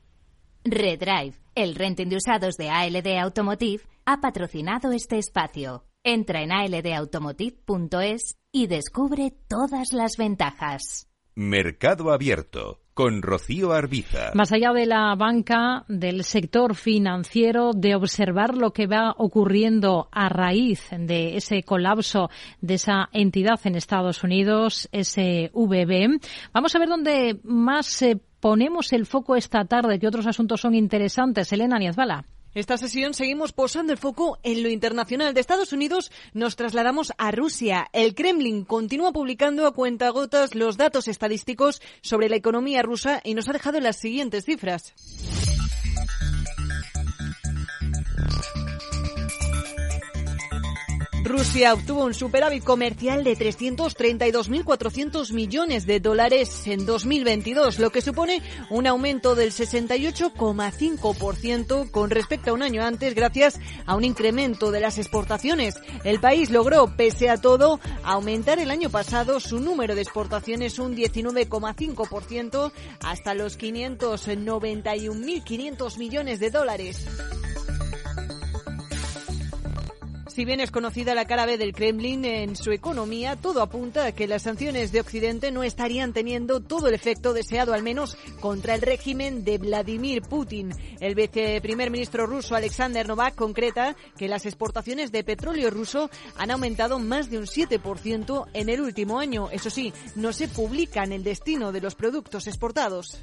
Redrive, 0.65 1.35
el 1.55 1.77
renting 1.77 2.09
de 2.09 2.17
usados 2.17 2.57
de 2.57 2.71
ALD 2.71 3.19
Automotive, 3.21 3.85
ha 4.05 4.21
patrocinado 4.21 4.91
este 4.91 5.19
espacio. 5.19 5.85
Entra 6.09 6.41
en 6.41 6.53
aldautomotive.es 6.53 8.39
y 8.53 8.69
descubre 8.69 9.33
todas 9.49 9.93
las 9.93 10.17
ventajas. 10.17 11.11
Mercado 11.35 12.13
Abierto 12.13 12.79
con 12.95 13.23
Rocío 13.23 13.73
Arbiza. 13.73 14.31
Más 14.35 14.53
allá 14.53 14.73
de 14.73 14.87
la 14.87 15.17
banca, 15.17 15.85
del 15.89 16.23
sector 16.23 16.77
financiero, 16.77 17.73
de 17.75 17.97
observar 17.97 18.57
lo 18.57 18.73
que 18.73 18.87
va 18.87 19.17
ocurriendo 19.19 20.09
a 20.13 20.29
raíz 20.29 20.89
de 20.97 21.37
ese 21.37 21.65
colapso 21.65 22.31
de 22.61 22.75
esa 22.75 23.09
entidad 23.13 23.59
en 23.65 23.75
Estados 23.75 24.23
Unidos, 24.23 24.89
ese 24.93 25.51
VB, 25.55 26.21
vamos 26.53 26.73
a 26.73 26.79
ver 26.79 26.89
dónde 26.89 27.41
más 27.43 28.05
ponemos 28.39 28.93
el 28.93 29.07
foco 29.07 29.35
esta 29.35 29.65
tarde, 29.65 29.99
que 29.99 30.07
otros 30.07 30.29
asuntos 30.29 30.61
son 30.61 30.77
interesantes. 30.77 31.53
Elena 31.53 31.81
Niazbala. 31.81 32.27
Esta 32.57 32.79
sesión 32.79 33.13
seguimos 33.13 33.53
posando 33.53 33.93
el 33.93 33.99
foco 33.99 34.39
en 34.43 34.63
lo 34.63 34.71
internacional. 34.71 35.35
De 35.35 35.41
Estados 35.41 35.75
Unidos 35.75 36.11
nos 36.33 36.57
trasladamos 36.57 37.13
a 37.19 37.31
Rusia. 37.31 37.91
El 37.93 38.15
Kremlin 38.15 38.65
continúa 38.65 39.13
publicando 39.13 39.67
a 39.67 39.75
cuentagotas 39.75 40.55
los 40.55 40.79
datos 40.79 41.07
estadísticos 41.07 41.83
sobre 42.01 42.31
la 42.31 42.37
economía 42.37 42.81
rusa 42.81 43.21
y 43.23 43.35
nos 43.35 43.51
ha 43.51 43.53
dejado 43.53 43.79
las 43.81 43.99
siguientes 43.99 44.47
cifras. 44.47 44.95
Rusia 51.27 51.75
obtuvo 51.75 52.05
un 52.05 52.15
superávit 52.15 52.63
comercial 52.63 53.25
de 53.25 53.37
332.400 53.37 55.33
millones 55.33 55.85
de 55.85 55.99
dólares 55.99 56.65
en 56.67 56.87
2022, 56.87 57.81
lo 57.81 57.91
que 57.91 58.01
supone 58.01 58.41
un 58.71 58.87
aumento 58.87 59.35
del 59.35 59.51
68,5% 59.51 61.91
con 61.91 62.11
respecto 62.11 62.51
a 62.51 62.55
un 62.55 62.63
año 62.63 62.85
antes 62.85 63.15
gracias 63.15 63.59
a 63.87 63.97
un 63.97 64.05
incremento 64.05 64.71
de 64.71 64.79
las 64.81 64.99
exportaciones. 64.99 65.75
El 66.05 66.21
país 66.21 66.51
logró, 66.51 66.95
pese 66.97 67.29
a 67.29 67.39
todo, 67.39 67.81
aumentar 68.05 68.61
el 68.61 68.71
año 68.71 68.91
pasado 68.91 69.41
su 69.41 69.59
número 69.59 69.97
de 69.97 70.03
exportaciones 70.03 70.79
un 70.79 70.95
19,5% 70.95 72.71
hasta 73.01 73.33
los 73.35 73.59
591.500 73.59 75.99
millones 75.99 76.39
de 76.41 76.51
dólares. 76.51 77.07
Si 80.37 80.45
bien 80.45 80.61
es 80.61 80.71
conocida 80.71 81.15
la 81.15 81.25
cara 81.25 81.47
B 81.47 81.57
del 81.57 81.73
Kremlin 81.73 82.27
en 82.27 82.57
su 82.57 82.71
economía, 82.71 83.37
todo 83.37 83.63
apunta 83.63 84.05
a 84.05 84.13
que 84.13 84.27
las 84.27 84.43
sanciones 84.43 84.93
de 84.93 85.01
Occidente 85.01 85.51
no 85.51 85.63
estarían 85.63 86.13
teniendo 86.13 86.61
todo 86.61 86.89
el 86.89 86.95
efecto 86.95 87.33
deseado, 87.33 87.73
al 87.73 87.83
menos 87.83 88.19
contra 88.41 88.75
el 88.75 88.83
régimen 88.83 89.45
de 89.45 89.57
Vladimir 89.57 90.21
Putin. 90.21 90.75
El 91.01 91.15
viceprimer 91.15 91.91
ministro 91.91 92.27
ruso 92.27 92.55
Alexander 92.55 93.09
Novak 93.09 93.35
concreta 93.35 93.97
que 94.19 94.29
las 94.29 94.45
exportaciones 94.45 95.11
de 95.11 95.25
petróleo 95.25 95.71
ruso 95.71 96.11
han 96.37 96.51
aumentado 96.51 96.99
más 96.99 97.31
de 97.31 97.39
un 97.39 97.47
7% 97.47 98.49
en 98.53 98.69
el 98.69 98.83
último 98.83 99.19
año. 99.19 99.49
Eso 99.51 99.71
sí, 99.71 99.95
no 100.17 100.35
se 100.35 100.49
publican 100.49 101.13
el 101.13 101.25
destino 101.25 101.73
de 101.73 101.81
los 101.81 101.95
productos 101.95 102.47
exportados. 102.47 103.23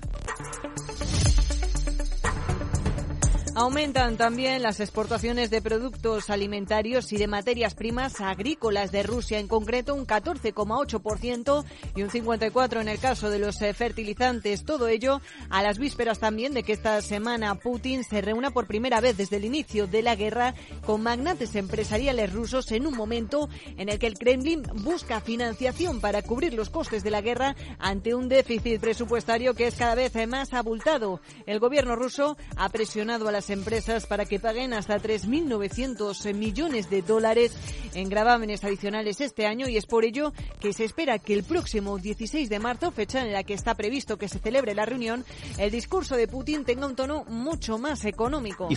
Aumentan 3.56 4.18
también 4.18 4.64
las 4.64 4.80
exportaciones 4.80 5.52
de 5.52 5.62
productos 5.62 6.32
alimentarios 6.32 7.14
y 7.14 7.18
de 7.18 7.28
materias 7.28 7.76
primas 7.76 8.20
agrícolas 8.20 8.92
de 8.92 9.04
Rusia, 9.04 9.38
en 9.38 9.48
concreto 9.48 9.94
un 9.94 10.08
14,8% 10.08 11.64
y 11.96 12.02
un 12.02 12.10
54% 12.10 12.82
en 12.82 12.88
el 12.88 12.98
caso 12.98 13.30
de 13.30 13.38
los 13.38 13.62
eh, 13.62 13.76
fertilizantes. 13.76 14.66
Todo 14.66 14.88
ello 14.88 15.22
a 15.52 15.62
las 15.62 15.78
vísperas 15.78 16.18
también 16.18 16.56
de 16.56 16.64
que 16.64 16.74
esta 16.74 17.00
semana 17.04 17.54
Putin 17.54 18.04
se 18.04 18.22
reúna 18.22 18.50
por 18.50 18.66
primera 18.66 19.02
vez 19.02 19.18
desde 19.18 19.38
el 19.38 19.46
inicio 19.46 19.86
de 19.86 20.02
la 20.02 20.16
guerra 20.16 20.56
con 20.84 21.04
magnates 21.04 21.54
empresariales 21.54 22.34
rusos 22.34 22.72
en 22.72 22.88
un 22.88 22.98
momento 22.98 23.50
en 23.78 23.88
el 23.88 24.00
que 24.00 24.08
el 24.08 24.18
Kremlin 24.18 24.64
busca 24.82 25.22
financiación 25.22 26.02
para 26.02 26.24
cubrir 26.24 26.56
los 26.56 26.72
costes 26.72 27.04
de 27.04 27.12
la 27.12 27.22
guerra 27.22 27.56
ante 27.78 28.16
un 28.16 28.30
déficit 28.30 28.82
presupuestario 28.82 29.54
que 29.54 29.68
es 29.68 29.76
cada 29.76 29.94
vez 29.94 30.14
más 30.28 30.54
abultado. 30.54 31.22
El 31.46 31.60
gobierno 31.60 31.96
ruso 31.96 32.36
ha 32.56 32.70
presionado 32.70 33.28
a 33.28 33.32
las 33.32 33.43
empresas 33.50 34.06
para 34.06 34.26
que 34.26 34.40
paguen 34.40 34.74
hasta 34.74 35.00
3.900 35.00 36.34
millones 36.34 36.90
de 36.90 37.02
dólares 37.02 37.54
en 37.94 38.10
gravámenes 38.10 38.64
adicionales 38.64 39.22
este 39.22 39.46
año 39.46 39.68
y 39.68 39.78
es 39.78 39.86
por 39.86 40.06
ello 40.06 40.34
que 40.60 40.74
se 40.74 40.86
espera 40.86 41.20
que 41.20 41.34
el 41.34 41.44
próximo 41.44 41.98
16 41.98 42.50
de 42.50 42.60
marzo, 42.60 42.92
fecha 42.92 43.26
en 43.26 43.32
la 43.32 43.44
que 43.44 43.54
está 43.54 43.76
previsto 43.76 44.18
que 44.18 44.28
se 44.28 44.40
celebre 44.40 44.76
la 44.76 44.86
reunión, 44.86 45.24
el 45.58 45.72
discurso 45.72 46.16
de 46.16 46.28
Putin 46.28 46.66
tenga 46.66 46.88
un 46.88 46.96
tono 46.96 47.26
mucho 47.26 47.78
más 47.78 48.06
económico. 48.06 48.68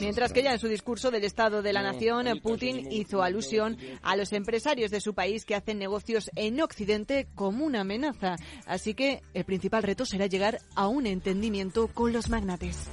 Mientras 0.00 0.32
que 0.32 0.42
ya 0.42 0.52
en 0.52 0.58
su 0.58 0.68
discurso 0.68 1.10
del 1.10 1.24
Estado 1.24 1.62
de 1.62 1.72
la 1.72 1.82
Nación, 1.82 2.26
Putin 2.42 2.90
hizo 2.90 3.22
alusión 3.22 3.76
a 4.02 4.16
los 4.16 4.32
empresarios 4.32 4.90
de 4.90 5.00
su 5.00 5.14
país 5.14 5.44
que 5.44 5.54
hacen 5.54 5.78
negocios 5.78 6.30
en 6.36 6.60
Occidente 6.60 7.28
como 7.34 7.64
una 7.64 7.80
amenaza. 7.80 8.36
Así 8.66 8.94
que 8.94 9.22
el 9.34 9.44
principal 9.44 9.82
reto 9.82 10.04
será 10.04 10.26
llegar 10.26 10.58
a 10.74 10.88
un 10.88 11.06
entendimiento 11.06 11.88
con 11.88 12.12
los 12.12 12.28
magnates. 12.28 12.88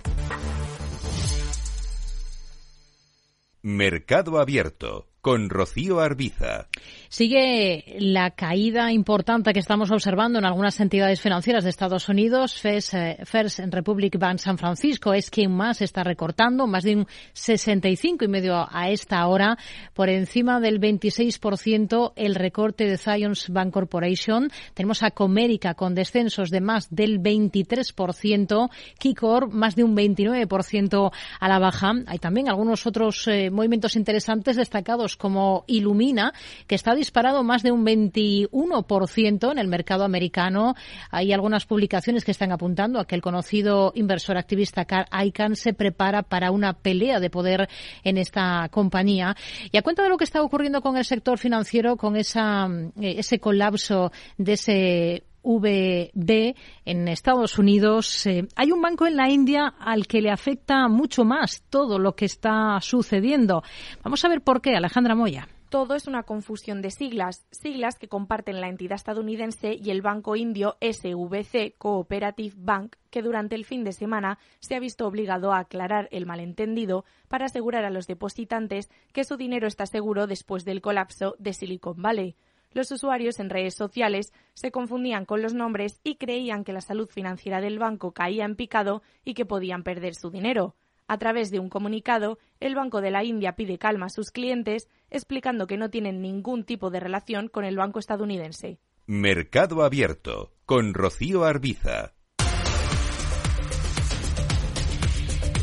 Mercado 3.62 4.40
Abierto 4.40 5.08
con 5.26 5.50
Rocío 5.50 6.02
Arbiza. 6.02 6.70
Sigue 7.16 7.96
la 7.98 8.32
caída 8.32 8.92
importante 8.92 9.54
que 9.54 9.62
estamos 9.62 9.90
observando 9.90 10.38
en 10.38 10.44
algunas 10.44 10.78
entidades 10.82 11.22
financieras 11.22 11.64
de 11.64 11.70
Estados 11.70 12.10
Unidos. 12.10 12.60
Eh, 12.66 13.18
First 13.24 13.60
Republic 13.70 14.20
Bank 14.20 14.40
San 14.40 14.58
Francisco 14.58 15.14
es 15.14 15.30
quien 15.30 15.54
más 15.54 15.82
está 15.82 16.04
recortando, 16.04 16.68
más 16.68 16.84
de 16.84 16.98
un 16.98 17.08
65 17.32 18.26
y 18.26 18.28
medio 18.28 18.68
a 18.70 18.90
esta 18.90 19.26
hora, 19.28 19.58
por 19.94 20.10
encima 20.10 20.60
del 20.60 20.82
26% 20.82 22.12
el 22.18 22.36
recorte 22.36 22.84
de 22.84 22.98
Zions 22.98 23.48
Bank 23.48 23.72
Corporation. 23.72 24.52
Tenemos 24.74 25.02
a 25.02 25.12
Comerica 25.12 25.74
con 25.74 25.96
descensos 25.96 26.50
de 26.50 26.60
más 26.60 26.94
del 26.94 27.22
23%, 27.22 28.70
Kikor 29.00 29.54
más 29.54 29.78
de 29.78 29.86
un 29.86 29.96
29% 29.96 31.14
a 31.40 31.48
la 31.48 31.60
baja. 31.60 31.94
Hay 32.08 32.20
también 32.20 32.50
algunos 32.50 32.86
otros 32.86 33.26
eh, 33.30 33.52
movimientos 33.52 33.96
interesantes 33.96 34.58
destacados 34.58 35.16
como 35.16 35.64
Ilumina, 35.68 36.34
que 36.68 36.76
está 36.76 36.94
disparado 37.06 37.44
más 37.44 37.62
de 37.62 37.72
un 37.72 37.86
21% 37.86 39.52
en 39.52 39.60
el 39.60 39.68
mercado 39.68 40.04
americano. 40.04 40.74
Hay 41.12 41.34
algunas 41.34 41.68
publicaciones 41.68 42.26
que 42.26 42.32
están 42.32 42.52
apuntando 42.52 43.00
a 43.00 43.06
que 43.06 43.14
el 43.14 43.22
conocido 43.22 43.92
inversor 43.94 44.38
activista 44.38 44.86
Carl 44.86 45.06
Icahn 45.28 45.56
se 45.56 45.74
prepara 45.74 46.24
para 46.24 46.50
una 46.50 46.74
pelea 46.74 47.20
de 47.20 47.30
poder 47.30 47.70
en 48.04 48.18
esta 48.18 48.70
compañía. 48.72 49.36
Y 49.72 49.78
a 49.78 49.84
cuenta 49.84 50.02
de 50.02 50.10
lo 50.10 50.18
que 50.18 50.24
está 50.24 50.42
ocurriendo 50.42 50.82
con 50.82 50.98
el 50.98 51.06
sector 51.06 51.38
financiero, 51.38 51.96
con 51.96 52.16
esa, 52.16 52.68
eh, 53.00 53.16
ese 53.20 53.40
colapso 53.40 54.12
de 54.40 54.54
ese 54.54 55.24
VB 55.44 56.56
en 56.86 57.08
Estados 57.08 57.60
Unidos. 57.60 58.26
Eh, 58.26 58.48
hay 58.56 58.72
un 58.72 58.82
banco 58.82 59.06
en 59.06 59.16
la 59.16 59.30
India 59.30 59.76
al 59.80 60.08
que 60.08 60.22
le 60.22 60.32
afecta 60.32 60.88
mucho 60.88 61.24
más 61.24 61.64
todo 61.70 62.00
lo 62.00 62.16
que 62.16 62.26
está 62.26 62.80
sucediendo. 62.82 63.62
Vamos 64.04 64.26
a 64.26 64.30
ver 64.30 64.42
por 64.42 64.60
qué, 64.60 64.76
Alejandra 64.76 65.14
Moya 65.14 65.48
todo 65.76 65.96
es 65.96 66.08
una 66.08 66.24
confusión 66.24 66.82
de 66.82 66.90
siglas, 66.90 67.46
siglas 67.52 68.00
que 68.00 68.08
comparten 68.08 68.62
la 68.62 68.70
entidad 68.70 68.96
estadounidense 68.96 69.74
y 69.74 69.90
el 69.90 70.02
banco 70.02 70.38
indio 70.38 70.78
SVC 70.80 71.76
Cooperative 71.78 72.56
Bank, 72.58 72.96
que 73.10 73.22
durante 73.22 73.56
el 73.56 73.66
fin 73.66 73.84
de 73.84 73.92
semana 73.92 74.40
se 74.62 74.76
ha 74.76 74.80
visto 74.80 75.06
obligado 75.06 75.52
a 75.52 75.60
aclarar 75.60 76.08
el 76.14 76.26
malentendido 76.26 77.04
para 77.28 77.48
asegurar 77.48 77.84
a 77.84 77.90
los 77.90 78.08
depositantes 78.08 78.90
que 79.12 79.26
su 79.26 79.36
dinero 79.36 79.68
está 79.68 79.86
seguro 79.86 80.28
después 80.28 80.64
del 80.64 80.80
colapso 80.80 81.36
de 81.40 81.52
Silicon 81.52 82.02
Valley 82.02 82.38
los 82.72 82.92
usuarios 82.92 83.40
en 83.40 83.50
redes 83.50 83.76
sociales 83.76 84.34
se 84.54 84.72
confundían 84.72 85.26
con 85.26 85.42
los 85.42 85.54
nombres 85.54 86.00
y 86.04 86.16
creían 86.16 86.64
que 86.64 86.74
la 86.74 86.82
salud 86.82 87.10
financiera 87.10 87.60
del 87.60 87.80
banco 87.80 88.12
caía 88.12 88.44
en 88.44 88.56
picado 88.56 89.02
y 89.24 89.34
que 89.34 89.46
podían 89.46 89.84
perder 89.84 90.14
su 90.14 90.30
dinero. 90.30 90.76
A 91.08 91.20
través 91.20 91.52
de 91.52 91.60
un 91.60 91.70
comunicado, 91.70 92.40
el 92.60 92.74
Banco 92.74 93.00
de 93.00 93.12
la 93.12 93.24
India 93.24 93.56
pide 93.56 93.78
calma 93.78 94.08
a 94.08 94.10
sus 94.10 94.32
clientes, 94.32 94.90
explicando 95.12 95.68
que 95.68 95.78
no 95.78 95.92
tienen 95.92 96.20
ningún 96.20 96.64
tipo 96.64 96.90
de 96.90 97.00
relación 97.00 97.48
con 97.48 97.64
el 97.64 97.78
banco 97.78 98.00
estadounidense. 98.00 98.80
Mercado 99.06 99.84
Abierto 99.84 100.54
con 100.66 100.96
Rocío 100.96 101.44
Arbiza. 101.44 102.16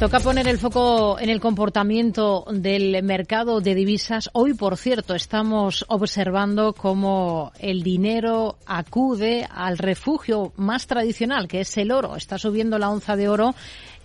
Toca 0.02 0.18
poner 0.18 0.48
el 0.48 0.58
foco 0.58 1.16
en 1.20 1.30
el 1.30 1.40
comportamiento 1.40 2.44
del 2.50 3.00
mercado 3.04 3.60
de 3.60 3.76
divisas. 3.76 4.30
Hoy, 4.32 4.52
por 4.52 4.76
cierto, 4.76 5.14
estamos 5.14 5.84
observando 5.88 6.72
cómo 6.72 7.52
el 7.60 7.84
dinero 7.84 8.58
acude 8.66 9.46
al 9.48 9.78
refugio 9.78 10.52
más 10.56 10.88
tradicional, 10.88 11.46
que 11.46 11.60
es 11.60 11.76
el 11.78 11.92
oro. 11.92 12.16
Está 12.16 12.36
subiendo 12.36 12.80
la 12.80 12.90
onza 12.90 13.14
de 13.14 13.28
oro 13.28 13.54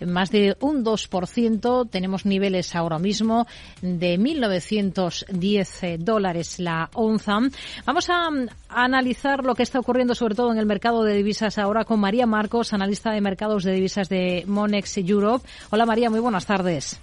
más 0.05 0.31
de 0.31 0.55
un 0.59 0.83
2%. 0.83 1.89
Tenemos 1.89 2.25
niveles 2.25 2.75
ahora 2.75 2.99
mismo 2.99 3.47
de 3.81 4.19
1.910 4.19 5.97
dólares 5.97 6.59
la 6.59 6.89
onza. 6.93 7.39
Vamos 7.85 8.09
a, 8.09 8.29
analizar 8.69 9.43
lo 9.43 9.55
que 9.55 9.63
está 9.63 9.79
ocurriendo 9.79 10.15
sobre 10.15 10.35
todo 10.35 10.51
en 10.51 10.57
el 10.57 10.65
mercado 10.65 11.03
de 11.03 11.13
divisas 11.13 11.57
ahora 11.57 11.85
con 11.85 11.99
María 11.99 12.25
Marcos, 12.25 12.73
analista 12.73 13.11
de 13.11 13.21
mercados 13.21 13.63
de 13.63 13.73
divisas 13.73 14.09
de 14.09 14.43
Monex 14.47 14.97
Europe. 14.97 15.47
Hola 15.69 15.85
María, 15.85 16.09
muy 16.09 16.19
buenas 16.19 16.45
tardes. 16.45 16.99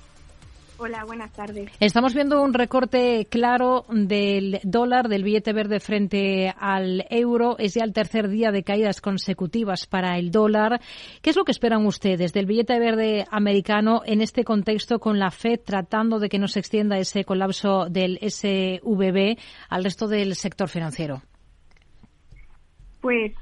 Hola, 0.76 1.04
buenas 1.04 1.32
tardes. 1.32 1.70
Estamos 1.78 2.14
viendo 2.14 2.42
un 2.42 2.52
recorte 2.52 3.26
claro 3.30 3.84
del 3.88 4.58
dólar, 4.64 5.08
del 5.08 5.22
billete 5.22 5.52
verde 5.52 5.78
frente 5.78 6.52
al 6.58 7.06
euro. 7.10 7.56
Es 7.58 7.74
ya 7.74 7.84
el 7.84 7.92
tercer 7.92 8.28
día 8.28 8.50
de 8.50 8.64
caídas 8.64 9.00
consecutivas 9.00 9.86
para 9.86 10.18
el 10.18 10.32
dólar. 10.32 10.80
¿Qué 11.22 11.30
es 11.30 11.36
lo 11.36 11.44
que 11.44 11.52
esperan 11.52 11.86
ustedes 11.86 12.32
del 12.32 12.46
billete 12.46 12.78
verde 12.80 13.24
americano 13.30 14.02
en 14.04 14.20
este 14.20 14.42
contexto 14.42 14.98
con 14.98 15.20
la 15.20 15.30
Fed 15.30 15.60
tratando 15.64 16.18
de 16.18 16.28
que 16.28 16.40
no 16.40 16.48
se 16.48 16.58
extienda 16.58 16.98
ese 16.98 17.24
colapso 17.24 17.86
del 17.88 18.18
SVB 18.18 19.38
al 19.68 19.84
resto 19.84 20.08
del 20.08 20.34
sector 20.34 20.68
financiero? 20.68 21.22
Pues 23.00 23.32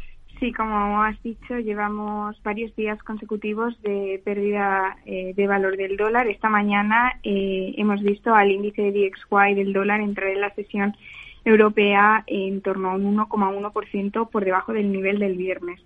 Sí, 0.42 0.52
como 0.52 1.04
has 1.04 1.22
dicho, 1.22 1.56
llevamos 1.60 2.42
varios 2.42 2.74
días 2.74 3.00
consecutivos 3.04 3.80
de 3.82 4.20
pérdida 4.24 4.98
eh, 5.06 5.34
de 5.36 5.46
valor 5.46 5.76
del 5.76 5.96
dólar. 5.96 6.26
Esta 6.26 6.48
mañana 6.48 7.12
eh, 7.22 7.74
hemos 7.76 8.02
visto 8.02 8.34
al 8.34 8.50
índice 8.50 8.82
de 8.82 8.90
DXY 8.90 9.54
del 9.54 9.72
dólar 9.72 10.00
entrar 10.00 10.30
en 10.30 10.40
la 10.40 10.52
sesión 10.52 10.96
europea 11.44 12.24
en 12.26 12.60
torno 12.60 12.90
a 12.90 12.94
un 12.94 13.16
1,1% 13.16 14.30
por 14.30 14.44
debajo 14.44 14.72
del 14.72 14.90
nivel 14.90 15.20
del 15.20 15.36
viernes. 15.36 15.80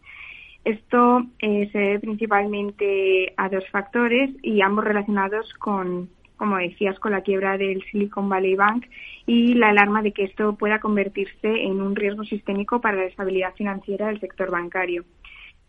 Esto 0.64 1.27
eh, 1.38 1.69
se 1.71 1.79
debe 1.79 1.99
principalmente 2.01 3.35
a 3.37 3.51
dos 3.51 3.69
factores 3.69 4.31
y 4.42 4.62
ambos 4.62 4.87
relacionados 4.87 5.53
con 5.59 6.09
como 6.37 6.57
decías, 6.57 6.99
con 6.99 7.12
la 7.12 7.22
quiebra 7.22 7.59
del 7.59 7.83
Silicon 7.90 8.29
Valley 8.29 8.55
Bank 8.55 8.87
y 9.27 9.55
la 9.55 9.68
alarma 9.68 10.03
de 10.03 10.12
que 10.12 10.25
esto 10.25 10.55
pueda 10.57 10.81
convertirse 10.81 11.62
en 11.64 11.81
un 11.81 11.96
riesgo 11.96 12.25
sistémico 12.25 12.81
para 12.81 12.99
la 12.99 13.05
estabilidad 13.05 13.55
financiera 13.55 14.07
del 14.07 14.20
sector 14.20 14.51
bancario. 14.51 15.05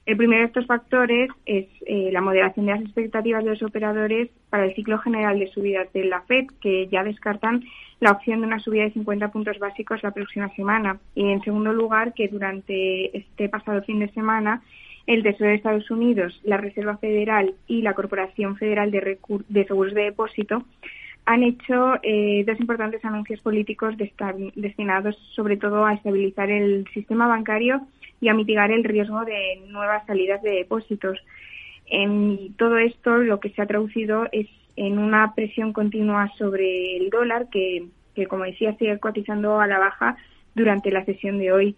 El 0.07 0.15
primero 0.15 0.43
de 0.43 0.47
estos 0.47 0.65
factores 0.67 1.29
es 1.45 1.67
eh, 1.85 2.11
la 2.13 2.21
moderación 2.21 2.65
de 2.65 2.71
las 2.71 2.81
expectativas 2.81 3.43
de 3.43 3.49
los 3.49 3.61
operadores 3.61 4.29
para 4.49 4.63
el 4.63 4.73
ciclo 4.73 4.99
general 4.99 5.37
de 5.37 5.47
subidas 5.47 5.91
de 5.91 6.05
la 6.05 6.21
Fed, 6.21 6.45
que 6.61 6.87
ya 6.87 7.03
descartan 7.03 7.65
la 7.99 8.11
opción 8.11 8.39
de 8.39 8.47
una 8.47 8.59
subida 8.59 8.83
de 8.83 8.91
50 8.91 9.27
puntos 9.33 9.59
básicos 9.59 10.01
la 10.03 10.11
próxima 10.11 10.47
semana. 10.55 10.97
Y 11.13 11.29
en 11.29 11.41
segundo 11.41 11.73
lugar, 11.73 12.13
que 12.13 12.29
durante 12.29 13.17
este 13.17 13.49
pasado 13.49 13.81
fin 13.83 13.99
de 13.99 14.07
semana 14.13 14.61
el 15.07 15.23
Tesoro 15.23 15.49
de 15.49 15.55
Estados 15.55 15.89
Unidos, 15.89 16.39
la 16.43 16.57
Reserva 16.57 16.97
Federal 16.97 17.55
y 17.65 17.81
la 17.81 17.93
Corporación 17.93 18.57
Federal 18.57 18.91
de, 18.91 19.65
Seguros 19.65 19.93
de 19.93 20.03
Depósito 20.03 20.63
han 21.25 21.43
hecho 21.43 21.95
eh, 22.03 22.43
dos 22.45 22.59
importantes 22.59 23.03
anuncios 23.03 23.41
políticos 23.41 23.95
destinados 23.97 25.17
sobre 25.35 25.57
todo 25.57 25.85
a 25.85 25.93
estabilizar 25.93 26.49
el 26.49 26.85
sistema 26.93 27.27
bancario 27.27 27.81
y 28.21 28.29
a 28.29 28.33
mitigar 28.33 28.71
el 28.71 28.83
riesgo 28.83 29.23
de 29.25 29.61
nuevas 29.67 30.05
salidas 30.05 30.41
de 30.41 30.51
depósitos. 30.51 31.17
En 31.85 32.53
todo 32.55 32.77
esto 32.77 33.17
lo 33.17 33.39
que 33.39 33.49
se 33.49 33.61
ha 33.61 33.65
traducido 33.65 34.27
es 34.31 34.47
en 34.75 34.99
una 34.99 35.33
presión 35.35 35.73
continua 35.73 36.31
sobre 36.37 36.97
el 36.97 37.09
dólar 37.09 37.47
que, 37.49 37.85
que 38.13 38.27
como 38.27 38.43
decía, 38.43 38.75
sigue 38.77 38.99
cotizando 38.99 39.59
a 39.59 39.67
la 39.67 39.79
baja 39.79 40.17
durante 40.53 40.91
la 40.91 41.05
sesión 41.05 41.39
de 41.39 41.51
hoy. 41.51 41.75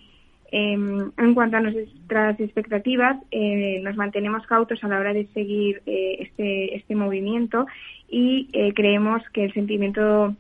Em, 0.52 1.12
en 1.18 1.34
cuanto 1.36 1.58
a 1.58 1.62
nuestras 1.62 2.40
expectativas, 2.40 3.18
eh, 3.30 3.80
nos 3.84 3.96
mantenemos 3.96 4.48
cautos 4.48 4.84
a 4.84 4.88
la 4.88 5.00
hora 5.00 5.14
de 5.14 5.28
seguir 5.28 5.84
eh, 5.86 6.18
este, 6.22 6.76
este 6.76 6.96
movimiento 6.96 7.68
y 8.08 8.50
eh, 8.54 8.74
creemos 8.74 9.22
que 9.32 9.46
el 9.46 9.54
sentimiento 9.54 10.36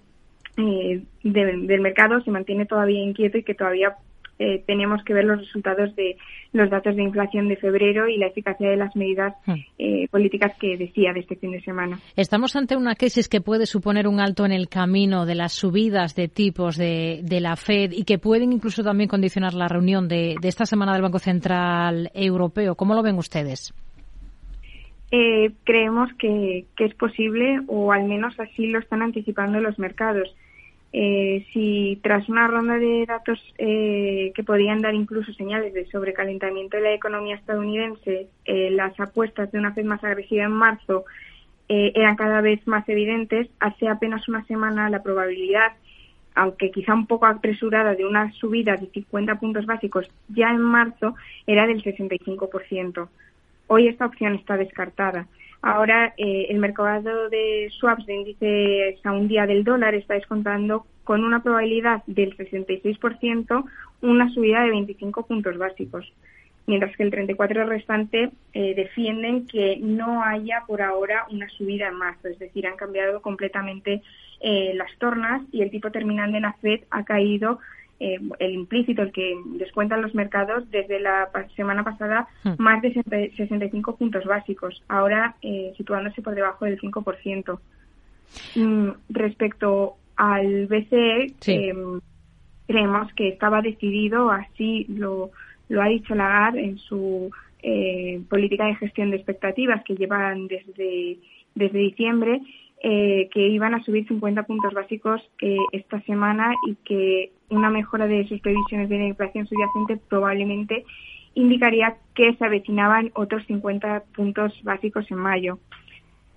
del 0.57 1.81
mercado 1.81 2.21
se 2.21 2.31
mantiene 2.31 2.65
todavía 2.65 3.01
inquieto 3.01 3.37
y 3.37 3.43
que 3.43 3.53
todavía 3.53 3.95
eh, 4.39 4.63
tenemos 4.65 5.03
que 5.03 5.13
ver 5.13 5.25
los 5.25 5.39
resultados 5.39 5.93
de 5.97 6.15
los 6.53 6.69
datos 6.69 6.95
de 6.95 7.03
inflación 7.03 7.49
de 7.49 7.57
febrero 7.57 8.07
y 8.07 8.17
la 8.17 8.27
eficacia 8.27 8.69
de 8.69 8.77
las 8.77 8.95
medidas 8.95 9.35
hmm. 9.45 9.53
eh, 9.77 10.07
políticas 10.09 10.53
que 10.57 10.77
decía 10.77 11.11
de 11.11 11.19
este 11.19 11.35
fin 11.35 11.51
de 11.51 11.61
semana. 11.61 11.99
Estamos 12.15 12.55
ante 12.55 12.77
una 12.77 12.95
crisis 12.95 13.27
que 13.27 13.41
puede 13.41 13.65
suponer 13.65 14.07
un 14.07 14.21
alto 14.21 14.45
en 14.45 14.53
el 14.53 14.69
camino 14.69 15.25
de 15.25 15.35
las 15.35 15.51
subidas 15.51 16.15
de 16.15 16.29
tipos 16.29 16.77
de, 16.77 17.21
la 17.41 17.57
Fed 17.57 17.91
y 17.91 18.05
que 18.05 18.17
pueden 18.17 18.53
incluso 18.53 18.81
también 18.81 19.09
condicionar 19.09 19.53
la 19.53 19.67
reunión 19.67 20.07
de, 20.07 20.35
esta 20.41 20.65
semana 20.65 20.93
del 20.93 21.01
Banco 21.01 21.19
Central 21.19 22.09
Europeo. 22.13 22.75
¿Cómo 22.75 22.95
lo 22.95 23.03
ven 23.03 23.17
ustedes? 23.17 23.73
Eh, 25.11 25.51
creemos 25.65 26.11
que, 26.17 26.65
que 26.77 26.85
es 26.85 26.93
posible 26.95 27.59
o 27.67 27.91
al 27.91 28.05
menos 28.05 28.39
así 28.39 28.67
lo 28.67 28.79
están 28.79 29.01
anticipando 29.01 29.59
los 29.59 29.77
mercados. 29.79 30.33
Eh, 30.91 31.45
si 31.53 31.99
tras 32.01 32.27
una 32.29 32.47
ronda 32.47 32.77
de 32.77 33.05
datos 33.05 33.39
eh, 33.59 34.31
que 34.33 34.43
podían 34.43 34.81
dar 34.81 34.95
incluso 34.95 35.31
señales 35.33 35.73
de 35.75 35.85
sobrecalentamiento 35.85 36.77
de 36.77 36.83
la 36.83 36.93
economía 36.93 37.35
estadounidense, 37.35 38.27
eh, 38.45 38.71
las 38.71 38.99
apuestas 38.99 39.51
de 39.51 39.59
una 39.59 39.73
Fed 39.73 39.85
más 39.85 40.03
agresiva 40.03 40.45
en 40.45 40.51
marzo 40.51 41.05
eran 41.71 42.15
cada 42.15 42.41
vez 42.41 42.65
más 42.65 42.89
evidentes, 42.89 43.47
hace 43.59 43.87
apenas 43.87 44.27
una 44.27 44.43
semana 44.45 44.89
la 44.89 45.03
probabilidad, 45.03 45.73
aunque 46.33 46.71
quizá 46.71 46.95
un 46.95 47.05
poco 47.05 47.27
apresurada, 47.27 47.93
de 47.93 48.07
una 48.07 48.31
subida 48.31 48.75
de 48.75 48.87
50 48.87 49.39
puntos 49.39 49.67
básicos 49.67 50.09
ya 50.29 50.49
en 50.49 50.61
marzo 50.61 51.13
era 51.45 51.67
del 51.67 51.83
65%. 51.83 53.07
Hoy 53.67 53.87
esta 53.87 54.07
opción 54.07 54.33
está 54.33 54.57
descartada. 54.57 55.27
Ahora 55.61 56.13
eh, 56.17 56.47
el 56.49 56.57
mercado 56.59 57.29
de 57.29 57.69
swaps 57.77 58.05
de 58.05 58.15
índice 58.15 58.99
a 59.03 59.11
un 59.11 59.27
día 59.27 59.45
del 59.45 59.63
dólar 59.63 59.93
está 59.93 60.13
descontando 60.13 60.85
con 61.03 61.23
una 61.23 61.43
probabilidad 61.43 62.03
del 62.07 62.37
66% 62.37 63.65
una 64.01 64.29
subida 64.29 64.61
de 64.61 64.69
25 64.69 65.25
puntos 65.25 65.57
básicos, 65.57 66.13
mientras 66.65 66.95
que 66.95 67.03
el 67.03 67.11
34% 67.11 67.67
restante 67.67 68.29
eh, 68.53 68.75
defienden 68.75 69.45
que 69.47 69.77
no 69.81 70.23
haya 70.23 70.63
por 70.65 70.81
ahora 70.81 71.25
una 71.29 71.49
subida 71.49 71.87
en 71.87 71.95
marzo, 71.95 72.29
es 72.29 72.39
decir, 72.39 72.65
han 72.65 72.77
cambiado 72.77 73.21
completamente 73.21 74.01
eh, 74.39 74.71
las 74.75 74.95
tornas 74.99 75.41
y 75.51 75.61
el 75.61 75.71
tipo 75.71 75.91
terminal 75.91 76.31
de 76.31 76.39
la 76.39 76.53
Fed 76.53 76.81
ha 76.91 77.03
caído 77.03 77.59
eh, 77.99 78.19
el 78.39 78.53
implícito, 78.53 79.01
el 79.01 79.11
que 79.11 79.35
descuentan 79.57 80.01
los 80.01 80.15
mercados, 80.15 80.69
desde 80.71 80.99
la 80.99 81.29
semana 81.55 81.83
pasada 81.83 82.27
hmm. 82.43 82.53
más 82.57 82.81
de 82.81 82.93
65 83.35 83.95
puntos 83.97 84.25
básicos, 84.25 84.81
ahora 84.87 85.35
eh, 85.41 85.73
situándose 85.75 86.21
por 86.21 86.35
debajo 86.35 86.65
del 86.65 86.79
5%. 86.79 87.59
Mm, 88.55 88.89
respecto 89.09 89.95
al 90.15 90.67
BCE, 90.67 91.33
em, 91.47 91.99
creemos 92.67 93.11
que 93.13 93.29
estaba 93.29 93.61
decidido, 93.61 94.29
así 94.29 94.85
lo, 94.87 95.31
lo 95.67 95.81
ha 95.81 95.87
dicho 95.87 96.13
Lagarde 96.13 96.63
en 96.63 96.77
su 96.77 97.31
eh, 97.63 98.21
política 98.29 98.65
de 98.65 98.75
gestión 98.75 99.09
de 99.09 99.17
expectativas 99.17 99.83
que 99.83 99.95
llevan 99.95 100.47
desde, 100.47 101.17
desde 101.55 101.79
diciembre, 101.79 102.41
eh, 102.81 103.29
que 103.33 103.47
iban 103.47 103.73
a 103.73 103.83
subir 103.83 104.07
50 104.07 104.43
puntos 104.43 104.73
básicos 104.73 105.21
eh, 105.41 105.57
esta 105.71 106.01
semana 106.01 106.53
y 106.67 106.75
que 106.75 107.31
una 107.49 107.69
mejora 107.69 108.07
de 108.07 108.27
sus 108.27 108.39
previsiones 108.41 108.89
de 108.89 108.97
la 108.97 109.07
inflación 109.07 109.47
subyacente 109.47 109.97
probablemente 110.07 110.85
indicaría 111.35 111.97
que 112.15 112.35
se 112.35 112.45
avecinaban 112.45 113.11
otros 113.15 113.45
50 113.47 114.03
puntos 114.15 114.53
básicos 114.63 115.09
en 115.11 115.17
mayo. 115.17 115.59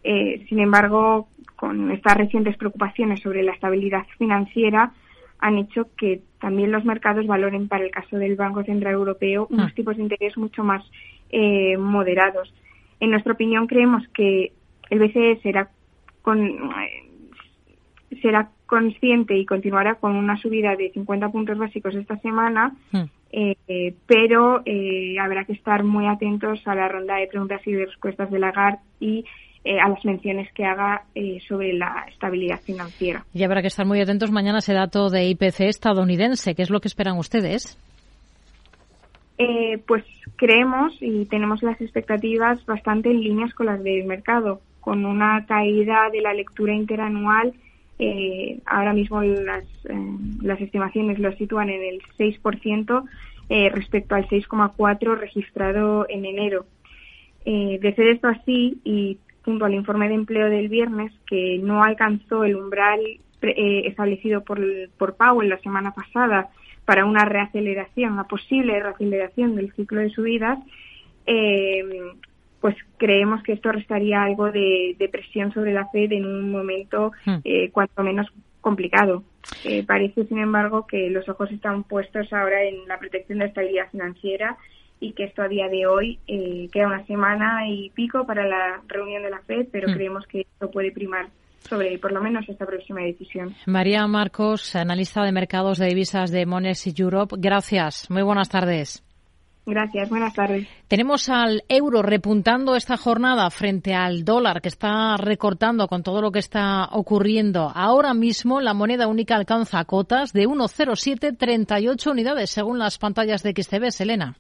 Eh, 0.05 0.45
sin 0.49 0.59
embargo, 0.59 1.29
con 1.57 1.91
estas 1.93 2.17
recientes 2.17 2.57
preocupaciones 2.57 3.21
sobre 3.21 3.43
la 3.43 3.53
estabilidad 3.53 4.05
financiera, 4.19 4.93
han 5.39 5.59
hecho 5.59 5.89
que 5.97 6.23
también 6.41 6.73
los 6.73 6.85
mercados 6.85 7.27
valoren 7.27 7.69
para 7.69 7.85
el 7.85 7.91
caso 7.91 8.17
del 8.17 8.37
Banco 8.37 8.63
Central 8.65 8.95
Europeo 8.95 9.49
unos 9.51 9.71
ah. 9.71 9.75
tipos 9.75 9.97
de 9.97 10.03
interés 10.03 10.37
mucho 10.37 10.65
más 10.65 10.85
eh, 11.31 11.77
moderados. 11.77 12.53
En 13.01 13.11
nuestra 13.11 13.33
opinión, 13.33 13.67
creemos 13.67 14.07
que 14.15 14.53
el 14.91 14.99
BCE 14.99 15.41
será, 15.43 15.71
con, 16.23 16.47
eh, 16.47 18.19
será 18.23 18.51
consciente 18.67 19.37
y 19.37 19.45
continuará 19.45 19.97
con 19.97 20.17
una 20.17 20.37
subida 20.39 20.77
de 20.77 20.91
50 20.91 21.29
puntos 21.29 21.59
básicos 21.59 21.95
esta 21.95 22.17
semana, 22.19 22.75
ah. 22.93 23.07
eh, 23.33 23.95
pero 24.07 24.63
habrá 25.21 25.45
que 25.45 25.53
estar 25.53 25.85
muy 25.85 26.07
atentos 26.07 26.67
a 26.67 26.75
la 26.75 26.89
ronda 26.89 27.17
de 27.17 27.27
preguntas 27.27 27.61
y 27.67 27.73
de 27.73 27.87
respuestas 27.87 28.31
de 28.31 28.39
Lagarde 28.39 28.81
y 29.01 29.25
eh, 29.65 29.79
a 29.79 29.89
las 29.89 30.05
menciones 30.05 30.53
que 30.55 30.65
haga 30.65 31.05
eh, 31.15 31.39
sobre 31.47 31.73
la 31.73 32.05
estabilidad 32.09 32.61
financiera. 32.63 33.25
Y 33.33 33.45
habrá 33.45 33.61
que 33.61 33.69
estar 33.69 33.87
muy 33.87 34.01
atentos 34.01 34.33
mañana 34.33 34.57
a 34.57 34.59
ese 34.59 34.75
dato 34.75 35.09
de 35.09 35.29
IPC 35.29 35.61
estadounidense. 35.61 36.57
¿Qué 36.57 36.63
es 36.63 36.71
lo 36.71 36.81
que 36.81 36.89
esperan 36.89 37.17
ustedes? 37.17 37.79
Eh, 39.39 39.79
pues 39.87 40.03
creemos 40.35 40.93
y 41.01 41.27
tenemos 41.27 41.63
las 41.63 41.81
expectativas 41.81 42.67
bastante 42.67 43.09
en 43.09 43.21
líneas 43.21 43.55
con 43.55 43.67
las 43.67 43.81
del 43.85 44.05
mercado, 44.05 44.61
con 44.83 45.07
una 45.07 45.47
caída 45.47 46.11
de 46.13 46.21
la 46.21 46.35
lectura 46.35 46.75
interanual. 46.75 47.55
ahora 48.67 48.93
mismo 48.93 49.23
las, 49.23 49.65
las 50.43 50.61
estimaciones 50.61 51.19
lo 51.19 51.33
sitúan 51.37 51.71
en 51.71 51.83
el 51.83 52.01
6% 52.19 53.05
respecto 53.73 54.15
al 54.15 54.29
6,4% 54.29 55.17
registrado 55.19 56.07
en 56.09 56.25
enero. 56.27 56.67
de 57.45 57.93
ser 57.97 58.09
esto 58.09 58.29
así 58.29 58.79
y 58.85 59.19
junto 59.45 59.65
al 59.65 59.75
informe 59.75 60.09
de 60.09 60.15
empleo 60.15 60.49
del 60.49 60.69
viernes, 60.69 61.13
que 61.27 61.59
no 61.63 61.83
alcanzó 61.83 62.45
el 62.45 62.57
umbral 62.57 63.01
eh, 63.43 63.83
establecido 63.87 64.45
por, 64.45 64.61
por 64.97 65.17
Powell 65.17 65.49
la 65.49 65.59
semana 65.59 65.93
pasada 65.93 66.51
para 66.85 67.05
una 67.05 67.25
reaceleración, 67.25 68.13
una 68.13 68.25
posible 68.25 68.81
reaceleración 68.81 69.57
del 69.57 69.73
ciclo 69.73 70.01
de 70.01 70.11
subidas, 70.11 70.59
eh, 71.27 71.85
pues 72.63 72.75
creemos 72.97 73.43
que 73.43 73.53
esto 73.53 73.71
restaría 73.73 74.23
algo 74.23 74.51
de, 74.51 74.97
presión 75.13 75.53
sobre 75.53 75.75
la 75.75 75.89
Fed 75.89 76.13
en 76.13 76.25
un 76.25 76.51
momento 76.51 77.13
hmm. 77.27 77.35
eh, 77.45 77.71
cuanto 77.71 78.03
menos 78.03 78.29
complicado. 78.63 79.25
parece, 79.87 80.25
sin 80.25 80.39
embargo, 80.39 80.87
que 80.87 81.11
los 81.11 81.29
ojos 81.29 81.51
están 81.51 81.83
puestos 81.83 82.33
ahora 82.33 82.63
en 82.63 82.87
la 82.89 82.99
protección 82.99 83.39
de 83.41 83.45
la 83.45 83.49
estabilidad 83.49 83.91
financiera 83.91 84.57
y 85.03 85.13
que 85.13 85.25
esto 85.25 85.43
a 85.43 85.49
día 85.49 85.69
de 85.69 85.87
hoy 85.87 86.21
eh, 86.29 86.69
queda 86.73 86.87
una 86.87 87.05
semana 87.07 87.69
y 87.69 87.91
pico 87.91 88.25
para 88.25 88.47
la 88.47 88.81
reunión 88.87 89.25
de 89.25 89.31
la 89.31 89.41
FED, 89.41 89.67
pero 89.73 89.91
mm. 89.91 89.95
creemos 89.95 90.27
que 90.29 90.43
esto 90.43 90.71
puede 90.71 90.93
primar 90.93 91.29
sobre 91.69 91.99
por 91.99 92.13
lo 92.13 92.23
menos 92.23 92.49
esta 92.49 92.65
próxima 92.65 93.01
decisión. 93.01 93.55
María 93.67 94.07
Marcos, 94.07 94.77
analista 94.77 95.25
de 95.25 95.33
mercados 95.33 95.79
de 95.79 95.87
divisas 95.87 96.31
de 96.31 96.47
Mones 96.47 96.87
Europe. 96.99 97.35
Gracias. 97.39 98.09
Muy 98.11 98.23
buenas 98.23 98.49
tardes. 98.49 99.05
Gracias, 99.65 100.09
buenas 100.09 100.35
tardes. 100.35 100.67
Tenemos 100.89 101.29
al 101.29 101.63
euro 101.69 102.03
repuntando 102.03 102.75
esta 102.75 102.97
jornada 102.97 103.49
frente 103.51 103.95
al 103.95 104.25
dólar 104.25 104.61
que 104.61 104.69
está 104.69 105.17
recortando 105.17 105.87
con 105.87 106.03
todo 106.03 106.21
lo 106.21 106.33
que 106.33 106.41
está 106.41 106.89
ocurriendo. 106.91 107.71
Ahora 107.73 108.13
mismo 108.13 108.61
la 108.61 108.75
moneda 108.75 109.07
única 109.07 109.37
alcanza 109.37 109.85
cotas 109.85 110.33
de 110.33 110.49
1,0738 110.49 112.11
unidades 112.11 112.51
según 112.51 112.81
las 112.81 112.99
pantallas 112.99 113.45
de 113.45 113.55
XTB, 113.57 113.91
Selena. 113.93 114.37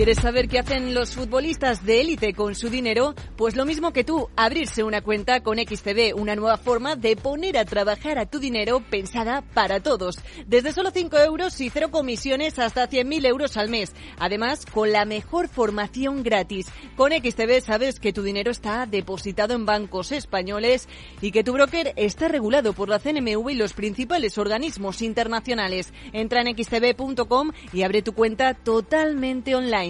¿Quieres 0.00 0.16
saber 0.16 0.48
qué 0.48 0.58
hacen 0.58 0.94
los 0.94 1.14
futbolistas 1.14 1.84
de 1.84 2.00
élite 2.00 2.32
con 2.32 2.54
su 2.54 2.70
dinero? 2.70 3.14
Pues 3.36 3.54
lo 3.54 3.66
mismo 3.66 3.92
que 3.92 4.02
tú, 4.02 4.30
abrirse 4.34 4.82
una 4.82 5.02
cuenta 5.02 5.42
con 5.42 5.58
XTB, 5.58 6.16
una 6.16 6.34
nueva 6.34 6.56
forma 6.56 6.96
de 6.96 7.16
poner 7.16 7.58
a 7.58 7.66
trabajar 7.66 8.18
a 8.18 8.24
tu 8.24 8.38
dinero 8.38 8.82
pensada 8.88 9.42
para 9.42 9.80
todos. 9.80 10.18
Desde 10.46 10.72
solo 10.72 10.90
5 10.90 11.18
euros 11.18 11.60
y 11.60 11.68
cero 11.68 11.90
comisiones 11.90 12.58
hasta 12.58 12.88
100.000 12.88 13.26
euros 13.26 13.58
al 13.58 13.68
mes. 13.68 13.92
Además, 14.18 14.64
con 14.64 14.90
la 14.90 15.04
mejor 15.04 15.48
formación 15.48 16.22
gratis. 16.22 16.68
Con 16.96 17.12
XTB 17.12 17.60
sabes 17.60 18.00
que 18.00 18.14
tu 18.14 18.22
dinero 18.22 18.50
está 18.50 18.86
depositado 18.86 19.52
en 19.52 19.66
bancos 19.66 20.12
españoles 20.12 20.88
y 21.20 21.30
que 21.30 21.44
tu 21.44 21.52
broker 21.52 21.92
está 21.96 22.28
regulado 22.28 22.72
por 22.72 22.88
la 22.88 23.00
CNMV 23.00 23.50
y 23.50 23.54
los 23.54 23.74
principales 23.74 24.38
organismos 24.38 25.02
internacionales. 25.02 25.92
Entra 26.14 26.40
en 26.40 26.56
xtb.com 26.56 27.50
y 27.74 27.82
abre 27.82 28.00
tu 28.00 28.14
cuenta 28.14 28.54
totalmente 28.54 29.54
online. 29.54 29.89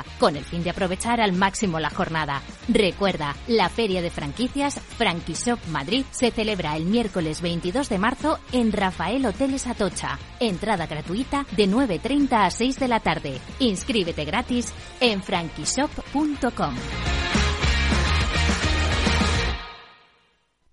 con 0.19 0.35
el 0.35 0.43
fin 0.43 0.63
de 0.63 0.69
aprovechar 0.69 1.21
al 1.21 1.33
máximo 1.33 1.79
la 1.79 1.89
jornada. 1.89 2.41
Recuerda, 2.67 3.35
la 3.47 3.69
Feria 3.69 4.01
de 4.01 4.09
Franquicias 4.09 4.79
Franquishop 4.97 5.59
Madrid 5.67 6.05
se 6.11 6.31
celebra 6.31 6.75
el 6.75 6.85
miércoles 6.85 7.41
22 7.41 7.89
de 7.89 7.97
marzo 7.97 8.39
en 8.51 8.71
Rafael 8.71 9.25
Hoteles 9.25 9.67
Atocha. 9.67 10.19
Entrada 10.39 10.87
gratuita 10.87 11.45
de 11.55 11.67
9.30 11.67 12.45
a 12.45 12.49
6 12.49 12.79
de 12.79 12.87
la 12.87 12.99
tarde. 12.99 13.39
Inscríbete 13.59 14.25
gratis 14.25 14.73
en 14.99 15.21
franquishop.com. 15.21 16.75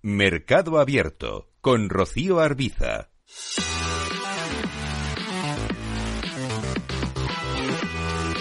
Mercado 0.02 0.78
Abierto 0.78 1.50
con 1.60 1.88
Rocío 1.88 2.40
Arbiza. 2.40 3.10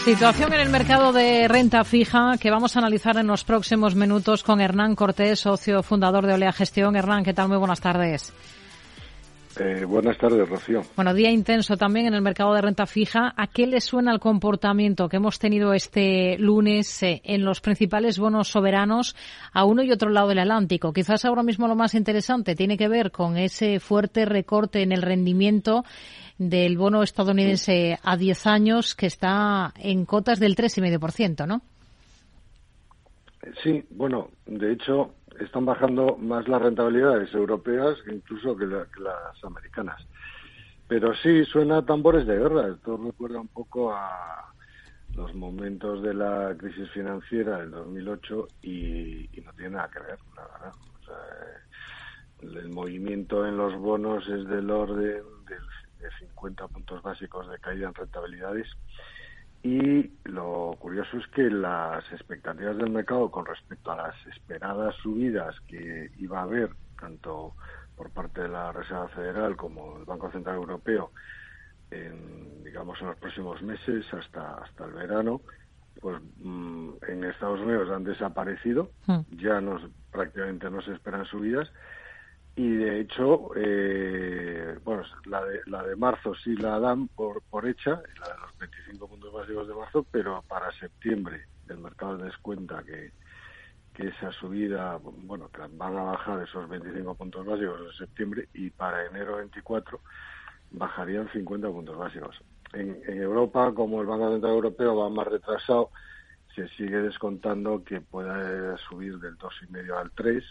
Situación 0.07 0.53
en 0.53 0.61
el 0.61 0.69
mercado 0.69 1.11
de 1.11 1.49
renta 1.49 1.83
fija 1.83 2.37
que 2.39 2.49
vamos 2.49 2.73
a 2.73 2.79
analizar 2.79 3.17
en 3.17 3.27
los 3.27 3.43
próximos 3.43 3.93
minutos 3.93 4.41
con 4.41 4.61
Hernán 4.61 4.95
Cortés, 4.95 5.41
socio 5.41 5.83
fundador 5.83 6.25
de 6.25 6.33
Olea 6.33 6.53
Gestión. 6.53 6.95
Hernán, 6.95 7.25
¿qué 7.25 7.33
tal? 7.33 7.49
Muy 7.49 7.57
buenas 7.57 7.81
tardes. 7.81 8.33
Eh, 9.59 9.83
buenas 9.83 10.17
tardes, 10.17 10.47
Rocío. 10.47 10.83
Bueno, 10.95 11.13
día 11.13 11.29
intenso 11.29 11.75
también 11.75 12.05
en 12.05 12.13
el 12.13 12.21
mercado 12.21 12.53
de 12.53 12.61
renta 12.61 12.85
fija. 12.85 13.33
¿A 13.35 13.47
qué 13.47 13.67
le 13.67 13.81
suena 13.81 14.13
el 14.13 14.21
comportamiento 14.21 15.09
que 15.09 15.17
hemos 15.17 15.39
tenido 15.39 15.73
este 15.73 16.37
lunes 16.37 17.03
eh, 17.03 17.21
en 17.25 17.43
los 17.43 17.59
principales 17.59 18.17
bonos 18.17 18.47
soberanos 18.47 19.13
a 19.51 19.65
uno 19.65 19.83
y 19.83 19.91
otro 19.91 20.09
lado 20.09 20.29
del 20.29 20.39
Atlántico? 20.39 20.93
Quizás 20.93 21.25
ahora 21.25 21.43
mismo 21.43 21.67
lo 21.67 21.75
más 21.75 21.95
interesante 21.95 22.55
tiene 22.55 22.77
que 22.77 22.87
ver 22.87 23.11
con 23.11 23.35
ese 23.35 23.81
fuerte 23.81 24.23
recorte 24.23 24.83
en 24.83 24.93
el 24.93 25.01
rendimiento 25.01 25.83
del 26.37 26.77
bono 26.77 27.03
estadounidense 27.03 27.99
a 28.03 28.15
10 28.15 28.47
años 28.47 28.95
que 28.95 29.07
está 29.07 29.73
en 29.77 30.05
cotas 30.05 30.39
del 30.39 30.55
3,5%, 30.55 31.47
¿no? 31.47 31.61
Sí, 33.63 33.83
bueno, 33.91 34.29
de 34.45 34.73
hecho, 34.73 35.13
están 35.39 35.65
bajando 35.65 36.17
más 36.17 36.47
las 36.47 36.61
rentabilidades 36.61 37.33
europeas 37.33 37.97
incluso 38.11 38.55
que, 38.55 38.65
las 38.65 39.43
americanas. 39.43 40.01
Pero 40.87 41.13
sí, 41.15 41.43
suena 41.45 41.77
a 41.77 41.85
tambores 41.85 42.25
de 42.25 42.37
guerra. 42.37 42.69
Esto 42.69 42.97
recuerda 42.97 43.39
un 43.39 43.47
poco 43.47 43.91
a 43.93 44.53
los 45.15 45.33
momentos 45.35 46.01
de 46.01 46.13
la 46.13 46.55
crisis 46.57 46.89
financiera 46.91 47.59
del 47.59 47.71
2008 47.71 48.47
y, 48.61 49.29
y 49.37 49.41
no 49.43 49.51
tiene 49.53 49.71
nada 49.71 49.89
que 49.91 49.99
ver, 49.99 50.19
la 50.35 50.43
verdad. 50.43 50.73
O 51.01 51.05
sea, 51.05 52.59
el 52.61 52.69
movimiento 52.69 53.45
en 53.45 53.57
los 53.57 53.75
bonos 53.75 54.27
es 54.29 54.47
del 54.47 54.69
orden 54.69 55.23
de 55.99 56.09
50 56.19 56.67
puntos 56.67 57.01
básicos 57.01 57.49
de 57.49 57.59
caída 57.59 57.87
en 57.87 57.93
rentabilidades. 57.93 58.67
Y 59.63 60.11
lo 60.25 60.75
curioso 60.79 61.17
es 61.17 61.27
que 61.27 61.49
las 61.49 62.03
expectativas 62.11 62.77
del 62.77 62.89
mercado 62.89 63.29
con 63.31 63.45
respecto 63.45 63.91
a 63.91 63.97
las 63.97 64.27
esperadas 64.27 64.95
subidas 65.01 65.59
que 65.67 66.11
iba 66.17 66.39
a 66.39 66.43
haber, 66.43 66.69
tanto 66.99 67.53
por 67.95 68.11
parte 68.11 68.41
de 68.41 68.49
la 68.49 68.71
Reserva 68.71 69.07
Federal 69.09 69.55
como 69.55 69.97
el 69.97 70.05
Banco 70.05 70.31
Central 70.31 70.55
Europeo, 70.55 71.11
en, 71.89 72.63
digamos, 72.63 72.99
en 73.01 73.07
los 73.07 73.17
próximos 73.17 73.61
meses 73.61 74.05
hasta, 74.13 74.57
hasta 74.57 74.85
el 74.85 74.93
verano, 74.93 75.41
pues 75.99 76.21
mm, 76.37 76.89
en 77.07 77.23
Estados 77.23 77.59
Unidos 77.59 77.89
han 77.89 78.03
desaparecido, 78.03 78.91
hmm. 79.07 79.21
ya 79.37 79.59
no, 79.61 79.79
prácticamente 80.11 80.69
no 80.69 80.81
se 80.81 80.93
esperan 80.93 81.25
subidas 81.25 81.71
y 82.57 82.75
de 82.75 83.01
hecho, 83.01 83.51
eh, 83.55 84.79
bueno, 84.83 85.03
la 85.25 85.45
de, 85.45 85.61
la 85.67 85.83
de 85.83 85.95
marzo 85.95 86.33
sí 86.33 86.55
la 86.55 86.79
dan 86.79 87.07
por, 87.07 87.43
por 87.43 87.67
hecha, 87.67 87.91
la 87.91 88.33
de 88.33 88.39
los 88.41 88.57
25 88.57 89.07
puntos 89.07 89.31
básicos 89.31 89.67
de 89.67 89.75
marzo, 89.75 90.03
pero 90.09 90.43
para 90.47 90.71
septiembre 90.71 91.45
el 91.69 91.77
mercado 91.77 92.17
descuenta 92.17 92.81
que, 92.81 93.11
que 93.93 94.07
esa 94.07 94.31
subida, 94.31 94.97
bueno, 95.03 95.49
que 95.49 95.61
van 95.61 95.97
a 95.97 96.01
bajar 96.01 96.41
esos 96.41 96.67
25 96.67 97.13
puntos 97.13 97.45
básicos 97.45 97.79
en 97.79 97.93
septiembre 97.93 98.49
y 98.55 98.71
para 98.71 99.05
enero 99.05 99.35
24 99.35 99.99
bajarían 100.71 101.29
50 101.31 101.67
puntos 101.69 101.95
básicos. 101.95 102.41
En, 102.73 102.99
en 103.05 103.21
Europa, 103.21 103.71
como 103.75 104.01
el 104.01 104.07
Banco 104.07 104.31
Central 104.31 104.53
Europeo 104.53 104.95
va 104.95 105.09
más 105.11 105.27
retrasado, 105.27 105.91
se 106.55 106.67
sigue 106.69 106.97
descontando 107.03 107.83
que 107.83 108.01
pueda 108.01 108.75
subir 108.77 109.19
del 109.19 109.37
2,5 109.37 109.95
al 109.95 110.09
3 110.09 110.43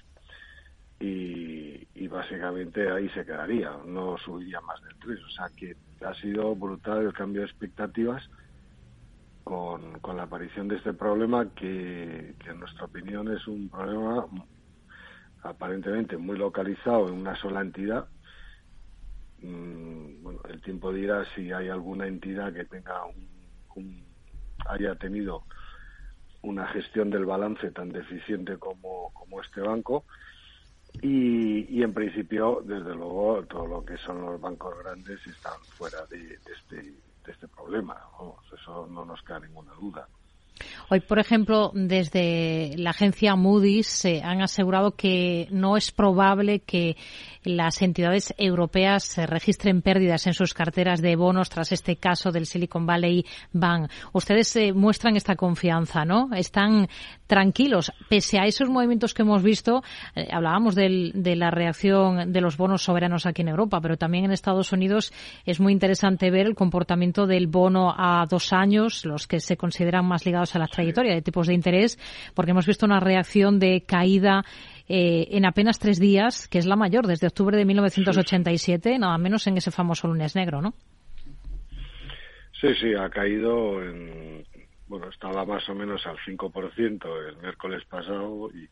y, 0.98 2.08
básicamente 2.08 2.90
ahí 2.90 3.08
se 3.10 3.26
quedaría, 3.26 3.72
no 3.84 4.16
subiría 4.18 4.60
más 4.62 4.80
del 4.82 4.96
3. 4.98 5.22
O 5.22 5.30
sea 5.30 5.46
que 5.54 5.76
ha 6.04 6.14
sido 6.14 6.54
brutal 6.54 7.04
el 7.04 7.12
cambio 7.12 7.42
de 7.42 7.48
expectativas 7.48 8.22
con, 9.44 10.00
con 10.00 10.16
la 10.16 10.22
aparición 10.22 10.68
de 10.68 10.76
este 10.76 10.94
problema 10.94 11.52
que, 11.54 12.34
en 12.46 12.60
nuestra 12.60 12.86
opinión 12.86 13.30
es 13.32 13.46
un 13.46 13.68
problema 13.68 14.26
aparentemente 15.42 16.16
muy 16.16 16.38
localizado 16.38 17.08
en 17.08 17.14
una 17.14 17.36
sola 17.36 17.60
entidad. 17.60 18.08
Mm, 19.42 20.22
bueno, 20.22 20.40
el 20.48 20.62
tiempo 20.62 20.92
dirá 20.92 21.24
si 21.34 21.52
hay 21.52 21.68
alguna 21.68 22.06
entidad 22.06 22.52
que 22.52 22.64
tenga 22.64 23.04
un, 23.74 24.06
haya 24.68 24.94
tenido 24.94 25.44
una 26.42 26.66
gestión 26.68 27.10
del 27.10 27.26
balance 27.26 27.70
tan 27.72 27.90
deficiente 27.90 28.56
como, 28.56 29.12
como 29.12 29.42
este 29.42 29.60
banco 29.60 30.06
y, 31.02 31.78
y, 31.78 31.82
en 31.82 31.92
principio, 31.92 32.62
desde 32.64 32.94
luego, 32.94 33.42
todo 33.48 33.66
lo 33.66 33.84
que 33.84 33.96
son 33.98 34.20
los 34.22 34.40
bancos 34.40 34.74
grandes 34.82 35.24
están 35.26 35.58
fuera 35.76 36.04
de, 36.06 36.38
este, 36.52 36.76
de 36.76 37.32
este 37.32 37.48
problema. 37.48 37.96
eso 38.54 38.86
no 38.86 39.04
nos 39.04 39.22
queda 39.22 39.40
ninguna 39.40 39.72
duda. 39.74 40.08
Hoy, 40.88 41.00
por 41.00 41.18
ejemplo, 41.18 41.72
desde 41.74 42.74
la 42.76 42.90
agencia 42.90 43.34
Moody's 43.34 43.88
se 43.88 44.22
han 44.22 44.40
asegurado 44.40 44.92
que 44.92 45.48
no 45.50 45.76
es 45.76 45.90
probable 45.90 46.60
que 46.60 46.96
las 47.42 47.82
entidades 47.82 48.34
europeas 48.38 49.16
registren 49.16 49.82
pérdidas 49.82 50.26
en 50.26 50.34
sus 50.34 50.54
carteras 50.54 51.02
de 51.02 51.16
bonos 51.16 51.48
tras 51.48 51.72
este 51.72 51.96
caso 51.96 52.30
del 52.30 52.46
Silicon 52.46 52.86
Valley 52.86 53.24
Bank. 53.52 53.90
Ustedes 54.12 54.54
eh, 54.56 54.72
muestran 54.72 55.16
esta 55.16 55.36
confianza, 55.36 56.04
¿no? 56.04 56.30
Están 56.34 56.88
tranquilos. 57.26 57.92
Pese 58.08 58.38
a 58.38 58.46
esos 58.46 58.68
movimientos 58.68 59.14
que 59.14 59.22
hemos 59.22 59.42
visto, 59.42 59.82
eh, 60.14 60.28
hablábamos 60.30 60.74
de 60.74 61.36
la 61.36 61.50
reacción 61.50 62.32
de 62.32 62.40
los 62.40 62.56
bonos 62.56 62.82
soberanos 62.82 63.26
aquí 63.26 63.42
en 63.42 63.48
Europa, 63.48 63.80
pero 63.80 63.96
también 63.96 64.24
en 64.24 64.32
Estados 64.32 64.72
Unidos 64.72 65.12
es 65.44 65.60
muy 65.60 65.72
interesante 65.72 66.30
ver 66.30 66.46
el 66.46 66.54
comportamiento 66.54 67.26
del 67.26 67.46
bono 67.46 67.94
a 67.96 68.24
dos 68.28 68.52
años, 68.52 69.04
los 69.04 69.26
que 69.26 69.40
se 69.40 69.56
consideran 69.56 70.06
más 70.06 70.24
ligados 70.24 70.54
a 70.54 70.58
la 70.58 70.66
trayectoria 70.66 71.14
de 71.14 71.22
tipos 71.22 71.46
de 71.46 71.54
interés, 71.54 71.98
porque 72.34 72.52
hemos 72.52 72.66
visto 72.66 72.86
una 72.86 73.00
reacción 73.00 73.58
de 73.58 73.82
caída 73.86 74.44
eh, 74.88 75.28
en 75.32 75.44
apenas 75.46 75.78
tres 75.78 75.98
días, 75.98 76.46
que 76.48 76.58
es 76.58 76.66
la 76.66 76.76
mayor 76.76 77.06
desde 77.06 77.26
octubre 77.26 77.56
de 77.56 77.64
1987, 77.64 78.98
nada 78.98 79.18
menos 79.18 79.46
en 79.46 79.56
ese 79.56 79.70
famoso 79.70 80.06
lunes 80.06 80.36
negro, 80.36 80.62
¿no? 80.62 80.74
Sí, 82.60 82.68
sí, 82.80 82.94
ha 82.94 83.10
caído 83.10 83.82
en, 83.82 84.44
bueno, 84.88 85.08
estaba 85.08 85.44
más 85.44 85.68
o 85.68 85.74
menos 85.74 86.06
al 86.06 86.18
5% 86.18 87.28
el 87.28 87.36
miércoles 87.38 87.84
pasado 87.84 88.50
y, 88.52 88.68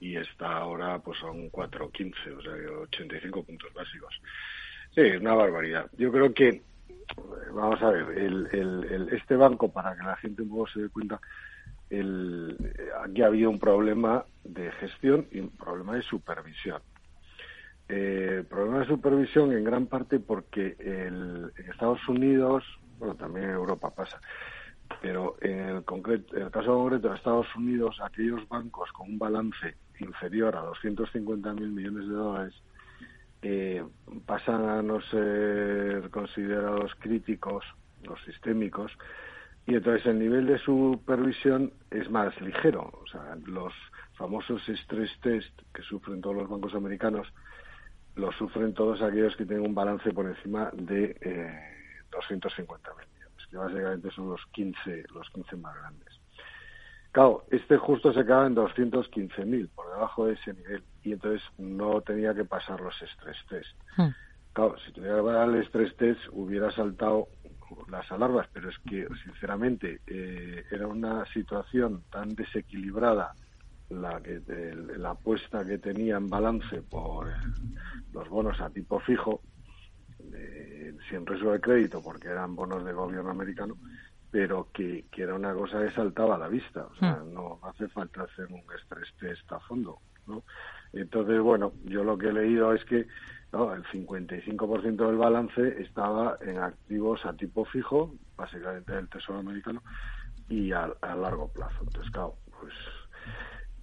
y 0.00 0.16
está 0.16 0.56
ahora 0.56 0.98
pues 0.98 1.22
a 1.22 1.30
un 1.30 1.50
4,15, 1.50 2.38
o 2.38 2.42
sea, 2.42 2.52
85 2.82 3.44
puntos 3.44 3.72
básicos. 3.74 4.20
Sí, 4.94 5.00
es 5.00 5.20
una 5.20 5.34
barbaridad. 5.34 5.90
Yo 5.96 6.10
creo 6.12 6.32
que 6.34 6.62
vamos 7.52 7.82
a 7.82 7.90
ver, 7.90 8.18
el, 8.18 8.48
el, 8.52 9.08
este 9.12 9.36
banco, 9.36 9.72
para 9.72 9.96
que 9.96 10.02
la 10.02 10.16
gente 10.16 10.42
un 10.42 10.50
poco 10.50 10.68
se 10.68 10.82
dé 10.82 10.88
cuenta, 10.88 11.20
el, 11.90 12.56
aquí 13.04 13.22
había 13.22 13.48
un 13.48 13.58
problema 13.58 14.24
de 14.44 14.70
gestión 14.72 15.26
y 15.30 15.40
un 15.40 15.50
problema 15.50 15.94
de 15.94 16.02
supervisión. 16.02 16.80
Eh, 17.88 18.44
problema 18.48 18.80
de 18.80 18.86
supervisión 18.86 19.52
en 19.52 19.64
gran 19.64 19.86
parte 19.86 20.18
porque 20.18 20.76
el, 20.78 21.52
en 21.56 21.70
Estados 21.70 22.08
Unidos, 22.08 22.64
bueno, 22.98 23.14
también 23.16 23.46
en 23.46 23.54
Europa 23.56 23.90
pasa, 23.90 24.20
pero 25.00 25.36
en 25.40 25.60
el, 25.60 25.84
concreto, 25.84 26.36
en 26.36 26.42
el 26.42 26.50
caso 26.50 26.74
concreto 26.74 27.08
de 27.08 27.16
Estados 27.16 27.46
Unidos, 27.56 27.98
aquellos 28.02 28.46
bancos 28.48 28.90
con 28.92 29.10
un 29.10 29.18
balance 29.18 29.76
inferior 30.00 30.56
a 30.56 30.64
250.000 30.64 31.60
millones 31.60 32.08
de 32.08 32.14
dólares 32.14 32.54
eh, 33.42 33.84
pasan 34.26 34.68
a 34.68 34.82
no 34.82 35.00
ser 35.02 36.10
considerados 36.10 36.92
críticos 36.98 37.64
los 38.04 38.20
sistémicos 38.24 38.92
y 39.66 39.74
entonces 39.74 40.06
el 40.06 40.18
nivel 40.18 40.46
de 40.46 40.58
supervisión 40.58 41.72
es 41.90 42.10
más 42.10 42.38
ligero. 42.40 42.90
O 42.92 43.06
sea, 43.06 43.36
los 43.46 43.72
famosos 44.14 44.62
stress 44.68 45.10
test 45.20 45.60
que 45.72 45.82
sufren 45.82 46.20
todos 46.20 46.36
los 46.36 46.48
bancos 46.48 46.74
americanos 46.74 47.32
los 48.14 48.34
sufren 48.36 48.74
todos 48.74 49.00
aquellos 49.02 49.34
que 49.36 49.46
tienen 49.46 49.66
un 49.66 49.74
balance 49.74 50.12
por 50.12 50.26
encima 50.26 50.70
de 50.74 51.16
eh, 51.20 51.72
250.000 52.10 52.68
millones, 52.68 53.08
que 53.52 53.58
básicamente 53.58 54.10
son 54.10 54.30
los 54.30 54.40
15, 54.52 55.04
los 55.14 55.30
15 55.30 55.56
más 55.56 55.76
grandes. 55.76 56.08
Claro, 57.12 57.44
este 57.50 57.76
justo 57.76 58.12
se 58.12 58.24
queda 58.24 58.46
en 58.46 58.56
215.000, 58.56 59.68
por 59.74 59.86
debajo 59.90 60.26
de 60.26 60.32
ese 60.32 60.54
nivel, 60.54 60.82
y 61.02 61.12
entonces 61.12 61.42
no 61.58 62.00
tenía 62.00 62.34
que 62.34 62.46
pasar 62.46 62.80
los 62.80 62.94
stress 62.96 63.36
test. 63.48 63.68
Hmm. 63.98 64.08
Claro, 64.54 64.76
si 64.78 64.92
tuviera 64.92 65.16
que 65.16 65.22
pasar 65.22 65.48
el 65.50 65.64
stress 65.66 65.96
test 65.96 66.20
hubiera 66.32 66.70
saltado 66.72 67.28
las 67.90 68.10
alarmas, 68.10 68.48
pero 68.52 68.70
es 68.70 68.78
que, 68.88 69.06
sinceramente, 69.24 70.00
eh, 70.06 70.64
era 70.70 70.86
una 70.86 71.26
situación 71.26 72.02
tan 72.10 72.34
desequilibrada 72.34 73.34
la 73.90 74.20
que 74.22 74.40
la 74.96 75.10
apuesta 75.10 75.64
que 75.66 75.76
tenía 75.78 76.16
en 76.16 76.28
balance 76.28 76.80
por 76.82 77.28
los 78.12 78.28
bonos 78.28 78.58
a 78.60 78.70
tipo 78.70 79.00
fijo, 79.00 79.42
sin 81.08 81.26
riesgo 81.26 81.52
de 81.52 81.60
crédito, 81.60 82.02
porque 82.02 82.28
eran 82.28 82.54
bonos 82.54 82.84
de 82.84 82.92
gobierno 82.92 83.30
americano, 83.30 83.76
pero 84.30 84.68
que, 84.72 85.04
que, 85.10 85.22
era 85.22 85.34
una 85.34 85.52
cosa 85.52 85.84
que 85.84 85.90
saltaba 85.92 86.36
a 86.36 86.38
la 86.38 86.48
vista. 86.48 86.86
O 86.86 86.94
sea, 86.96 87.16
hmm. 87.16 87.34
no 87.34 87.58
hace 87.62 87.88
falta 87.88 88.22
hacer 88.22 88.46
un 88.46 88.62
estrés 88.78 89.12
test 89.20 89.50
a 89.52 89.60
fondo, 89.60 89.98
¿no? 90.26 90.42
Entonces, 90.92 91.40
bueno, 91.40 91.72
yo 91.84 92.04
lo 92.04 92.16
que 92.16 92.28
he 92.28 92.32
leído 92.32 92.72
es 92.72 92.84
que 92.84 93.06
¿no? 93.52 93.74
el 93.74 93.84
55% 93.84 95.06
del 95.06 95.16
balance 95.16 95.82
estaba 95.82 96.38
en 96.40 96.58
activos 96.58 97.24
a 97.24 97.34
tipo 97.34 97.64
fijo, 97.64 98.14
básicamente 98.36 98.92
del 98.92 99.08
Tesoro 99.08 99.38
americano, 99.38 99.82
y 100.48 100.72
a, 100.72 100.88
largo 101.02 101.48
plazo. 101.48 101.76
Entonces, 101.82 102.10
claro, 102.10 102.36
pues 102.60 102.72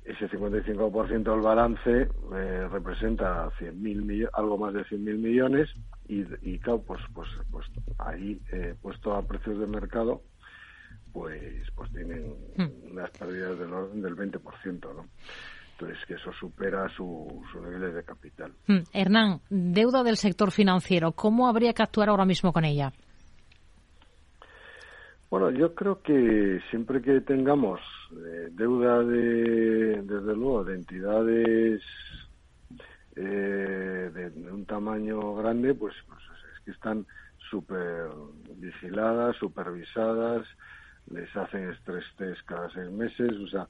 ese 0.04 0.30
55% 0.30 1.24
del 1.24 1.42
balance 1.42 2.10
eh, 2.34 2.68
representa 2.72 3.52
100 3.58 4.30
algo 4.34 4.58
más 4.58 4.74
de 4.74 4.84
100.000 4.86 5.18
millones 5.18 5.70
y, 6.10 6.26
y 6.41 6.57
claro, 6.57 6.82
pues, 6.82 6.99
pues, 7.14 7.30
pues 7.51 7.68
ahí 7.99 8.41
eh, 8.51 8.76
puesto 8.82 9.14
a 9.14 9.22
precios 9.22 9.60
de 9.60 9.68
mercado, 9.68 10.24
pues, 11.14 11.72
pues 11.76 11.91
tienen 11.91 12.36
hmm. 12.57 12.91
unas 12.91 13.12
pérdidas 13.12 13.57
del 13.60 13.72
orden 13.72 14.01
del 14.01 14.16
20%, 14.16 14.41
¿no? 14.95 15.05
Entonces, 15.74 16.05
que 16.07 16.16
eso 16.16 16.34
supera 16.34 16.89
su, 16.89 17.41
su 17.51 17.62
nivel 17.64 17.93
de 17.93 18.03
capital. 18.03 18.51
Hmm. 18.68 18.80
Hernán, 18.91 19.39
deuda 19.49 20.03
del 20.03 20.18
sector 20.18 20.51
financiero, 20.51 21.12
¿cómo 21.12 21.47
habría 21.47 21.74
que 21.74 21.84
actuar 21.84 22.10
ahora 22.10 22.26
mismo 22.26 22.51
con 22.51 22.66
ella? 22.66 22.91
Bueno, 25.30 25.51
yo 25.51 25.76
creo 25.76 26.01
que 26.01 26.60
siempre 26.72 27.03
que 27.03 27.22
tengamos 27.22 27.80
eh, 28.12 28.49
deuda 28.51 29.03
de, 29.03 30.01
desde 30.01 30.36
luego, 30.36 30.64
de 30.64 30.74
entidades 30.74 31.82
eh, 33.16 34.12
de, 34.14 34.51
un 34.51 34.66
tamaño 34.66 35.36
grande, 35.36 35.74
pues, 35.74 35.95
pues 36.07 36.22
es 36.55 36.64
que 36.66 36.72
están 36.72 37.05
súper 37.49 38.10
vigiladas, 38.55 39.36
supervisadas, 39.38 40.47
les 41.10 41.36
hacen 41.36 41.70
estrés 41.72 42.05
test 42.18 42.45
cada 42.45 42.70
seis 42.70 42.91
meses, 42.91 43.32
o 43.32 43.47
sea, 43.47 43.68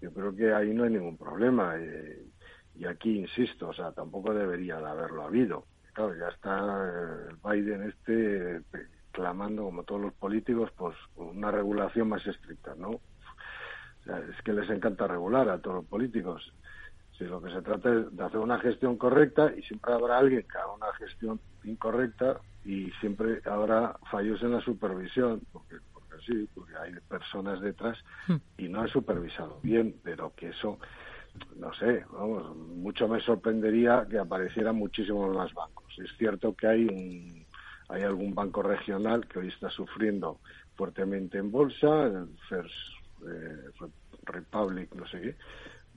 yo 0.00 0.12
creo 0.12 0.34
que 0.34 0.52
ahí 0.52 0.74
no 0.74 0.84
hay 0.84 0.90
ningún 0.90 1.16
problema. 1.16 1.74
Eh, 1.78 2.26
y 2.74 2.86
aquí 2.86 3.18
insisto, 3.18 3.68
o 3.68 3.74
sea, 3.74 3.92
tampoco 3.92 4.34
debería 4.34 4.78
de 4.78 4.88
haberlo 4.88 5.22
habido. 5.22 5.66
Claro, 5.92 6.16
ya 6.16 6.28
está 6.28 7.28
el 7.28 7.36
Biden 7.36 7.82
este 7.82 8.62
clamando, 9.12 9.64
como 9.64 9.84
todos 9.84 10.00
los 10.00 10.14
políticos, 10.14 10.72
pues 10.76 10.96
una 11.16 11.50
regulación 11.50 12.08
más 12.08 12.26
estricta, 12.26 12.74
¿no? 12.74 13.00
es 14.06 14.42
que 14.42 14.52
les 14.52 14.68
encanta 14.68 15.06
regular 15.06 15.48
a 15.48 15.58
todos 15.58 15.76
los 15.76 15.84
políticos. 15.86 16.52
Si 17.22 17.28
lo 17.28 17.40
que 17.40 17.52
se 17.52 17.62
trata 17.62 17.92
es 17.92 18.16
de 18.16 18.24
hacer 18.24 18.40
una 18.40 18.58
gestión 18.58 18.96
correcta 18.96 19.52
y 19.56 19.62
siempre 19.62 19.92
habrá 19.92 20.18
alguien 20.18 20.42
que 20.42 20.58
haga 20.58 20.72
una 20.72 20.92
gestión 20.94 21.40
incorrecta 21.62 22.40
y 22.64 22.90
siempre 23.00 23.40
habrá 23.44 23.96
fallos 24.10 24.42
en 24.42 24.52
la 24.52 24.60
supervisión, 24.60 25.40
porque, 25.52 25.76
porque 25.92 26.16
sí, 26.26 26.48
porque 26.52 26.72
hay 26.76 26.94
personas 27.08 27.60
detrás 27.60 27.96
hmm. 28.26 28.36
y 28.58 28.68
no 28.68 28.80
han 28.80 28.88
supervisado 28.88 29.60
bien, 29.62 29.94
pero 30.02 30.32
que 30.34 30.48
eso, 30.48 30.80
no 31.56 31.72
sé, 31.74 32.04
vamos, 32.10 32.56
mucho 32.56 33.06
me 33.06 33.20
sorprendería 33.20 34.04
que 34.10 34.18
aparecieran 34.18 34.74
muchísimos 34.74 35.32
más 35.32 35.54
bancos. 35.54 35.94
Es 35.98 36.10
cierto 36.18 36.56
que 36.56 36.66
hay 36.66 36.84
un 36.86 37.46
hay 37.88 38.02
algún 38.02 38.34
banco 38.34 38.62
regional 38.62 39.28
que 39.28 39.38
hoy 39.38 39.48
está 39.48 39.70
sufriendo 39.70 40.40
fuertemente 40.74 41.38
en 41.38 41.52
bolsa, 41.52 42.06
el 42.06 42.28
First 42.48 42.72
eh, 43.28 43.86
Republic, 44.24 44.92
no 44.94 45.06
sé 45.06 45.20
qué, 45.20 45.36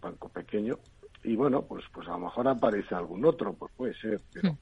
banco 0.02 0.30
pequeño, 0.30 0.78
y 1.26 1.36
bueno, 1.36 1.64
pues, 1.64 1.84
pues 1.94 2.08
a 2.08 2.12
lo 2.12 2.20
mejor 2.20 2.48
aparece 2.48 2.96
algún 2.96 3.26
otro, 3.26 3.54
pues 3.54 3.72
puede 3.76 3.94
ser, 3.96 4.22
pero 4.34 4.54
hmm. 4.54 4.58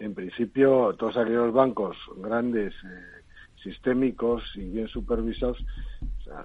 en 0.00 0.14
principio 0.14 0.94
todos 0.98 1.16
aquellos 1.16 1.52
bancos 1.52 1.96
grandes, 2.16 2.74
eh, 2.84 3.22
sistémicos 3.62 4.42
y 4.54 4.64
bien 4.68 4.88
supervisados, 4.88 5.58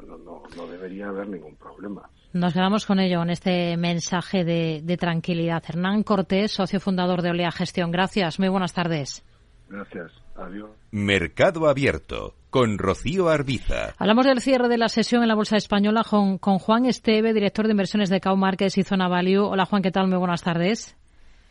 no, 0.08 0.18
no, 0.18 0.44
no, 0.56 0.68
debería 0.68 1.10
haber 1.10 1.28
ningún 1.28 1.56
problema. 1.56 2.10
Nos 2.32 2.54
quedamos 2.54 2.86
con 2.86 3.00
ello, 3.00 3.22
en 3.22 3.30
este 3.30 3.78
mensaje 3.78 4.44
de, 4.44 4.82
de 4.84 4.98
tranquilidad. 4.98 5.62
Hernán 5.68 6.04
Cortés, 6.04 6.52
socio 6.52 6.80
fundador 6.80 7.22
de 7.22 7.30
Olea 7.30 7.52
Gestión. 7.52 7.92
Gracias, 7.92 8.40
muy 8.40 8.50
buenas 8.50 8.74
tardes. 8.74 9.24
Gracias. 9.70 10.12
Adiós. 10.36 10.72
Mercado 10.92 11.68
Abierto 11.68 12.34
con 12.54 12.78
Rocío 12.78 13.30
Arbiza. 13.30 13.96
Hablamos 13.98 14.28
del 14.28 14.40
cierre 14.40 14.68
de 14.68 14.78
la 14.78 14.88
sesión 14.88 15.24
en 15.24 15.28
la 15.28 15.34
Bolsa 15.34 15.58
Española 15.58 16.04
con, 16.08 16.38
Juan 16.38 16.86
Esteve, 16.86 17.34
director 17.34 17.66
de 17.66 17.72
inversiones 17.72 18.12
de 18.12 18.22
Cow 18.22 18.38
Markets 18.38 18.78
y 18.78 18.84
Zona 18.84 19.08
Value. 19.08 19.44
Hola 19.44 19.66
Juan, 19.66 19.82
¿qué 19.82 19.90
tal? 19.90 20.08
Muy 20.08 20.20
buenas 20.20 20.44
tardes. 20.44 20.96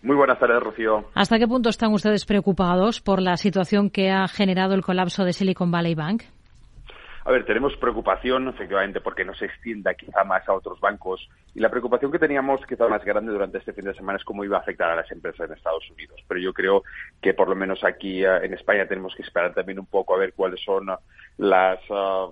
Muy 0.01 0.15
buenas 0.15 0.39
tardes, 0.39 0.63
Rocío. 0.63 1.07
¿Hasta 1.15 1.41
qué 1.41 1.49
punto 1.49 1.71
están 1.71 1.93
ustedes 1.93 2.25
preocupados 2.25 3.01
por 3.01 3.21
la 3.21 3.37
situación 3.37 3.91
que 3.91 4.13
ha 4.13 4.29
generado 4.29 4.75
el 4.75 4.83
colapso 4.83 5.25
de 5.25 5.33
Silicon 5.33 5.73
Valley 5.73 5.97
Bank? 5.97 6.23
A 7.25 7.31
ver, 7.31 7.45
tenemos 7.45 7.77
preocupación, 7.77 8.49
efectivamente, 8.49 9.01
porque 9.01 9.25
no 9.25 9.35
se 9.35 9.45
extienda 9.45 9.95
quizá 9.95 10.25
más 10.25 10.49
a 10.49 10.55
otros 10.55 10.81
bancos. 10.81 11.29
Y 11.55 11.61
la 11.61 11.71
preocupación 11.71 12.11
que 12.11 12.19
teníamos 12.19 12.65
quizá 12.67 12.89
más 12.89 13.05
grande 13.05 13.33
durante 13.33 13.59
este 13.59 13.73
fin 13.73 13.85
de 13.85 13.95
semana 13.95 14.19
es 14.19 14.25
cómo 14.25 14.45
iba 14.45 14.57
a 14.57 14.61
afectar 14.61 14.91
a 14.91 14.97
las 14.97 15.11
empresas 15.13 15.49
en 15.49 15.57
Estados 15.57 15.89
Unidos. 15.91 16.21
Pero 16.27 16.41
yo 16.41 16.53
creo 16.53 16.83
que 17.21 17.35
por 17.35 17.49
lo 17.49 17.55
menos 17.55 17.85
aquí 17.85 18.25
eh, 18.25 18.45
en 18.45 18.55
España 18.55 18.89
tenemos 18.89 19.15
que 19.15 19.23
esperar 19.23 19.55
también 19.55 19.79
un 19.79 19.87
poco 19.87 20.15
a 20.15 20.19
ver 20.19 20.35
cuáles 20.35 20.61
son 20.65 20.87
las... 21.39 21.79
Ah, 21.91 22.29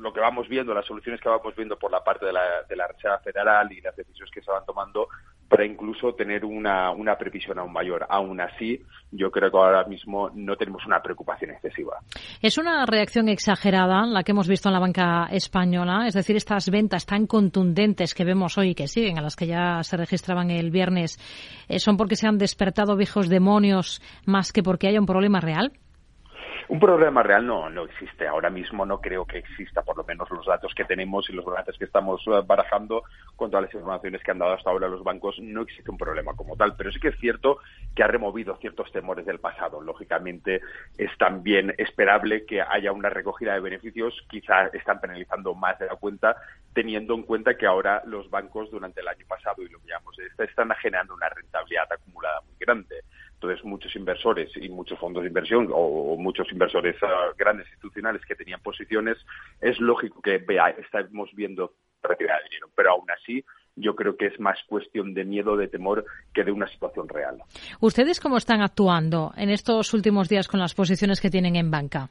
lo 0.00 0.12
que 0.12 0.20
vamos 0.20 0.46
viendo, 0.48 0.74
las 0.74 0.84
soluciones 0.84 1.20
que 1.20 1.30
vamos 1.30 1.56
viendo 1.56 1.78
por 1.78 1.90
la 1.90 2.04
parte 2.04 2.26
de 2.26 2.32
la, 2.32 2.62
de 2.68 2.76
la 2.76 2.86
Reserva 2.86 3.18
Federal 3.20 3.72
y 3.72 3.80
las 3.80 3.96
decisiones 3.96 4.30
que 4.30 4.42
se 4.42 4.50
van 4.50 4.64
tomando 4.66 5.08
para 5.48 5.64
incluso 5.64 6.12
tener 6.12 6.44
una, 6.44 6.90
una 6.90 7.16
previsión 7.16 7.58
aún 7.58 7.72
mayor. 7.72 8.06
Aún 8.08 8.40
así, 8.40 8.80
yo 9.10 9.30
creo 9.30 9.50
que 9.50 9.56
ahora 9.56 9.84
mismo 9.84 10.30
no 10.34 10.56
tenemos 10.56 10.84
una 10.86 11.00
preocupación 11.00 11.50
excesiva. 11.52 11.98
Es 12.42 12.58
una 12.58 12.84
reacción 12.84 13.28
exagerada 13.28 14.06
la 14.06 14.22
que 14.22 14.32
hemos 14.32 14.46
visto 14.46 14.68
en 14.68 14.74
la 14.74 14.80
banca 14.80 15.28
española, 15.30 16.06
es 16.06 16.14
decir, 16.14 16.36
estas 16.36 16.70
ventas 16.70 17.06
tan 17.06 17.26
contundentes 17.26 18.14
que 18.14 18.24
vemos 18.24 18.58
hoy 18.58 18.70
y 18.70 18.74
que 18.74 18.88
siguen, 18.88 19.18
a 19.18 19.22
las 19.22 19.36
que 19.36 19.46
ya 19.46 19.82
se 19.82 19.96
registraban 19.96 20.50
el 20.50 20.70
viernes, 20.70 21.18
eh, 21.68 21.78
¿son 21.78 21.96
porque 21.96 22.16
se 22.16 22.26
han 22.26 22.38
despertado 22.38 22.96
viejos 22.96 23.28
demonios 23.28 24.02
más 24.26 24.52
que 24.52 24.62
porque 24.62 24.88
haya 24.88 25.00
un 25.00 25.06
problema 25.06 25.40
real? 25.40 25.72
Un 26.68 26.80
problema 26.80 27.22
real 27.22 27.46
no, 27.46 27.70
no 27.70 27.84
existe. 27.84 28.26
Ahora 28.26 28.50
mismo 28.50 28.84
no 28.84 29.00
creo 29.00 29.24
que 29.24 29.38
exista, 29.38 29.82
por 29.82 29.96
lo 29.96 30.04
menos 30.04 30.30
los 30.30 30.44
datos 30.44 30.74
que 30.74 30.84
tenemos 30.84 31.28
y 31.30 31.32
los 31.32 31.46
datos 31.46 31.78
que 31.78 31.86
estamos 31.86 32.20
eh, 32.26 32.42
barajando 32.46 33.04
con 33.36 33.50
todas 33.50 33.64
las 33.64 33.74
informaciones 33.74 34.22
que 34.22 34.32
han 34.32 34.38
dado 34.38 34.52
hasta 34.52 34.68
ahora 34.68 34.86
los 34.86 35.02
bancos, 35.02 35.38
no 35.40 35.62
existe 35.62 35.90
un 35.90 35.96
problema 35.96 36.34
como 36.34 36.56
tal. 36.56 36.76
Pero 36.76 36.92
sí 36.92 37.00
que 37.00 37.08
es 37.08 37.18
cierto 37.18 37.60
que 37.96 38.02
ha 38.02 38.06
removido 38.06 38.54
ciertos 38.56 38.92
temores 38.92 39.24
del 39.24 39.40
pasado. 39.40 39.80
Lógicamente 39.80 40.60
es 40.98 41.10
también 41.16 41.74
esperable 41.78 42.44
que 42.44 42.60
haya 42.60 42.92
una 42.92 43.08
recogida 43.08 43.54
de 43.54 43.60
beneficios. 43.60 44.14
Quizá 44.28 44.66
están 44.66 45.00
penalizando 45.00 45.54
más 45.54 45.78
de 45.78 45.86
la 45.86 45.96
cuenta, 45.96 46.36
teniendo 46.74 47.14
en 47.14 47.22
cuenta 47.22 47.56
que 47.56 47.66
ahora 47.66 48.02
los 48.04 48.28
bancos 48.28 48.70
durante 48.70 49.00
el 49.00 49.08
año 49.08 49.24
pasado 49.26 49.62
y 49.62 49.70
lo 49.70 49.80
que 49.80 49.88
llamamos 49.88 50.18
están 50.36 50.70
generando 50.82 51.14
una 51.14 51.30
rentabilidad 51.30 51.90
acumulada 51.90 52.42
muy 52.42 52.56
grande. 52.60 52.96
Entonces, 53.40 53.64
muchos 53.64 53.94
inversores 53.94 54.50
y 54.56 54.68
muchos 54.68 54.98
fondos 54.98 55.22
de 55.22 55.28
inversión 55.28 55.68
o, 55.72 56.16
muchos 56.16 56.50
inversores 56.50 56.96
ah, 57.02 57.32
grandes 57.38 57.68
institucionales 57.68 58.20
que 58.26 58.34
tenían 58.34 58.60
posiciones, 58.60 59.16
es 59.60 59.78
lógico 59.78 60.20
que 60.20 60.38
vea, 60.38 60.70
estamos 60.70 61.30
viendo 61.34 61.74
retirada 62.02 62.40
de 62.40 62.48
dinero. 62.48 62.68
Pero 62.74 62.90
aún 62.90 63.08
así, 63.12 63.44
yo 63.76 63.94
creo 63.94 64.16
que 64.16 64.26
es 64.26 64.40
más 64.40 64.58
cuestión 64.66 65.14
de 65.14 65.24
miedo, 65.24 65.56
de 65.56 65.68
temor, 65.68 66.04
que 66.34 66.42
de 66.42 66.50
una 66.50 66.66
situación 66.66 67.08
real. 67.08 67.38
¿Ustedes 67.80 68.18
cómo 68.18 68.38
están 68.38 68.60
actuando 68.60 69.32
en 69.36 69.50
estos 69.50 69.94
últimos 69.94 70.28
días 70.28 70.48
con 70.48 70.58
las 70.58 70.74
posiciones 70.74 71.20
que 71.20 71.30
tienen 71.30 71.54
en 71.54 71.70
banca? 71.70 72.10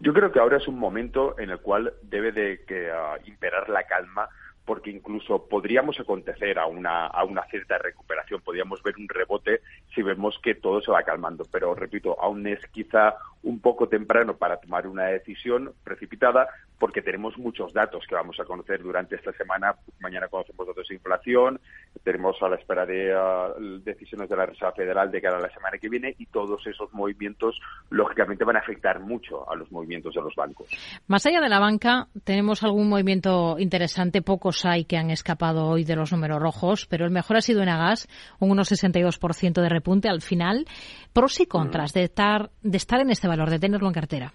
Yo 0.00 0.12
creo 0.12 0.32
que 0.32 0.40
ahora 0.40 0.56
es 0.56 0.66
un 0.66 0.78
momento 0.78 1.38
en 1.38 1.50
el 1.50 1.60
cual 1.60 1.92
debe 2.02 2.32
de 2.32 2.64
que, 2.66 2.90
ah, 2.90 3.16
imperar 3.26 3.68
la 3.68 3.84
calma 3.84 4.28
porque 4.66 4.90
incluso 4.90 5.46
podríamos 5.46 5.98
acontecer 6.00 6.58
a 6.58 6.66
una, 6.66 7.06
a 7.06 7.24
una 7.24 7.44
cierta 7.44 7.78
recuperación, 7.78 8.42
podríamos 8.42 8.82
ver 8.82 8.96
un 8.98 9.08
rebote 9.08 9.60
si 9.94 10.02
vemos 10.02 10.38
que 10.42 10.56
todo 10.56 10.82
se 10.82 10.90
va 10.90 11.04
calmando. 11.04 11.44
Pero, 11.50 11.74
repito, 11.74 12.20
aún 12.20 12.46
es 12.48 12.60
quizá 12.72 13.14
un 13.46 13.60
poco 13.60 13.88
temprano 13.88 14.36
para 14.36 14.58
tomar 14.58 14.86
una 14.86 15.04
decisión 15.04 15.72
precipitada 15.84 16.48
porque 16.78 17.00
tenemos 17.00 17.38
muchos 17.38 17.72
datos 17.72 18.04
que 18.06 18.14
vamos 18.14 18.38
a 18.38 18.44
conocer 18.44 18.82
durante 18.82 19.16
esta 19.16 19.32
semana. 19.32 19.76
Mañana 20.00 20.28
conocemos 20.28 20.66
datos 20.66 20.88
de 20.88 20.96
inflación, 20.96 21.60
tenemos 22.04 22.36
a 22.42 22.48
la 22.48 22.56
espera 22.56 22.84
de 22.84 23.14
ah, 23.14 23.54
decisiones 23.82 24.28
de 24.28 24.36
la 24.36 24.46
Reserva 24.46 24.72
Federal 24.72 25.10
de 25.10 25.22
cara 25.22 25.38
a 25.38 25.40
la 25.40 25.50
semana 25.50 25.78
que 25.78 25.88
viene 25.88 26.14
y 26.18 26.26
todos 26.26 26.66
esos 26.66 26.92
movimientos, 26.92 27.58
lógicamente, 27.90 28.44
van 28.44 28.56
a 28.56 28.60
afectar 28.60 29.00
mucho 29.00 29.50
a 29.50 29.56
los 29.56 29.70
movimientos 29.72 30.14
de 30.14 30.20
los 30.20 30.34
bancos. 30.34 30.68
Más 31.06 31.24
allá 31.26 31.40
de 31.40 31.48
la 31.48 31.60
banca, 31.60 32.08
tenemos 32.24 32.62
algún 32.62 32.88
movimiento 32.88 33.56
interesante. 33.58 34.20
Pocos 34.20 34.64
hay 34.66 34.84
que 34.84 34.98
han 34.98 35.10
escapado 35.10 35.66
hoy 35.66 35.84
de 35.84 35.96
los 35.96 36.12
números 36.12 36.40
rojos, 36.40 36.86
pero 36.86 37.06
el 37.06 37.10
mejor 37.10 37.38
ha 37.38 37.40
sido 37.40 37.62
en 37.62 37.70
Agas, 37.70 38.08
un 38.38 38.50
1,62% 38.50 39.62
de 39.62 39.68
repunte 39.68 40.08
al 40.08 40.20
final. 40.20 40.66
Pros 41.12 41.40
y 41.40 41.46
contras 41.46 41.94
de 41.94 42.02
estar, 42.02 42.50
de 42.62 42.76
estar 42.76 43.00
en 43.00 43.10
este 43.10 43.28
valor, 43.36 43.50
de 43.50 43.58
tenerlo 43.58 43.88
en 43.88 43.94
cartera. 43.94 44.32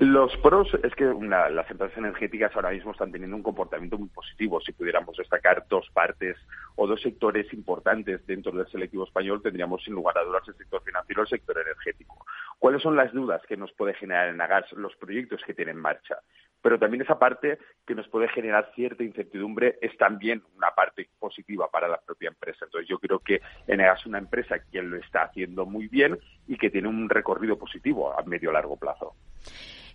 Los 0.00 0.34
pros 0.38 0.66
es 0.82 0.94
que 0.94 1.04
las 1.04 1.70
empresas 1.70 1.98
energéticas 1.98 2.56
ahora 2.56 2.70
mismo 2.70 2.92
están 2.92 3.12
teniendo 3.12 3.36
un 3.36 3.42
comportamiento 3.42 3.98
muy 3.98 4.08
positivo. 4.08 4.58
Si 4.62 4.72
pudiéramos 4.72 5.14
destacar 5.14 5.66
dos 5.68 5.90
partes 5.92 6.38
o 6.76 6.86
dos 6.86 7.02
sectores 7.02 7.52
importantes 7.52 8.26
dentro 8.26 8.50
del 8.50 8.66
selectivo 8.68 9.04
español, 9.04 9.42
tendríamos 9.42 9.84
sin 9.84 9.92
lugar 9.92 10.16
a 10.16 10.24
dudas 10.24 10.42
el 10.48 10.56
sector 10.56 10.82
financiero 10.82 11.20
y 11.20 11.24
el 11.24 11.28
sector 11.28 11.58
energético. 11.58 12.24
¿Cuáles 12.58 12.80
son 12.80 12.96
las 12.96 13.12
dudas 13.12 13.42
que 13.46 13.58
nos 13.58 13.72
puede 13.74 13.92
generar 13.92 14.30
en 14.30 14.40
Agas 14.40 14.72
los 14.72 14.96
proyectos 14.96 15.42
que 15.46 15.52
tienen 15.52 15.76
en 15.76 15.82
marcha? 15.82 16.16
Pero 16.62 16.78
también 16.78 17.02
esa 17.02 17.18
parte 17.18 17.58
que 17.86 17.94
nos 17.94 18.08
puede 18.08 18.28
generar 18.28 18.72
cierta 18.74 19.04
incertidumbre 19.04 19.76
es 19.82 19.94
también 19.98 20.42
una 20.56 20.70
parte 20.70 21.10
positiva 21.18 21.70
para 21.70 21.88
la 21.88 22.00
propia 22.00 22.28
empresa. 22.28 22.64
Entonces 22.64 22.88
yo 22.88 22.98
creo 22.98 23.18
que 23.18 23.42
Enegas 23.66 24.00
es 24.00 24.06
una 24.06 24.18
empresa 24.18 24.64
que 24.64 24.80
lo 24.80 24.96
está 24.96 25.24
haciendo 25.24 25.66
muy 25.66 25.88
bien 25.88 26.18
y 26.46 26.56
que 26.56 26.70
tiene 26.70 26.88
un 26.88 27.10
recorrido 27.10 27.58
positivo 27.58 28.18
a 28.18 28.22
medio 28.22 28.50
largo 28.50 28.78
plazo. 28.78 29.14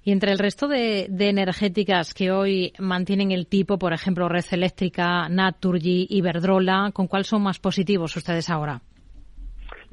Y 0.05 0.11
entre 0.11 0.31
el 0.31 0.37
resto 0.37 0.67
de, 0.67 1.07
energéticas 1.19 2.13
que 2.13 2.31
hoy 2.31 2.73
mantienen 2.77 3.31
el 3.31 3.47
tipo, 3.47 3.79
por 3.79 3.91
ejemplo, 3.91 4.29
Red 4.29 4.45
Eléctrica, 4.51 5.27
Naturgy, 5.29 6.05
Iberdrola, 6.11 6.91
¿con 6.93 7.07
cuál 7.07 7.25
son 7.25 7.41
más 7.41 7.57
positivos 7.57 8.15
ustedes 8.15 8.51
ahora? 8.51 8.83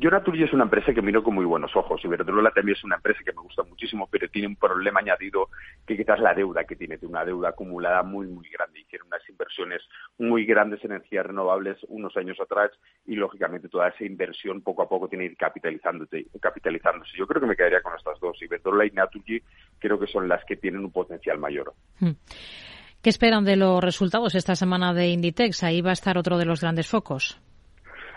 Yo 0.03 0.11
Naturgy 0.11 0.43
es 0.43 0.53
una 0.53 0.65
empresa 0.65 0.93
que 0.93 1.01
miro 1.01 1.23
con 1.23 1.37
muy 1.37 1.45
buenos 1.45 1.77
ojos. 1.77 2.05
Iberdrola 2.05 2.51
también 2.51 2.77
es 2.77 2.83
una 2.83 2.97
empresa 2.97 3.21
que 3.25 3.31
me 3.31 3.41
gusta 3.41 3.63
muchísimo, 3.63 4.09
pero 4.11 4.29
tiene 4.29 4.49
un 4.49 4.57
problema 4.57 4.99
añadido 4.99 5.49
que 5.87 5.97
quizás 5.97 6.19
la 6.19 6.35
deuda 6.35 6.65
que 6.65 6.75
tiene, 6.75 6.99
tiene 6.99 7.13
una 7.13 7.25
deuda 7.25 7.51
acumulada 7.51 8.03
muy, 8.03 8.27
muy 8.27 8.49
grande. 8.49 8.81
Hicieron 8.81 9.07
unas 9.07 9.23
inversiones 9.29 9.81
muy 10.19 10.45
grandes 10.45 10.85
en 10.85 10.91
energías 10.91 11.25
renovables 11.25 11.79
unos 11.87 12.17
años 12.17 12.37
atrás 12.41 12.73
y, 13.07 13.15
lógicamente, 13.15 13.69
toda 13.69 13.91
esa 13.91 14.03
inversión 14.05 14.63
poco 14.63 14.83
a 14.83 14.89
poco 14.89 15.07
tiene 15.07 15.27
que 15.27 15.33
ir 15.35 15.37
capitalizándose. 15.37 16.27
capitalizándose. 16.41 17.13
Yo 17.17 17.29
creo 17.29 17.41
que 17.41 17.47
me 17.47 17.55
quedaría 17.55 17.81
con 17.81 17.97
estas 17.97 18.19
dos. 18.19 18.43
Iberdrola 18.43 18.87
y 18.87 18.91
Naturgy 18.91 19.41
creo 19.79 20.01
que 20.01 20.09
son 20.09 20.29
las 20.29 20.45
que 20.47 20.57
tienen 20.57 20.81
un 20.81 20.91
potencial 20.91 21.39
mayor. 21.39 21.75
Hmm. 22.01 22.17
¿Qué 23.01 23.09
esperan 23.09 23.45
de 23.45 23.55
los 23.55 23.81
resultados 23.81 24.35
esta 24.35 24.57
semana 24.57 24.95
de 24.95 25.11
Inditex? 25.11 25.63
Ahí 25.63 25.81
va 25.81 25.91
a 25.91 25.93
estar 25.93 26.19
otro 26.19 26.39
de 26.39 26.45
los 26.45 26.61
grandes 26.61 26.89
focos 26.89 27.41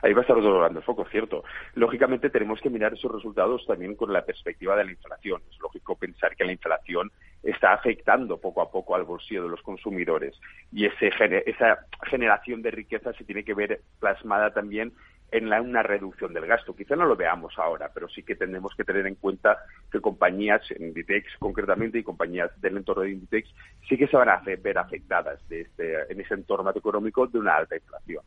ahí 0.05 0.13
va 0.13 0.19
a 0.19 0.21
estar 0.21 0.37
otro 0.37 0.59
gran 0.59 0.81
foco, 0.83 1.05
cierto. 1.09 1.43
Lógicamente 1.73 2.29
tenemos 2.29 2.61
que 2.61 2.69
mirar 2.69 2.93
esos 2.93 3.11
resultados 3.11 3.65
también 3.65 3.95
con 3.95 4.13
la 4.13 4.23
perspectiva 4.23 4.75
de 4.75 4.85
la 4.85 4.91
inflación. 4.91 5.41
Es 5.49 5.59
lógico 5.59 5.95
pensar 5.95 6.35
que 6.35 6.45
la 6.45 6.51
inflación 6.51 7.11
está 7.41 7.73
afectando 7.73 8.39
poco 8.39 8.61
a 8.61 8.69
poco 8.69 8.95
al 8.95 9.03
bolsillo 9.03 9.43
de 9.43 9.49
los 9.49 9.61
consumidores 9.61 10.39
y 10.71 10.85
ese, 10.85 11.09
esa 11.45 11.85
generación 12.03 12.61
de 12.61 12.71
riqueza 12.71 13.13
se 13.13 13.23
tiene 13.23 13.43
que 13.43 13.53
ver 13.53 13.81
plasmada 13.99 14.51
también 14.53 14.93
en 15.31 15.49
la, 15.49 15.59
una 15.59 15.81
reducción 15.81 16.33
del 16.33 16.45
gasto. 16.45 16.75
Quizá 16.75 16.95
no 16.95 17.05
lo 17.05 17.15
veamos 17.15 17.57
ahora, 17.57 17.89
pero 17.91 18.07
sí 18.07 18.21
que 18.21 18.35
tenemos 18.35 18.75
que 18.75 18.83
tener 18.83 19.07
en 19.07 19.15
cuenta 19.15 19.57
que 19.91 20.01
compañías, 20.01 20.61
Inditex 20.79 21.35
concretamente, 21.39 21.97
y 21.97 22.03
compañías 22.03 22.51
del 22.61 22.77
entorno 22.77 23.03
de 23.03 23.11
Inditex, 23.11 23.49
sí 23.89 23.97
que 23.97 24.07
se 24.07 24.17
van 24.17 24.29
a 24.29 24.41
ver 24.45 24.77
afectadas 24.77 25.47
de 25.49 25.61
este, 25.61 26.11
en 26.11 26.21
ese 26.21 26.35
entorno 26.35 26.69
económico 26.69 27.25
de 27.25 27.39
una 27.39 27.57
alta 27.57 27.75
inflación. 27.75 28.23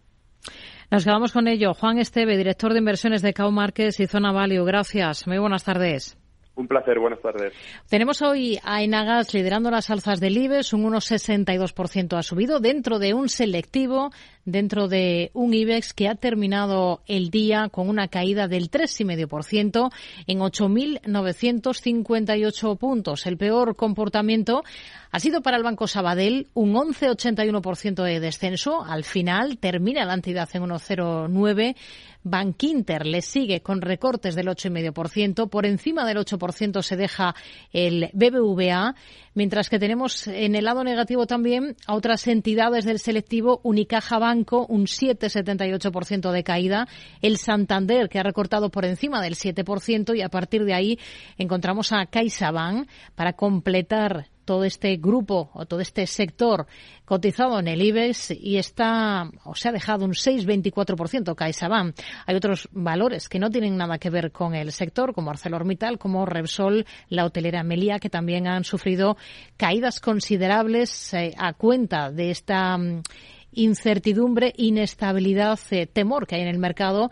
Nos 0.91 1.05
quedamos 1.05 1.33
con 1.33 1.49
ello. 1.49 1.75
Juan 1.75 1.99
Esteve, 1.99 2.37
director 2.37 2.73
de 2.73 2.79
inversiones 2.79 3.23
de 3.23 3.35
Cow 3.35 3.51
Markets 3.51 4.01
y 4.01 4.07
Zona 4.07 4.33
Value. 4.33 4.65
Gracias. 4.65 5.27
Muy 5.27 5.39
buenas 5.39 5.65
tardes. 5.65 6.19
Un 6.59 6.67
placer, 6.67 6.99
buenas 6.99 7.23
tardes. 7.23 7.55
Tenemos 7.89 8.21
hoy 8.21 8.59
a 8.65 8.83
Enagas 8.83 9.33
liderando 9.33 9.71
las 9.71 9.91
alzas 9.91 10.19
del 10.19 10.37
IBEX, 10.37 10.73
un 10.73 10.93
1,62% 10.93 12.19
ha 12.19 12.23
subido 12.25 12.59
dentro 12.59 12.99
de 12.99 13.15
un 13.15 13.29
selectivo, 13.29 14.11
dentro 14.45 14.89
de 14.89 15.31
un 15.35 15.55
IBEX 15.55 15.95
que 15.95 16.09
ha 16.09 16.17
terminado 16.17 17.03
el 17.07 17.31
día 17.31 17.69
con 17.71 17.89
una 17.89 18.09
caída 18.09 18.49
del 18.49 18.73
3,5% 18.73 19.93
en 20.27 20.41
8.958 20.41 22.77
puntos. 22.77 23.25
El 23.27 23.37
peor 23.37 23.77
comportamiento 23.77 24.65
ha 25.11 25.21
sido 25.21 25.41
para 25.43 25.57
el 25.57 25.63
Banco 25.63 25.87
Sabadell 25.87 26.49
un 26.55 26.75
11,81% 26.75 28.03
de 28.03 28.21
descenso. 28.21 28.85
Al 28.85 29.05
final 29.05 29.59
termina 29.59 30.05
la 30.05 30.15
entidad 30.15 30.49
en 30.53 30.65
1,09%. 30.65 31.77
Bankinter 32.25 33.07
le 33.07 33.23
sigue 33.23 33.63
con 33.63 33.81
recortes 33.81 34.35
del 34.35 34.49
8,5%. 34.49 35.49
Por 35.49 35.67
encima 35.67 36.07
del 36.07 36.19
8% 36.19 36.83
se 36.83 36.97
deja 36.97 37.35
el 37.73 38.11
BBVA, 38.13 38.95
mientras 39.35 39.71
que 39.71 39.79
tenemos 39.79 40.27
en 40.27 40.55
el 40.55 40.65
lado 40.65 40.85
negativo 40.85 41.27
también 41.27 41.77
a 41.87 41.95
otras 41.95 42.27
entidades 42.27 42.85
del 42.85 42.99
selectivo, 42.99 43.61
Unicaja 43.63 44.19
Banco, 44.19 44.67
un 44.69 44.87
7,78% 44.87 46.31
de 46.33 46.45
caída, 46.45 46.89
el 47.23 47.39
Santander, 47.39 48.09
que 48.09 48.19
ha 48.19 48.25
recortado 48.25 48.71
por 48.71 48.85
encima 48.85 49.23
del 49.23 49.35
7%, 49.35 50.17
y 50.17 50.23
a 50.23 50.29
partir 50.29 50.65
de 50.65 50.75
ahí 50.75 50.99
encontramos 51.39 51.93
a 51.93 52.05
CaixaBank 52.07 52.89
para 53.15 53.35
completar 53.35 54.27
todo 54.49 54.65
este 54.65 54.97
grupo 54.97 55.51
o 55.53 55.67
todo 55.67 55.81
este 55.81 56.07
sector 56.07 56.67
cotizado 57.05 57.59
en 57.59 57.69
el 57.69 57.83
IBEX 57.83 58.31
y 58.31 58.57
está 58.57 59.31
o 59.45 59.55
se 59.55 59.69
ha 59.69 59.73
dejado 59.73 60.07
un 60.07 60.13
6,24% 60.13 61.35
CaixaBank. 61.35 61.95
Hay 62.25 62.35
otros 62.35 62.67
valores 62.73 63.29
que 63.29 63.39
no 63.39 63.51
tienen 63.51 63.77
nada 63.77 63.99
que 63.99 64.09
ver 64.09 64.33
con 64.33 64.55
el 64.55 64.73
sector, 64.73 65.13
como 65.13 65.29
ArcelorMittal, 65.29 65.99
como 65.99 66.25
Repsol, 66.25 66.87
la 67.11 67.27
hotelera 67.27 67.63
Melia, 67.63 67.99
que 67.99 68.09
también 68.09 68.47
han 68.47 68.65
sufrido 68.65 69.19
caídas 69.59 70.01
considerables 70.01 71.13
eh, 71.13 71.35
a 71.37 71.53
cuenta 71.53 72.11
de 72.11 72.31
esta 72.31 72.79
mm, 72.79 73.03
incertidumbre, 73.53 74.55
inestabilidad, 74.57 75.59
eh, 75.73 75.87
temor 75.87 76.27
que 76.27 76.37
hay 76.37 76.41
en 76.41 76.49
el 76.49 76.59
mercado 76.59 77.11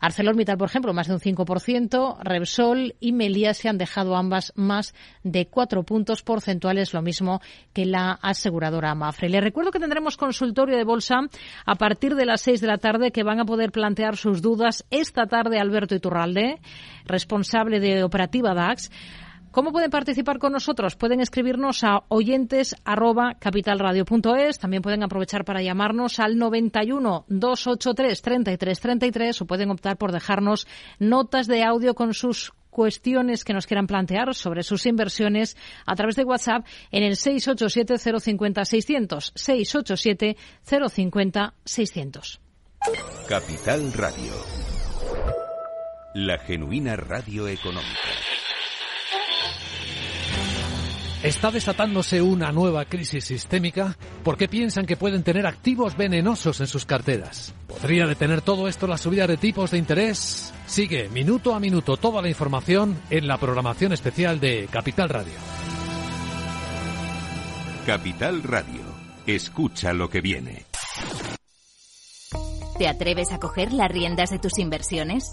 ArcelorMittal, 0.00 0.58
por 0.58 0.68
ejemplo, 0.68 0.92
más 0.92 1.08
de 1.08 1.14
un 1.14 1.20
5%, 1.20 2.18
Repsol 2.20 2.94
y 3.00 3.12
Melia 3.12 3.54
se 3.54 3.68
han 3.68 3.78
dejado 3.78 4.16
ambas 4.16 4.52
más 4.56 4.94
de 5.22 5.46
cuatro 5.46 5.82
puntos 5.84 6.22
porcentuales, 6.22 6.92
lo 6.92 7.02
mismo 7.02 7.40
que 7.72 7.86
la 7.86 8.12
aseguradora 8.12 8.94
Mafre. 8.94 9.28
Les 9.28 9.42
recuerdo 9.42 9.70
que 9.70 9.80
tendremos 9.80 10.16
consultorio 10.16 10.76
de 10.76 10.84
bolsa 10.84 11.20
a 11.64 11.74
partir 11.74 12.14
de 12.14 12.26
las 12.26 12.40
seis 12.40 12.60
de 12.60 12.66
la 12.66 12.78
tarde 12.78 13.12
que 13.12 13.22
van 13.22 13.40
a 13.40 13.44
poder 13.44 13.72
plantear 13.72 14.16
sus 14.16 14.42
dudas 14.42 14.84
esta 14.90 15.26
tarde 15.26 15.58
Alberto 15.58 15.94
Iturralde, 15.94 16.60
responsable 17.06 17.80
de 17.80 18.04
operativa 18.04 18.54
DAX. 18.54 18.90
¿Cómo 19.56 19.72
pueden 19.72 19.88
participar 19.88 20.38
con 20.38 20.52
nosotros? 20.52 20.96
Pueden 20.96 21.20
escribirnos 21.20 21.82
a 21.82 22.02
oyentes 22.08 22.76
También 24.58 24.82
pueden 24.82 25.02
aprovechar 25.02 25.46
para 25.46 25.62
llamarnos 25.62 26.20
al 26.20 26.36
91 26.36 27.24
283 27.26 28.20
33 28.20 28.80
33 28.80 29.40
o 29.40 29.46
pueden 29.46 29.70
optar 29.70 29.96
por 29.96 30.12
dejarnos 30.12 30.66
notas 30.98 31.46
de 31.46 31.64
audio 31.64 31.94
con 31.94 32.12
sus 32.12 32.52
cuestiones 32.68 33.44
que 33.44 33.54
nos 33.54 33.66
quieran 33.66 33.86
plantear 33.86 34.34
sobre 34.34 34.62
sus 34.62 34.84
inversiones 34.84 35.56
a 35.86 35.94
través 35.94 36.16
de 36.16 36.24
WhatsApp 36.24 36.66
en 36.90 37.02
el 37.02 37.16
687 37.16 37.96
050 38.20 38.62
600 38.62 39.32
687 39.34 40.36
050 40.66 41.54
600. 41.64 42.40
Capital 43.26 43.90
Radio. 43.94 44.32
La 46.12 46.36
genuina 46.40 46.94
radio 46.96 47.48
económica. 47.48 48.35
¿Está 51.22 51.50
desatándose 51.50 52.20
una 52.20 52.52
nueva 52.52 52.84
crisis 52.84 53.24
sistémica? 53.24 53.96
¿Por 54.22 54.36
qué 54.36 54.48
piensan 54.48 54.86
que 54.86 54.96
pueden 54.96 55.22
tener 55.22 55.46
activos 55.46 55.96
venenosos 55.96 56.60
en 56.60 56.66
sus 56.66 56.84
carteras? 56.84 57.54
¿Podría 57.66 58.06
detener 58.06 58.42
todo 58.42 58.68
esto 58.68 58.86
la 58.86 58.98
subida 58.98 59.26
de 59.26 59.38
tipos 59.38 59.70
de 59.70 59.78
interés? 59.78 60.52
Sigue 60.66 61.08
minuto 61.08 61.54
a 61.54 61.60
minuto 61.60 61.96
toda 61.96 62.20
la 62.20 62.28
información 62.28 62.96
en 63.10 63.26
la 63.26 63.38
programación 63.38 63.92
especial 63.92 64.40
de 64.40 64.68
Capital 64.70 65.08
Radio. 65.08 65.32
Capital 67.86 68.42
Radio. 68.42 68.82
Escucha 69.26 69.92
lo 69.92 70.10
que 70.10 70.20
viene. 70.20 70.66
¿Te 72.78 72.88
atreves 72.88 73.32
a 73.32 73.38
coger 73.38 73.72
las 73.72 73.90
riendas 73.90 74.30
de 74.30 74.38
tus 74.38 74.58
inversiones? 74.58 75.32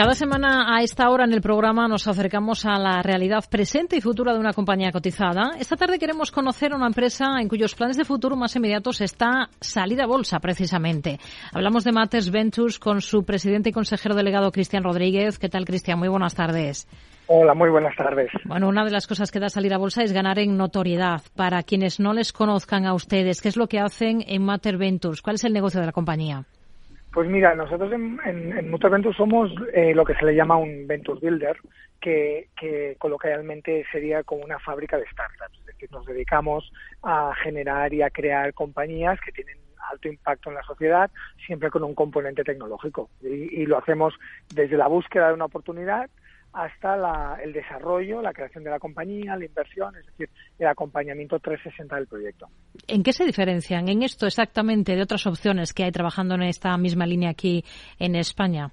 Cada 0.00 0.14
semana 0.14 0.74
a 0.74 0.80
esta 0.80 1.10
hora 1.10 1.24
en 1.24 1.34
el 1.34 1.42
programa 1.42 1.86
nos 1.86 2.08
acercamos 2.08 2.64
a 2.64 2.78
la 2.78 3.02
realidad 3.02 3.44
presente 3.50 3.98
y 3.98 4.00
futura 4.00 4.32
de 4.32 4.38
una 4.38 4.54
compañía 4.54 4.92
cotizada. 4.92 5.50
Esta 5.58 5.76
tarde 5.76 5.98
queremos 5.98 6.32
conocer 6.32 6.72
una 6.72 6.86
empresa 6.86 7.38
en 7.38 7.48
cuyos 7.48 7.74
planes 7.74 7.98
de 7.98 8.06
futuro 8.06 8.34
más 8.34 8.56
inmediatos 8.56 9.02
está 9.02 9.50
salida 9.60 10.04
a 10.04 10.06
bolsa, 10.06 10.40
precisamente. 10.40 11.18
Hablamos 11.52 11.84
de 11.84 11.92
Matters 11.92 12.30
Ventures 12.30 12.78
con 12.78 13.02
su 13.02 13.24
presidente 13.24 13.68
y 13.68 13.72
consejero 13.72 14.14
delegado 14.14 14.50
Cristian 14.52 14.84
Rodríguez. 14.84 15.38
¿Qué 15.38 15.50
tal, 15.50 15.66
Cristian? 15.66 15.98
Muy 15.98 16.08
buenas 16.08 16.34
tardes. 16.34 16.88
Hola, 17.26 17.52
muy 17.52 17.68
buenas 17.68 17.94
tardes. 17.94 18.30
Bueno, 18.46 18.68
una 18.68 18.86
de 18.86 18.92
las 18.92 19.06
cosas 19.06 19.30
que 19.30 19.38
da 19.38 19.50
salir 19.50 19.74
a 19.74 19.76
bolsa 19.76 20.02
es 20.02 20.14
ganar 20.14 20.38
en 20.38 20.56
notoriedad. 20.56 21.20
Para 21.36 21.62
quienes 21.62 22.00
no 22.00 22.14
les 22.14 22.32
conozcan 22.32 22.86
a 22.86 22.94
ustedes, 22.94 23.42
¿qué 23.42 23.50
es 23.50 23.58
lo 23.58 23.66
que 23.66 23.80
hacen 23.80 24.24
en 24.26 24.46
Matter 24.46 24.78
Ventures? 24.78 25.20
¿Cuál 25.20 25.34
es 25.34 25.44
el 25.44 25.52
negocio 25.52 25.78
de 25.78 25.84
la 25.84 25.92
compañía? 25.92 26.46
Pues 27.12 27.28
mira, 27.28 27.54
nosotros 27.56 27.92
en, 27.92 28.20
en, 28.24 28.70
Ventures 28.70 29.16
somos 29.16 29.52
eh, 29.72 29.94
lo 29.94 30.04
que 30.04 30.14
se 30.14 30.24
le 30.24 30.34
llama 30.34 30.56
un 30.56 30.86
Venture 30.86 31.18
Builder, 31.20 31.56
que, 32.00 32.48
que 32.58 32.96
coloquialmente 32.98 33.84
sería 33.90 34.22
como 34.22 34.44
una 34.44 34.60
fábrica 34.60 34.96
de 34.96 35.06
startups. 35.06 35.58
Es 35.58 35.66
decir, 35.66 35.90
nos 35.90 36.06
dedicamos 36.06 36.70
a 37.02 37.32
generar 37.42 37.92
y 37.92 38.02
a 38.02 38.10
crear 38.10 38.54
compañías 38.54 39.18
que 39.20 39.32
tienen 39.32 39.56
alto 39.90 40.08
impacto 40.08 40.50
en 40.50 40.54
la 40.54 40.62
sociedad, 40.62 41.10
siempre 41.46 41.70
con 41.70 41.82
un 41.82 41.94
componente 41.94 42.44
tecnológico. 42.44 43.10
y, 43.22 43.66
lo 43.66 43.78
hacemos 43.78 44.14
desde 44.54 44.76
la 44.76 44.86
búsqueda 44.86 45.28
de 45.28 45.34
una 45.34 45.46
oportunidad 45.46 46.08
hasta 46.52 47.36
el 47.42 47.52
desarrollo, 47.52 48.20
la 48.20 48.32
creación 48.32 48.64
de 48.64 48.70
la 48.70 48.78
compañía, 48.78 49.36
la 49.36 49.44
inversión, 49.44 49.94
es 49.96 50.06
decir, 50.06 50.28
el 50.58 50.66
acompañamiento 50.66 51.38
360 51.38 51.96
del 51.96 52.06
proyecto. 52.06 52.48
¿En 52.88 53.02
qué 53.02 53.12
se 53.12 53.24
diferencian 53.24 53.88
en 53.88 54.02
esto 54.02 54.26
exactamente 54.26 54.96
de 54.96 55.02
otras 55.02 55.26
opciones 55.26 55.72
que 55.72 55.84
hay 55.84 55.92
trabajando 55.92 56.34
en 56.34 56.42
esta 56.42 56.76
misma 56.76 57.06
línea 57.06 57.30
aquí 57.30 57.64
en 57.98 58.16
España? 58.16 58.72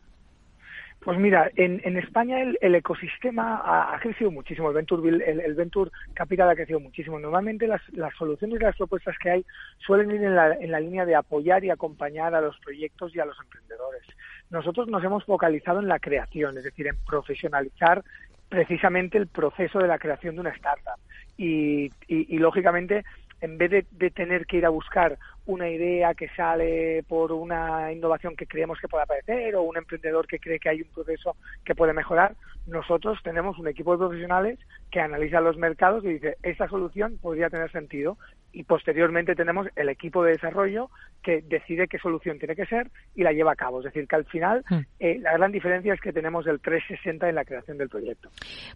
Pues 1.08 1.20
mira, 1.20 1.50
en, 1.56 1.96
España 1.96 2.38
el, 2.42 2.76
ecosistema 2.76 3.62
ha, 3.64 3.98
crecido 4.00 4.30
muchísimo, 4.30 4.68
el 4.68 4.76
Venture, 4.76 5.10
el, 5.26 5.54
Venture 5.54 5.90
Capital 6.14 6.50
ha 6.50 6.56
crecido 6.56 6.82
muchísimo. 6.82 7.18
Normalmente 7.18 7.66
las, 7.66 7.82
soluciones 8.18 8.60
y 8.60 8.64
las 8.64 8.76
propuestas 8.76 9.16
que 9.18 9.30
hay 9.30 9.46
suelen 9.78 10.12
ir 10.12 10.24
en 10.24 10.36
la, 10.36 10.54
en 10.56 10.70
la 10.70 10.82
línea 10.82 11.06
de 11.06 11.16
apoyar 11.16 11.64
y 11.64 11.70
acompañar 11.70 12.36
a 12.36 12.42
los 12.42 12.60
proyectos 12.60 13.16
y 13.16 13.22
a 13.22 13.26
los 13.26 13.40
emprendedores. 13.40 14.04
Nosotros 14.50 14.88
nos 14.88 15.04
hemos 15.04 15.26
focalizado 15.26 15.80
en 15.80 15.88
la 15.88 16.00
creación, 16.00 16.58
es 16.58 16.64
decir, 16.64 16.88
en 16.88 16.98
profesionalizar 17.06 18.04
precisamente 18.50 19.18
el 19.18 19.28
proceso 19.28 19.80
de 19.80 19.88
la 19.88 20.00
creación 20.00 20.36
de 20.36 20.41
una 20.41 20.52
startup. 20.52 21.00
Y, 21.38 21.91
y, 22.08 22.38
lógicamente, 22.39 23.04
en 23.41 23.58
vez 23.58 23.86
de, 23.91 24.10
tener 24.10 24.45
que 24.45 24.58
ir 24.58 24.66
a 24.66 24.70
buscar 24.70 25.18
una 25.45 25.70
idea 25.70 26.14
que 26.16 26.30
sale 26.30 27.04
por 27.08 27.32
una 27.32 27.91
innovación 27.91 28.36
que 28.36 28.48
creemos 28.48 28.80
que 28.80 28.88
pueda 28.88 29.04
aparecer 29.04 29.56
o 29.56 29.62
un 29.62 29.78
emprendedor 29.78 30.26
que 30.28 30.39
cree 30.39 30.60
que 30.60 30.70
hay 30.70 30.82
un 30.82 30.89
proceso 30.89 31.36
que 31.64 31.76
puede 31.76 31.93
mejorar, 31.93 32.34
nosotros 32.68 33.18
tenemos 33.24 33.57
un 33.57 33.68
equipo 33.68 33.93
de 33.93 33.97
profesionales 33.99 34.59
que 34.91 34.99
analiza 34.99 35.41
los 35.41 35.57
mercados 35.57 36.03
y 36.03 36.09
dice, 36.09 36.38
esta 36.43 36.68
solución 36.68 37.18
podría 37.22 37.49
tener 37.49 37.72
sentido 37.72 38.18
y 38.51 38.63
posteriormente 38.63 39.36
tenemos 39.36 39.68
el 39.76 39.89
equipo 39.89 40.24
de 40.24 40.32
desarrollo 40.32 40.89
que 41.24 41.41
decide 41.41 41.88
qué 41.88 41.97
solución 41.97 42.39
tiene 42.39 42.55
que 42.55 42.65
ser 42.65 42.89
y 43.15 43.24
la 43.24 43.32
lleva 43.32 43.53
a 43.53 43.55
cabo. 43.55 43.80
Es 43.80 43.86
decir, 43.86 44.07
que 44.07 44.15
al 44.15 44.26
final 44.26 44.63
hmm. 44.70 44.80
eh, 44.99 45.20
la 45.20 45.34
gran 45.34 45.51
diferencia 45.51 45.93
es 45.93 46.01
que 46.01 46.13
tenemos 46.13 46.45
el 46.47 46.59
360 46.59 47.30
en 47.30 47.36
la 47.36 47.45
creación 47.45 47.78
del 47.78 47.89
proyecto. 47.89 48.30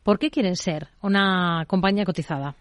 ¿Por 0.04 0.20
qué 0.20 0.30
quieren 0.30 0.56
ser 0.56 0.88
una 1.02 1.66
compañía 1.68 2.06
cotizada? 2.06 2.56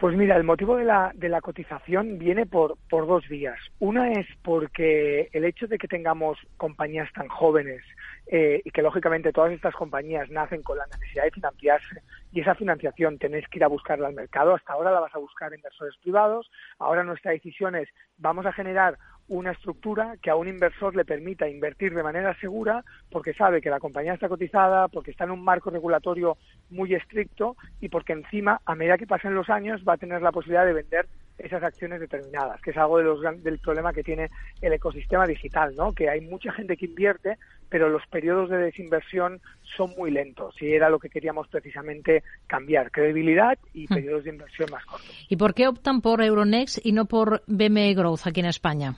Pues 0.00 0.16
mira, 0.16 0.36
el 0.36 0.44
motivo 0.44 0.76
de 0.76 0.84
la, 0.84 1.12
de 1.14 1.28
la 1.28 1.40
cotización 1.40 2.18
viene 2.18 2.46
por, 2.46 2.76
por 2.90 3.06
dos 3.06 3.26
vías. 3.28 3.58
Una 3.78 4.10
es 4.10 4.26
porque 4.42 5.28
el 5.32 5.44
hecho 5.44 5.68
de 5.68 5.78
que 5.78 5.86
tengamos 5.86 6.36
compañías 6.56 7.12
tan 7.12 7.28
jóvenes 7.28 7.80
eh, 8.26 8.62
y 8.64 8.70
que 8.70 8.82
lógicamente 8.82 9.32
todas 9.32 9.52
estas 9.52 9.74
compañías 9.74 10.30
nacen 10.30 10.62
con 10.62 10.78
la 10.78 10.86
necesidad 10.86 11.24
de 11.24 11.30
financiarse 11.30 12.02
y 12.32 12.40
esa 12.40 12.54
financiación 12.54 13.18
tenéis 13.18 13.46
que 13.48 13.58
ir 13.58 13.64
a 13.64 13.68
buscarla 13.68 14.08
al 14.08 14.14
mercado. 14.14 14.54
Hasta 14.54 14.72
ahora 14.72 14.90
la 14.90 15.00
vas 15.00 15.14
a 15.14 15.18
buscar 15.18 15.52
inversores 15.52 15.94
privados. 16.02 16.50
Ahora 16.78 17.04
nuestra 17.04 17.32
decisión 17.32 17.74
es 17.74 17.88
vamos 18.16 18.46
a 18.46 18.52
generar 18.52 18.96
una 19.28 19.52
estructura 19.52 20.16
que 20.22 20.30
a 20.30 20.36
un 20.36 20.48
inversor 20.48 20.94
le 20.94 21.04
permita 21.04 21.48
invertir 21.48 21.94
de 21.94 22.02
manera 22.02 22.38
segura 22.40 22.84
porque 23.10 23.34
sabe 23.34 23.60
que 23.60 23.70
la 23.70 23.80
compañía 23.80 24.14
está 24.14 24.28
cotizada, 24.28 24.88
porque 24.88 25.10
está 25.10 25.24
en 25.24 25.30
un 25.30 25.44
marco 25.44 25.70
regulatorio 25.70 26.36
muy 26.70 26.94
estricto 26.94 27.56
y 27.80 27.88
porque 27.88 28.12
encima, 28.12 28.60
a 28.64 28.74
medida 28.74 28.98
que 28.98 29.06
pasen 29.06 29.34
los 29.34 29.48
años, 29.48 29.82
va 29.86 29.94
a 29.94 29.98
tener 29.98 30.20
la 30.20 30.32
posibilidad 30.32 30.66
de 30.66 30.74
vender 30.74 31.06
esas 31.38 31.62
acciones 31.62 32.00
determinadas, 32.00 32.60
que 32.60 32.70
es 32.70 32.76
algo 32.76 32.98
de 32.98 33.04
los, 33.04 33.20
del 33.42 33.58
problema 33.58 33.92
que 33.92 34.02
tiene 34.02 34.30
el 34.60 34.72
ecosistema 34.72 35.26
digital, 35.26 35.74
¿no? 35.76 35.92
Que 35.92 36.08
hay 36.08 36.20
mucha 36.20 36.52
gente 36.52 36.76
que 36.76 36.86
invierte, 36.86 37.38
pero 37.68 37.88
los 37.88 38.06
periodos 38.06 38.50
de 38.50 38.58
desinversión 38.58 39.40
son 39.76 39.90
muy 39.96 40.10
lentos 40.10 40.54
y 40.60 40.72
era 40.72 40.88
lo 40.88 40.98
que 40.98 41.10
queríamos 41.10 41.48
precisamente 41.48 42.22
cambiar, 42.46 42.90
credibilidad 42.90 43.58
y 43.72 43.84
hmm. 43.84 43.94
periodos 43.94 44.24
de 44.24 44.30
inversión 44.30 44.70
más 44.70 44.84
cortos. 44.84 45.26
¿Y 45.28 45.36
por 45.36 45.54
qué 45.54 45.66
optan 45.66 46.00
por 46.00 46.22
Euronext 46.22 46.84
y 46.84 46.92
no 46.92 47.06
por 47.06 47.42
BME 47.46 47.94
Growth 47.94 48.26
aquí 48.26 48.40
en 48.40 48.46
España? 48.46 48.96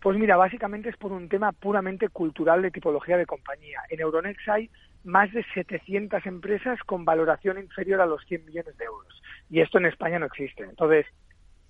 Pues 0.00 0.18
mira, 0.18 0.36
básicamente 0.36 0.90
es 0.90 0.96
por 0.98 1.12
un 1.12 1.30
tema 1.30 1.52
puramente 1.52 2.08
cultural 2.10 2.60
de 2.60 2.70
tipología 2.70 3.16
de 3.16 3.24
compañía. 3.24 3.80
En 3.88 4.00
Euronext 4.00 4.46
hay 4.50 4.70
más 5.02 5.32
de 5.32 5.44
700 5.54 6.26
empresas 6.26 6.78
con 6.84 7.04
valoración 7.04 7.58
inferior 7.58 8.00
a 8.00 8.06
los 8.06 8.22
100 8.26 8.44
millones 8.44 8.76
de 8.76 8.84
euros. 8.84 9.22
Y 9.50 9.60
esto 9.60 9.78
en 9.78 9.86
España 9.86 10.18
no 10.18 10.26
existe. 10.26 10.64
Entonces, 10.64 11.06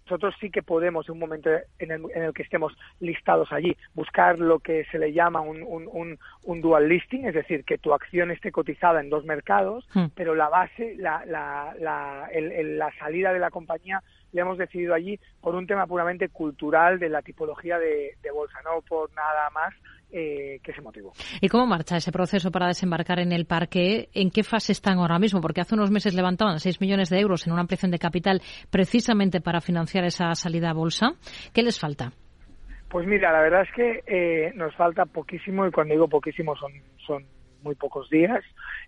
nosotros 0.05 0.34
sí 0.40 0.50
que 0.50 0.62
podemos, 0.62 1.09
en 1.09 1.14
un 1.14 1.18
momento 1.18 1.50
en 1.78 1.90
el, 1.90 2.32
que 2.34 2.42
estemos 2.42 2.76
listados 3.00 3.52
allí, 3.52 3.76
buscar 3.94 4.38
lo 4.38 4.59
que 4.59 4.84
se 4.90 4.98
le 4.98 5.12
llama 5.12 5.40
un, 5.40 5.62
un, 5.62 6.18
un, 6.44 6.61
dual 6.61 6.88
listing, 6.88 7.26
es 7.26 7.34
decir, 7.34 7.64
que 7.64 7.78
tu 7.78 7.92
acción 7.94 8.30
esté 8.30 8.52
cotizada 8.52 9.00
en 9.00 9.09
dos 9.09 9.24
mercados, 9.24 9.86
hmm. 9.94 10.07
pero 10.14 10.34
la 10.34 10.48
base, 10.48 10.94
la, 10.98 11.24
la, 11.26 11.74
la, 11.78 12.28
la 12.32 12.92
salida 12.98 13.32
de 13.32 13.38
la 13.38 13.50
compañía 13.50 14.02
le 14.32 14.40
hemos 14.40 14.59
decidido 14.59 14.94
allí 14.94 15.18
por 15.40 15.55
un 15.55 15.66
tema 15.66 15.86
puramente 15.86 16.28
cultural 16.28 16.98
de 16.98 17.09
la 17.09 17.22
tipología 17.22 17.78
de, 17.78 18.16
de 18.22 18.30
bolsa, 18.30 18.59
no 18.64 18.82
por 18.82 19.12
nada 19.14 19.48
más 19.50 19.72
eh, 20.16 20.60
que 20.62 20.70
ese 20.70 20.80
motivo. 20.80 21.12
¿Y 21.40 21.48
cómo 21.48 21.66
marcha 21.66 21.96
ese 21.96 22.12
proceso 22.12 22.52
para 22.52 22.68
desembarcar 22.68 23.18
en 23.18 23.32
el 23.32 23.46
parque? 23.46 24.10
¿En 24.14 24.30
qué 24.30 24.44
fase 24.44 24.70
están 24.70 24.98
ahora 24.98 25.18
mismo? 25.18 25.40
Porque 25.40 25.60
hace 25.60 25.74
unos 25.74 25.90
meses 25.90 26.14
levantaban 26.14 26.60
6 26.60 26.80
millones 26.80 27.10
de 27.10 27.18
euros 27.18 27.46
en 27.46 27.52
una 27.52 27.62
ampliación 27.62 27.90
de 27.90 27.98
capital 27.98 28.40
precisamente 28.70 29.40
para 29.40 29.60
financiar 29.60 30.04
esa 30.04 30.32
salida 30.36 30.70
a 30.70 30.72
bolsa. 30.72 31.14
¿Qué 31.52 31.64
les 31.64 31.80
falta? 31.80 32.12
Pues 32.88 33.08
mira, 33.08 33.32
la 33.32 33.40
verdad 33.40 33.62
es 33.62 33.74
que 33.74 34.04
eh, 34.06 34.52
nos 34.54 34.72
falta 34.76 35.04
poquísimo 35.04 35.66
y 35.66 35.72
cuando 35.72 35.94
digo 35.94 36.06
poquísimo 36.06 36.54
son, 36.54 36.72
son 37.04 37.26
muy 37.64 37.74
pocos 37.74 38.08
días. 38.08 38.44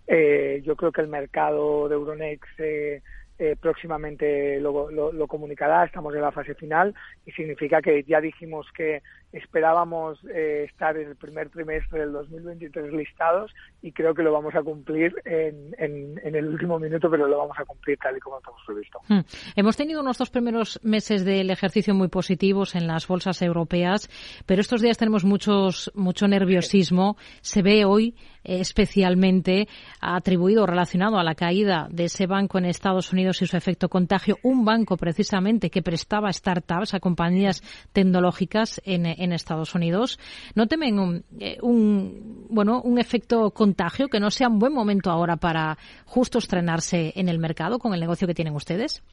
Eh, 0.07 0.61
yo 0.63 0.77
creo 0.77 0.93
que 0.93 1.01
el 1.01 1.09
mercado 1.09 1.89
de 1.89 1.95
Euronext 1.95 2.59
eh, 2.59 3.01
eh, 3.39 3.55
próximamente 3.61 4.59
lo, 4.59 4.89
lo, 4.89 5.27
comunicará, 5.27 5.85
estamos 5.85 6.15
en 6.15 6.21
la 6.21 6.31
fase 6.31 6.55
final 6.55 6.95
y 7.23 7.31
significa 7.33 7.83
que 7.83 8.01
ya 8.03 8.19
dijimos 8.19 8.65
que 8.75 9.03
esperábamos 9.31 10.19
eh, 10.33 10.65
estar 10.69 10.95
en 10.97 11.09
el 11.09 11.15
primer 11.15 11.49
trimestre 11.49 11.99
del 11.99 12.13
2023 12.13 12.93
listados 12.93 13.51
y 13.81 13.91
creo 13.91 14.13
que 14.13 14.23
lo 14.23 14.31
vamos 14.31 14.55
a 14.55 14.63
cumplir 14.63 15.13
en, 15.25 15.75
en, 15.77 16.35
el 16.35 16.47
último 16.47 16.79
minuto, 16.79 17.09
pero 17.09 17.27
lo 17.27 17.37
vamos 17.37 17.57
a 17.59 17.65
cumplir 17.65 17.97
tal 17.97 18.15
y 18.15 18.19
como 18.19 18.37
estamos 18.37 18.61
previsto. 18.65 18.99
Hmm. 19.07 19.19
Hemos 19.55 19.75
tenido 19.75 20.01
unos 20.01 20.17
dos 20.17 20.29
primeros 20.29 20.79
meses 20.83 21.25
del 21.25 21.49
ejercicio 21.49 21.93
muy 21.93 22.07
positivos 22.07 22.75
en 22.75 22.87
las 22.87 23.07
bolsas 23.07 23.41
europeas, 23.41 24.09
pero 24.45 24.61
estos 24.61 24.81
días 24.81 24.97
tenemos 24.97 25.25
muchos, 25.25 25.91
mucho 25.93 26.27
nerviosismo. 26.27 27.17
Se 27.41 27.61
ve 27.61 27.85
hoy 27.85 28.15
especialmente 28.47 29.67
atribuido 29.99 30.65
relacionado 30.65 31.19
a 31.19 31.23
la 31.23 31.35
caída 31.35 31.87
de 31.91 32.05
ese 32.05 32.27
banco 32.27 32.57
en 32.57 32.65
Estados 32.65 33.11
Unidos 33.11 33.41
y 33.41 33.47
su 33.47 33.57
efecto 33.57 33.89
contagio, 33.89 34.37
un 34.41 34.63
banco 34.63 34.95
precisamente 34.95 35.69
que 35.69 35.81
prestaba 35.81 36.31
startups 36.31 36.93
a 36.93 36.99
compañías 36.99 37.61
tecnológicas 37.91 38.81
en, 38.85 39.05
en 39.17 39.33
Estados 39.33 39.75
Unidos. 39.75 40.19
¿No 40.55 40.67
temen 40.67 40.99
un, 40.99 41.23
eh, 41.39 41.57
un, 41.61 42.47
bueno, 42.49 42.81
un 42.81 42.99
efecto 42.99 43.51
contagio 43.51 44.07
que 44.07 44.19
no 44.19 44.31
sea 44.31 44.47
un 44.47 44.59
buen 44.59 44.73
momento 44.73 45.09
ahora 45.11 45.37
para 45.37 45.77
justo 46.05 46.39
estrenarse 46.39 47.13
en 47.15 47.29
el 47.29 47.39
mercado 47.39 47.79
con 47.79 47.93
el 47.93 47.99
negocio 47.99 48.27
que 48.27 48.33
tienen 48.33 48.55
ustedes? 48.55 49.03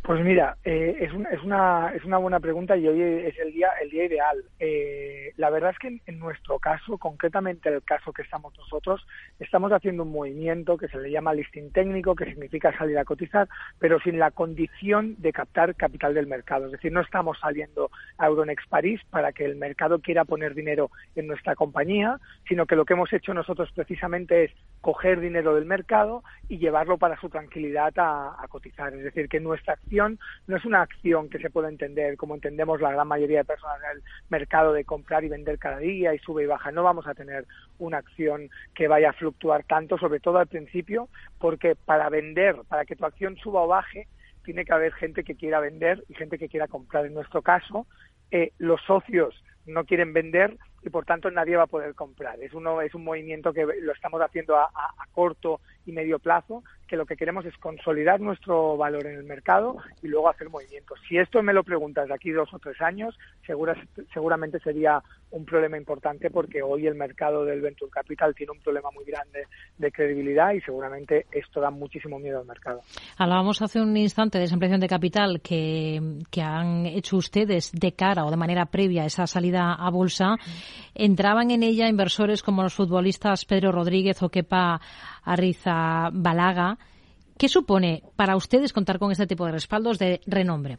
Pues 0.00 0.20
mira, 0.24 0.56
eh, 0.64 0.96
es, 0.98 1.12
es, 1.30 1.44
una, 1.44 1.92
es 1.94 2.04
una 2.04 2.18
buena 2.18 2.40
pregunta 2.40 2.76
y 2.76 2.88
hoy 2.88 3.00
es 3.00 3.38
el 3.38 3.52
día, 3.52 3.68
el 3.80 3.88
día 3.88 4.06
ideal. 4.06 4.44
Eh, 4.58 5.32
la 5.36 5.48
verdad 5.48 5.70
es 5.70 5.78
que 5.78 6.00
en, 6.04 6.18
nuestro 6.18 6.58
caso, 6.58 6.98
concretamente 6.98 7.68
el 7.68 7.84
caso 7.84 8.12
que 8.12 8.22
estamos 8.22 8.52
nosotros, 8.58 9.06
estamos 9.38 9.70
haciendo 9.70 10.02
un 10.02 10.10
movimiento 10.10 10.76
que 10.76 10.88
se 10.88 10.98
le 10.98 11.12
llama 11.12 11.34
listing 11.34 11.70
técnico, 11.70 12.16
que 12.16 12.24
significa 12.24 12.76
salir 12.76 12.98
a 12.98 13.04
cotizar, 13.04 13.48
pero 13.78 14.00
sin 14.00 14.18
la 14.18 14.32
condición 14.32 15.14
de 15.18 15.32
captar 15.32 15.76
capital 15.76 16.14
del 16.14 16.26
mercado. 16.26 16.66
Es 16.66 16.72
decir, 16.72 16.90
no 16.90 17.00
estamos 17.00 17.38
saliendo 17.38 17.90
a 18.18 18.26
Euronext 18.26 18.68
París 18.68 19.00
para 19.08 19.32
que 19.32 19.44
el 19.44 19.54
mercado 19.54 20.00
quiera 20.00 20.24
poner 20.24 20.54
dinero 20.54 20.90
en 21.14 21.28
nuestra 21.28 21.54
compañía, 21.54 22.18
sino 22.48 22.66
que 22.66 22.74
lo 22.74 22.84
que 22.84 22.94
hemos 22.94 23.12
hecho 23.12 23.34
nosotros 23.34 23.70
precisamente 23.72 24.44
es 24.44 24.52
coger 24.80 25.20
dinero 25.20 25.54
del 25.54 25.64
mercado 25.64 26.24
y 26.48 26.58
llevarlo 26.58 26.98
para 26.98 27.20
su 27.20 27.28
tranquilidad 27.28 27.92
a, 27.98 28.42
a 28.42 28.48
cotizar. 28.48 28.92
Es 28.94 29.04
decir, 29.04 29.28
que 29.28 29.38
nuestra 29.38 29.76
acción 29.82 30.18
no 30.46 30.56
es 30.56 30.64
una 30.64 30.82
acción 30.82 31.28
que 31.28 31.38
se 31.38 31.50
pueda 31.50 31.68
entender 31.68 32.16
como 32.16 32.34
entendemos 32.34 32.80
la 32.80 32.92
gran 32.92 33.08
mayoría 33.08 33.38
de 33.38 33.44
personas 33.44 33.78
en 33.84 33.98
el 33.98 34.02
mercado 34.28 34.72
de 34.72 34.84
comprar 34.84 35.24
y 35.24 35.28
vender 35.28 35.58
cada 35.58 35.78
día 35.78 36.14
y 36.14 36.18
sube 36.18 36.44
y 36.44 36.46
baja. 36.46 36.70
No 36.70 36.82
vamos 36.82 37.06
a 37.06 37.14
tener 37.14 37.46
una 37.78 37.98
acción 37.98 38.50
que 38.74 38.88
vaya 38.88 39.10
a 39.10 39.14
fluctuar 39.14 39.64
tanto, 39.64 39.98
sobre 39.98 40.20
todo 40.20 40.38
al 40.38 40.46
principio, 40.46 41.08
porque 41.38 41.74
para 41.74 42.08
vender, 42.08 42.56
para 42.68 42.84
que 42.84 42.96
tu 42.96 43.04
acción 43.04 43.36
suba 43.36 43.62
o 43.62 43.68
baje, 43.68 44.06
tiene 44.44 44.64
que 44.64 44.72
haber 44.72 44.92
gente 44.94 45.24
que 45.24 45.36
quiera 45.36 45.60
vender 45.60 46.04
y 46.08 46.14
gente 46.14 46.38
que 46.38 46.48
quiera 46.48 46.68
comprar. 46.68 47.06
En 47.06 47.14
nuestro 47.14 47.42
caso, 47.42 47.86
eh, 48.30 48.52
los 48.58 48.80
socios 48.82 49.42
no 49.66 49.84
quieren 49.84 50.12
vender 50.12 50.56
y 50.82 50.90
por 50.90 51.04
tanto 51.04 51.30
nadie 51.30 51.56
va 51.56 51.64
a 51.64 51.68
poder 51.68 51.94
comprar. 51.94 52.40
Es, 52.40 52.52
uno, 52.52 52.80
es 52.80 52.94
un 52.94 53.04
movimiento 53.04 53.52
que 53.52 53.66
lo 53.80 53.92
estamos 53.92 54.20
haciendo 54.20 54.56
a, 54.56 54.70
corto 55.12 55.60
y 55.84 55.92
medio 55.92 56.18
plazo, 56.18 56.62
que 56.86 56.96
lo 56.96 57.06
que 57.06 57.16
queremos 57.16 57.44
es 57.44 57.56
consolidar 57.58 58.20
nuestro 58.20 58.76
valor 58.76 59.06
en 59.06 59.16
el 59.16 59.24
mercado 59.24 59.76
y 60.02 60.08
luego 60.08 60.28
hacer 60.28 60.48
movimientos. 60.48 60.98
Si 61.08 61.18
esto 61.18 61.42
me 61.42 61.52
lo 61.52 61.64
preguntas 61.64 62.08
de 62.08 62.14
aquí 62.14 62.30
dos 62.30 62.52
o 62.54 62.58
tres 62.58 62.80
años, 62.80 63.18
segura, 63.46 63.76
seguramente 64.12 64.58
sería 64.60 65.02
un 65.30 65.44
problema 65.44 65.76
importante 65.76 66.30
porque 66.30 66.62
hoy 66.62 66.86
el 66.86 66.94
mercado 66.94 67.44
del 67.44 67.60
venture 67.60 67.90
capital 67.90 68.34
tiene 68.34 68.52
un 68.52 68.60
problema 68.60 68.90
muy 68.90 69.04
grande 69.04 69.46
de 69.78 69.90
credibilidad 69.90 70.52
y 70.52 70.60
seguramente 70.60 71.26
esto 71.32 71.60
da 71.60 71.70
muchísimo 71.70 72.18
miedo 72.18 72.40
al 72.40 72.46
mercado. 72.46 72.80
Hablábamos 73.18 73.60
hace 73.62 73.80
un 73.80 73.96
instante 73.96 74.38
de 74.38 74.44
esa 74.44 74.56
de 74.56 74.88
capital 74.88 75.40
que, 75.42 76.00
que 76.30 76.40
han 76.40 76.86
hecho 76.86 77.16
ustedes 77.16 77.72
de 77.72 77.92
cara 77.92 78.24
o 78.24 78.30
de 78.30 78.36
manera 78.36 78.66
previa 78.66 79.02
a 79.02 79.06
esa 79.06 79.26
salida 79.26 79.74
a 79.74 79.90
bolsa. 79.90 80.36
Entraban 80.94 81.50
en 81.50 81.62
ella 81.62 81.88
inversores 81.88 82.42
como 82.42 82.62
los 82.62 82.74
futbolistas 82.74 83.44
Pedro 83.44 83.72
Rodríguez 83.72 84.22
o 84.22 84.28
Kepa 84.28 84.80
Arriza 85.24 86.10
Balaga. 86.12 86.78
¿Qué 87.38 87.48
supone 87.48 88.02
para 88.16 88.36
ustedes 88.36 88.72
contar 88.72 88.98
con 88.98 89.10
este 89.10 89.26
tipo 89.26 89.46
de 89.46 89.52
respaldos 89.52 89.98
de 89.98 90.20
renombre? 90.26 90.78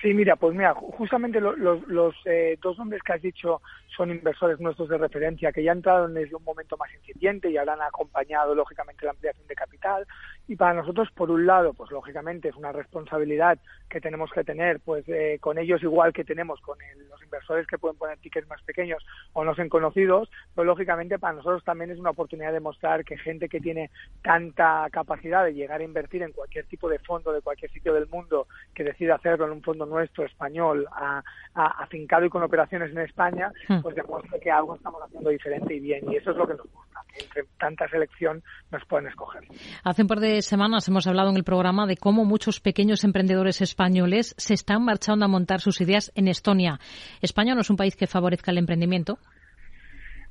Sí, 0.00 0.14
mira, 0.14 0.36
pues 0.36 0.54
mira, 0.54 0.74
justamente 0.74 1.40
los 1.40 2.14
eh, 2.24 2.56
dos 2.62 2.78
nombres 2.78 3.02
que 3.02 3.12
has 3.12 3.22
dicho 3.22 3.60
son 3.98 4.12
inversores 4.12 4.60
nuestros 4.60 4.88
de 4.88 4.96
referencia 4.96 5.50
que 5.50 5.64
ya 5.64 5.72
entraron 5.72 6.14
desde 6.14 6.36
un 6.36 6.44
momento 6.44 6.76
más 6.76 6.88
incipiente 6.94 7.50
y 7.50 7.56
habrán 7.56 7.82
acompañado 7.82 8.54
lógicamente 8.54 9.04
la 9.04 9.10
ampliación 9.10 9.46
de 9.48 9.54
capital. 9.56 10.06
Y 10.46 10.54
para 10.54 10.72
nosotros 10.72 11.08
por 11.14 11.30
un 11.32 11.44
lado 11.46 11.74
pues 11.74 11.90
lógicamente 11.90 12.48
es 12.48 12.54
una 12.54 12.70
responsabilidad 12.70 13.58
que 13.90 14.00
tenemos 14.00 14.30
que 14.30 14.44
tener 14.44 14.80
pues 14.80 15.04
eh, 15.08 15.38
con 15.40 15.58
ellos 15.58 15.82
igual 15.82 16.12
que 16.12 16.24
tenemos 16.24 16.60
con 16.60 16.78
los 17.10 17.22
inversores 17.22 17.66
que 17.66 17.76
pueden 17.76 17.98
poner 17.98 18.18
tickets 18.18 18.48
más 18.48 18.62
pequeños 18.62 19.04
o 19.32 19.44
no 19.44 19.54
sean 19.54 19.68
conocidos 19.68 20.30
pero 20.54 20.64
lógicamente 20.64 21.18
para 21.18 21.34
nosotros 21.34 21.64
también 21.64 21.90
es 21.90 21.98
una 21.98 22.10
oportunidad 22.10 22.52
de 22.52 22.60
mostrar 22.60 23.04
que 23.04 23.18
gente 23.18 23.48
que 23.48 23.60
tiene 23.60 23.90
tanta 24.22 24.86
capacidad 24.90 25.44
de 25.44 25.54
llegar 25.54 25.80
a 25.80 25.84
invertir 25.84 26.22
en 26.22 26.32
cualquier 26.32 26.66
tipo 26.66 26.88
de 26.88 26.98
fondo 27.00 27.32
de 27.32 27.42
cualquier 27.42 27.70
sitio 27.72 27.92
del 27.94 28.06
mundo 28.06 28.46
que 28.74 28.84
decida 28.84 29.16
hacerlo 29.16 29.46
en 29.46 29.52
un 29.52 29.62
fondo 29.62 29.86
nuestro 29.86 30.24
español 30.24 30.86
a, 30.92 31.22
afincado 31.54 32.24
y 32.24 32.30
con 32.30 32.42
operaciones 32.42 32.92
en 32.92 32.98
España 32.98 33.50
hmm 33.68 33.87
pues 33.88 34.06
demuestra 34.06 34.38
que 34.38 34.50
algo 34.50 34.74
estamos 34.74 35.00
haciendo 35.02 35.30
diferente 35.30 35.74
y 35.74 35.80
bien. 35.80 36.12
Y 36.12 36.16
eso 36.16 36.32
es 36.32 36.36
lo 36.36 36.46
que 36.46 36.54
nos 36.54 36.66
gusta, 36.70 37.00
que 37.10 37.24
entre 37.24 37.44
tanta 37.58 37.88
selección 37.88 38.42
nos 38.70 38.84
pueden 38.84 39.06
escoger. 39.06 39.44
Hace 39.82 40.02
un 40.02 40.08
par 40.08 40.20
de 40.20 40.42
semanas 40.42 40.86
hemos 40.88 41.06
hablado 41.06 41.30
en 41.30 41.36
el 41.36 41.44
programa 41.44 41.86
de 41.86 41.96
cómo 41.96 42.26
muchos 42.26 42.60
pequeños 42.60 43.02
emprendedores 43.04 43.62
españoles 43.62 44.34
se 44.36 44.52
están 44.52 44.84
marchando 44.84 45.24
a 45.24 45.28
montar 45.28 45.60
sus 45.60 45.80
ideas 45.80 46.12
en 46.14 46.28
Estonia. 46.28 46.78
¿España 47.22 47.54
no 47.54 47.62
es 47.62 47.70
un 47.70 47.76
país 47.76 47.96
que 47.96 48.06
favorezca 48.06 48.50
el 48.50 48.58
emprendimiento? 48.58 49.18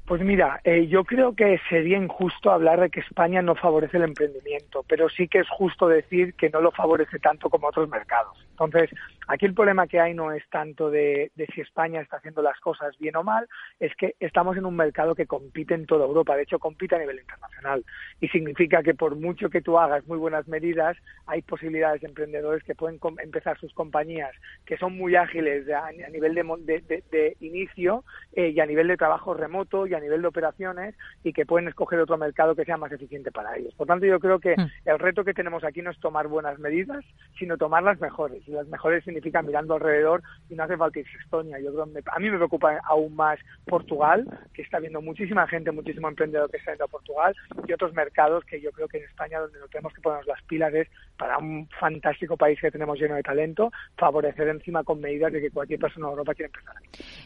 Pues 0.06 0.22
mira, 0.22 0.62
eh, 0.64 0.88
yo 0.88 1.04
creo 1.04 1.36
que 1.36 1.60
sería 1.68 1.98
injusto 1.98 2.52
hablar 2.52 2.80
de 2.80 2.90
que 2.90 3.02
España 3.02 3.42
no 3.42 3.56
favorece 3.56 3.98
el 3.98 4.04
emprendimiento, 4.04 4.86
pero 4.88 5.10
sí 5.10 5.28
que 5.28 5.40
es 5.40 5.50
justo 5.50 5.88
decir 5.88 6.36
que 6.36 6.50
no 6.50 6.62
lo 6.62 6.72
favorece 6.72 7.18
tanto 7.20 7.50
como 7.50 7.68
otros 7.68 7.90
mercados. 7.90 8.38
Entonces, 8.52 8.90
aquí 9.28 9.46
el 9.46 9.54
problema 9.54 9.88
que 9.88 10.00
hay 10.00 10.14
no 10.14 10.32
es 10.32 10.44
tanto 10.50 10.90
de, 10.90 11.32
si 11.54 11.62
España 11.62 12.02
está 12.02 12.18
haciendo 12.18 12.42
las 12.42 12.60
cosas 12.60 12.98
bien 12.98 13.16
o 13.16 13.24
mal, 13.24 13.48
es 13.80 13.96
que 13.96 14.16
estamos 14.20 14.58
en 14.58 14.66
un 14.66 14.76
mercado 14.76 15.16
que 15.16 15.28
compite 15.28 15.74
en 15.74 15.86
toda 15.86 16.06
Europa, 16.06 16.36
de 16.36 16.44
hecho 16.44 16.60
compite 16.60 16.96
a 16.96 17.00
nivel 17.00 17.20
internacional. 17.20 17.86
Y 18.22 18.28
significa 18.30 18.82
que 18.84 18.94
por 18.94 19.16
mucho 19.16 19.50
que 19.50 19.62
tú 19.62 19.78
hagas 19.78 20.06
muy 20.08 20.18
buenas 20.18 20.48
medidas, 20.48 20.98
hay 21.26 21.42
posibilidades 21.42 22.02
de 22.02 22.08
emprendedores 22.08 22.64
que 22.64 22.76
pueden 22.76 23.00
empezar 23.22 23.60
sus 23.60 23.74
compañías, 23.74 24.32
que 24.66 24.78
son 24.78 24.98
muy 24.98 25.16
ágiles 25.16 25.70
a, 25.70 25.92
nivel 26.12 26.36
de, 26.36 27.38
inicio 27.40 28.04
eh, 28.34 28.50
y 28.50 28.60
a 28.60 28.66
nivel 28.66 28.88
de 28.88 28.98
trabajo 28.98 29.34
remoto 29.34 29.88
y 29.88 29.94
a 29.94 30.00
nivel 30.00 30.22
de 30.22 30.28
operaciones 30.28 30.96
y 31.24 31.34
que 31.34 31.46
pueden 31.46 31.68
escoger 31.68 32.00
otro 32.00 32.18
mercado 32.18 32.56
que 32.56 32.66
sea 32.66 32.78
más 32.78 32.92
eficiente 32.92 33.32
para 33.32 33.56
ellos. 33.58 33.74
Por 33.76 33.88
tanto, 33.88 34.06
yo 34.06 34.20
creo 34.20 34.40
que 34.40 34.56
mm. 34.56 34.72
el 34.86 35.00
reto 35.00 35.24
que 35.24 35.34
tenemos 35.34 35.64
aquí 35.64 35.82
no 35.82 35.92
es 35.92 36.00
tomar 36.00 36.28
buenas 36.28 36.60
medidas, 36.60 37.04
sino 37.38 37.58
tomar 37.58 37.84
las 37.84 38.00
mejores 38.00 38.48
y 38.48 38.52
las 38.52 38.68
mejores 38.68 39.08
significa 39.18 39.42
mirando 39.42 39.74
alrededor 39.74 40.22
y 40.50 40.56
no 40.56 40.64
hace 40.64 40.78
falta 40.78 41.00
irse 41.00 41.18
a 41.18 41.22
Estonia. 41.22 41.60
Yo 41.60 41.72
creo 41.72 41.84
a 41.84 42.20
mí 42.20 42.30
me 42.30 42.38
preocupa 42.38 42.80
aún 42.86 43.16
más 43.16 43.40
Portugal, 43.66 44.26
que 44.54 44.62
está 44.62 44.80
viendo 44.80 45.02
muchísima 45.02 45.48
gente, 45.48 45.72
muchísimo 45.72 46.08
emprendedor 46.08 46.50
que 46.50 46.58
está 46.58 46.72
yendo 46.72 46.86
a 46.86 46.88
Portugal 46.88 47.36
y 47.68 47.74
otros 47.74 47.94
mercados 47.94 48.44
que 48.46 48.62
yo 48.62 48.72
creo 48.72 48.88
que 48.88 48.98
en 48.98 49.06
España 49.06 49.40
donde 49.40 49.60
no 49.60 49.68
tenemos 49.68 49.94
que 49.94 50.02
ponernos 50.02 50.28
las 50.28 50.42
pilas 50.44 50.74
es 50.74 50.88
para 51.18 51.38
un 51.38 51.68
fantástico 51.80 52.38
país 52.38 52.60
que 52.62 52.72
tenemos 52.72 53.00
lleno 53.00 53.16
de 53.16 53.24
talento, 53.24 53.72
favorecer 53.98 54.48
encima 54.50 54.84
con 54.84 55.02
medidas 55.02 55.34
de 55.34 55.42
que 55.42 55.50
cualquier 55.50 55.80
persona 55.80 56.08
en 56.08 56.12
Europa 56.12 56.34
quiera 56.36 56.52
empezar 56.54 56.76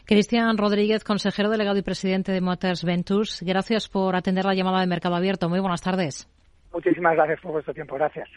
Cristian 0.06 0.56
Rodríguez, 0.56 1.04
consejero 1.04 1.50
delegado 1.50 1.78
y 1.78 1.82
presidente 1.82 2.32
de 2.32 2.40
Motors 2.40 2.84
Ventures, 2.84 3.42
gracias 3.42 3.88
por 3.88 4.16
atender 4.16 4.44
la 4.44 4.54
llamada 4.54 4.80
de 4.80 4.86
Mercado 4.86 5.16
Abierto. 5.16 5.48
Muy 5.48 5.60
buenas 5.60 5.82
tardes. 5.82 6.28
Muchísimas 6.72 7.14
gracias 7.14 7.40
por 7.40 7.52
vuestro 7.52 7.74
tiempo. 7.74 7.96
Gracias. 7.96 8.28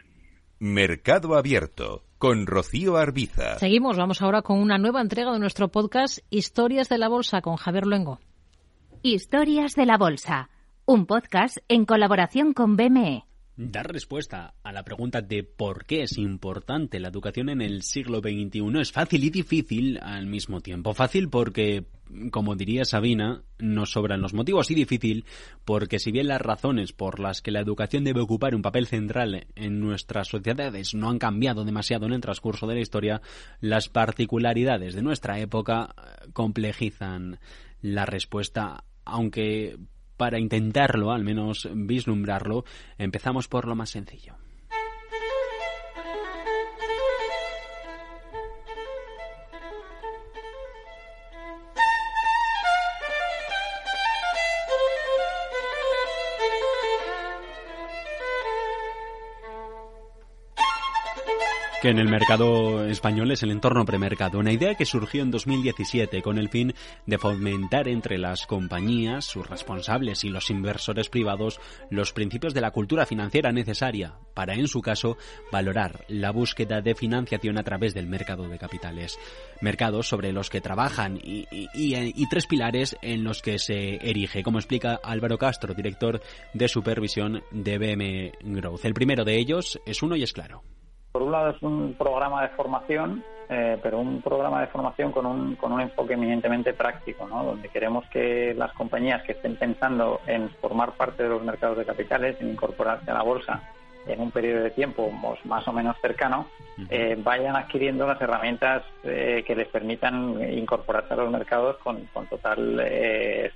Mercado 0.60 1.36
Abierto 1.36 2.05
con 2.26 2.48
Rocío 2.48 2.98
Arbiza. 2.98 3.60
Seguimos, 3.60 3.98
vamos 3.98 4.24
ahora 4.24 4.42
con 4.42 4.58
una 4.58 4.80
nueva 4.80 5.00
entrega 5.00 5.32
de 5.32 5.38
nuestro 5.38 5.68
podcast 5.68 6.18
Historias 6.32 6.90
de 6.90 6.98
la 6.98 7.08
Bolsa 7.08 7.44
con 7.44 7.56
Javier 7.56 7.86
Luengo. 7.86 8.20
Historias 9.04 9.76
de 9.76 9.86
la 9.86 10.00
Bolsa, 10.00 10.50
un 10.88 11.06
podcast 11.06 11.58
en 11.68 11.86
colaboración 11.86 12.54
con 12.54 12.78
BME. 12.78 13.28
Dar 13.58 13.90
respuesta 13.90 14.54
a 14.64 14.74
la 14.74 14.84
pregunta 14.84 15.22
de 15.22 15.44
por 15.44 15.86
qué 15.86 16.04
es 16.04 16.18
importante 16.18 17.00
la 17.00 17.08
educación 17.08 17.48
en 17.48 17.62
el 17.62 17.84
siglo 17.84 18.20
XXI 18.20 18.82
es 18.82 18.92
fácil 18.92 19.24
y 19.24 19.30
difícil 19.30 19.98
al 20.02 20.26
mismo 20.26 20.60
tiempo. 20.60 20.94
Fácil 20.94 21.30
porque, 21.30 21.86
como 22.32 22.58
diría 22.58 22.84
Sabina, 22.84 23.44
nos 23.58 23.92
sobran 23.92 24.22
los 24.22 24.34
motivos 24.34 24.72
y 24.72 24.76
difícil 24.76 25.24
porque 25.64 26.00
si 26.00 26.12
bien 26.12 26.28
las 26.28 26.42
razones 26.42 26.92
por 26.92 27.22
las 27.22 27.42
que 27.42 27.52
la 27.52 27.62
educación 27.62 28.04
debe 28.04 28.20
ocupar 28.20 28.56
un 28.56 28.62
papel 28.62 28.88
central 28.88 29.48
en 29.56 29.80
nuestras 29.80 30.28
sociedades 30.28 30.94
no 30.94 31.10
han 31.10 31.18
cambiado 31.18 31.64
demasiado 31.64 32.08
en 32.08 32.12
el 32.12 32.22
transcurso 32.22 32.68
de 32.68 32.76
la 32.76 32.82
historia, 32.82 33.22
las 33.62 33.88
particularidades 33.88 34.96
de 34.96 35.02
nuestra 35.02 35.40
época 35.40 35.96
complejizan 36.34 37.40
la 37.82 38.06
respuesta 38.06 38.84
aunque 39.06 39.78
para 40.18 40.40
intentarlo, 40.40 41.12
al 41.12 41.24
menos 41.24 41.70
vislumbrarlo, 41.74 42.66
empezamos 42.98 43.48
por 43.48 43.68
lo 43.68 43.76
más 43.76 43.90
sencillo. 43.90 44.36
Que 61.86 61.92
en 61.92 62.00
el 62.00 62.10
mercado 62.10 62.88
español 62.88 63.30
es 63.30 63.44
el 63.44 63.52
entorno 63.52 63.86
premercado, 63.86 64.40
una 64.40 64.52
idea 64.52 64.74
que 64.74 64.88
surgió 64.88 65.22
en 65.22 65.30
2017 65.30 66.24
con 66.24 66.40
el 66.40 66.50
fin 66.50 66.74
de 67.06 67.20
fomentar 67.20 67.88
entre 67.88 68.18
las 68.18 68.48
compañías, 68.48 69.26
sus 69.26 69.48
responsables 69.48 70.24
y 70.24 70.30
los 70.30 70.50
inversores 70.50 71.10
privados 71.10 71.60
los 71.92 72.12
principios 72.12 72.56
de 72.56 72.62
la 72.62 72.72
cultura 72.72 73.06
financiera 73.06 73.52
necesaria 73.52 74.16
para, 74.34 74.56
en 74.56 74.68
su 74.68 74.82
caso, 74.82 75.20
valorar 75.52 76.06
la 76.08 76.32
búsqueda 76.32 76.82
de 76.82 76.96
financiación 76.96 77.60
a 77.60 77.64
través 77.64 77.94
del 77.94 78.08
mercado 78.08 78.48
de 78.48 78.58
capitales. 78.58 79.20
Mercados 79.62 80.08
sobre 80.08 80.32
los 80.32 80.50
que 80.50 80.62
trabajan 80.62 81.20
y, 81.24 81.46
y 81.52 82.30
tres 82.30 82.48
pilares 82.48 82.98
en 83.04 83.24
los 83.24 83.44
que 83.44 83.60
se 83.60 83.98
erige, 83.98 84.42
como 84.42 84.58
explica 84.58 85.00
Álvaro 85.04 85.38
Castro, 85.38 85.76
director 85.76 86.20
de 86.52 86.68
supervisión 86.68 87.44
de 87.52 87.78
BM 87.78 88.32
Growth. 88.42 88.86
El 88.86 88.96
primero 88.96 89.24
de 89.24 89.38
ellos 89.38 89.80
es 89.86 90.02
uno 90.02 90.16
y 90.16 90.24
es 90.24 90.34
claro. 90.34 90.64
Por 91.16 91.24
un 91.24 91.32
lado 91.32 91.52
es 91.52 91.62
un 91.62 91.96
programa 91.98 92.42
de 92.42 92.50
formación, 92.50 93.24
eh, 93.48 93.78
pero 93.82 94.00
un 94.00 94.22
programa 94.22 94.60
de 94.60 94.68
formación 94.68 95.14
con 95.14 95.26
un, 95.26 95.56
con 95.56 95.72
un 95.72 95.80
enfoque 95.80 96.16
eminentemente 96.16 96.74
práctico, 96.74 97.26
¿no? 97.26 97.42
donde 97.42 97.70
queremos 97.70 98.04
que 98.10 98.54
las 98.54 98.74
compañías 98.74 99.24
que 99.24 99.32
estén 99.32 99.56
pensando 99.56 100.20
en 100.28 100.50
formar 100.60 100.92
parte 100.92 101.24
de 101.24 101.30
los 101.30 101.42
mercados 101.42 101.78
de 101.78 101.86
capitales, 101.86 102.36
en 102.42 102.50
incorporarse 102.50 103.10
a 103.10 103.14
la 103.14 103.24
bolsa 103.24 103.64
en 104.06 104.20
un 104.20 104.30
periodo 104.30 104.64
de 104.64 104.72
tiempo 104.72 105.10
más 105.46 105.66
o 105.66 105.72
menos 105.72 105.96
cercano, 106.02 106.48
eh, 106.90 107.18
vayan 107.18 107.56
adquiriendo 107.56 108.06
las 108.06 108.20
herramientas 108.20 108.84
eh, 109.06 109.42
que 109.48 109.56
les 109.56 109.70
permitan 109.70 110.38
incorporarse 110.52 111.14
a 111.14 111.18
los 111.18 111.32
mercados 111.32 111.78
con, 111.78 112.08
con 112.08 112.28
total 112.28 112.86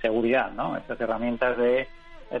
seguridad. 0.00 0.50
¿no? 0.52 0.78
Estas 0.78 0.98
herramientas 0.98 1.58
de 1.58 1.88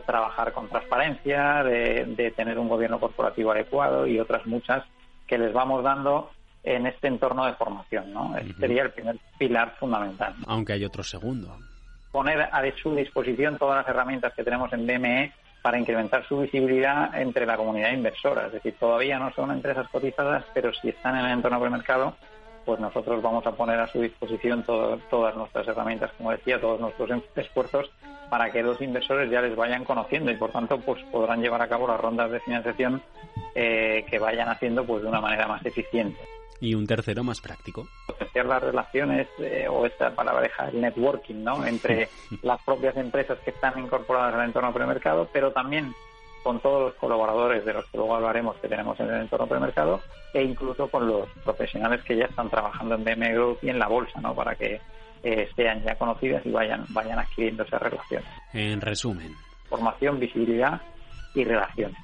trabajar 0.06 0.54
con 0.54 0.70
transparencia, 0.70 1.62
de, 1.62 2.06
de 2.06 2.30
tener 2.30 2.58
un 2.58 2.70
gobierno 2.70 2.98
corporativo 2.98 3.52
adecuado 3.52 4.06
y 4.06 4.18
otras 4.18 4.46
muchas 4.46 4.82
que 5.30 5.38
les 5.38 5.52
vamos 5.52 5.84
dando 5.84 6.28
en 6.64 6.86
este 6.86 7.06
entorno 7.06 7.46
de 7.46 7.54
formación. 7.54 8.12
¿no? 8.12 8.36
Este 8.36 8.52
sería 8.54 8.82
el 8.82 8.90
primer 8.90 9.16
pilar 9.38 9.76
fundamental. 9.78 10.34
Aunque 10.48 10.72
hay 10.72 10.84
otro 10.84 11.04
segundo. 11.04 11.56
Poner 12.10 12.42
a 12.42 12.62
su 12.82 12.96
disposición 12.96 13.56
todas 13.56 13.76
las 13.76 13.88
herramientas 13.88 14.34
que 14.34 14.42
tenemos 14.42 14.72
en 14.72 14.88
BME 14.88 15.32
para 15.62 15.78
incrementar 15.78 16.26
su 16.26 16.40
visibilidad 16.40 17.14
entre 17.14 17.46
la 17.46 17.56
comunidad 17.56 17.92
inversora. 17.92 18.46
Es 18.46 18.54
decir, 18.54 18.74
todavía 18.80 19.20
no 19.20 19.32
son 19.32 19.52
empresas 19.52 19.88
cotizadas, 19.88 20.44
pero 20.52 20.72
si 20.74 20.88
están 20.88 21.16
en 21.16 21.26
el 21.26 21.32
entorno 21.32 21.60
premercado, 21.60 22.16
pues 22.64 22.80
nosotros 22.80 23.22
vamos 23.22 23.46
a 23.46 23.52
poner 23.52 23.78
a 23.80 23.86
su 23.88 24.00
disposición 24.00 24.64
todas 24.64 25.36
nuestras 25.36 25.68
herramientas, 25.68 26.12
como 26.16 26.30
decía, 26.30 26.60
todos 26.60 26.80
nuestros 26.80 27.10
em-, 27.10 27.22
esfuerzos 27.36 27.90
para 28.30 28.50
que 28.50 28.62
los 28.62 28.80
inversores 28.80 29.30
ya 29.30 29.42
les 29.42 29.56
vayan 29.56 29.84
conociendo 29.84 30.30
y 30.30 30.36
por 30.36 30.52
tanto 30.52 30.78
pues 30.78 31.02
podrán 31.10 31.42
llevar 31.42 31.62
a 31.62 31.68
cabo 31.68 31.88
las 31.88 32.00
rondas 32.00 32.30
de 32.30 32.40
financiación 32.40 33.02
eh, 33.54 34.04
que 34.08 34.18
vayan 34.18 34.48
haciendo 34.48 34.84
pues 34.84 35.02
de 35.02 35.08
una 35.08 35.20
manera 35.20 35.48
más 35.48 35.64
eficiente. 35.66 36.20
Y 36.60 36.74
un 36.74 36.86
tercero 36.86 37.24
más 37.24 37.40
práctico. 37.40 37.88
Potenciar 38.06 38.46
las 38.46 38.62
relaciones 38.62 39.26
eh, 39.38 39.66
o 39.68 39.86
esta 39.86 40.14
palabreja, 40.14 40.68
el 40.68 40.80
networking, 40.80 41.42
¿no? 41.42 41.64
Entre 41.66 42.08
las 42.42 42.62
propias 42.62 42.96
empresas 42.96 43.38
que 43.40 43.50
están 43.50 43.78
incorporadas 43.78 44.34
al 44.34 44.44
entorno 44.44 44.72
premercado, 44.72 45.28
pero 45.32 45.52
también 45.52 45.94
con 46.42 46.60
todos 46.60 46.82
los 46.82 46.94
colaboradores 46.94 47.64
de 47.64 47.72
los 47.72 47.84
que 47.86 47.98
luego 47.98 48.16
hablaremos 48.16 48.56
que 48.56 48.68
tenemos 48.68 48.98
en 49.00 49.10
el 49.10 49.22
entorno 49.22 49.46
premercado 49.46 50.00
e 50.32 50.42
incluso 50.42 50.88
con 50.88 51.06
los 51.06 51.28
profesionales 51.44 52.02
que 52.02 52.16
ya 52.16 52.24
están 52.24 52.48
trabajando 52.48 52.94
en 52.94 53.04
BM 53.04 53.34
Group 53.34 53.58
y 53.62 53.68
en 53.68 53.78
la 53.78 53.88
bolsa, 53.88 54.20
¿no? 54.20 54.34
Para 54.34 54.54
que 54.54 54.80
eh, 55.22 55.48
sean 55.54 55.82
ya 55.82 55.96
conocidas 55.96 56.44
y 56.46 56.50
vayan, 56.50 56.84
vayan 56.90 57.18
adquiriendo 57.18 57.62
esas 57.64 57.82
relaciones. 57.82 58.28
En 58.52 58.80
resumen. 58.80 59.34
Formación, 59.68 60.18
visibilidad 60.18 60.80
y 61.34 61.44
relaciones. 61.44 61.98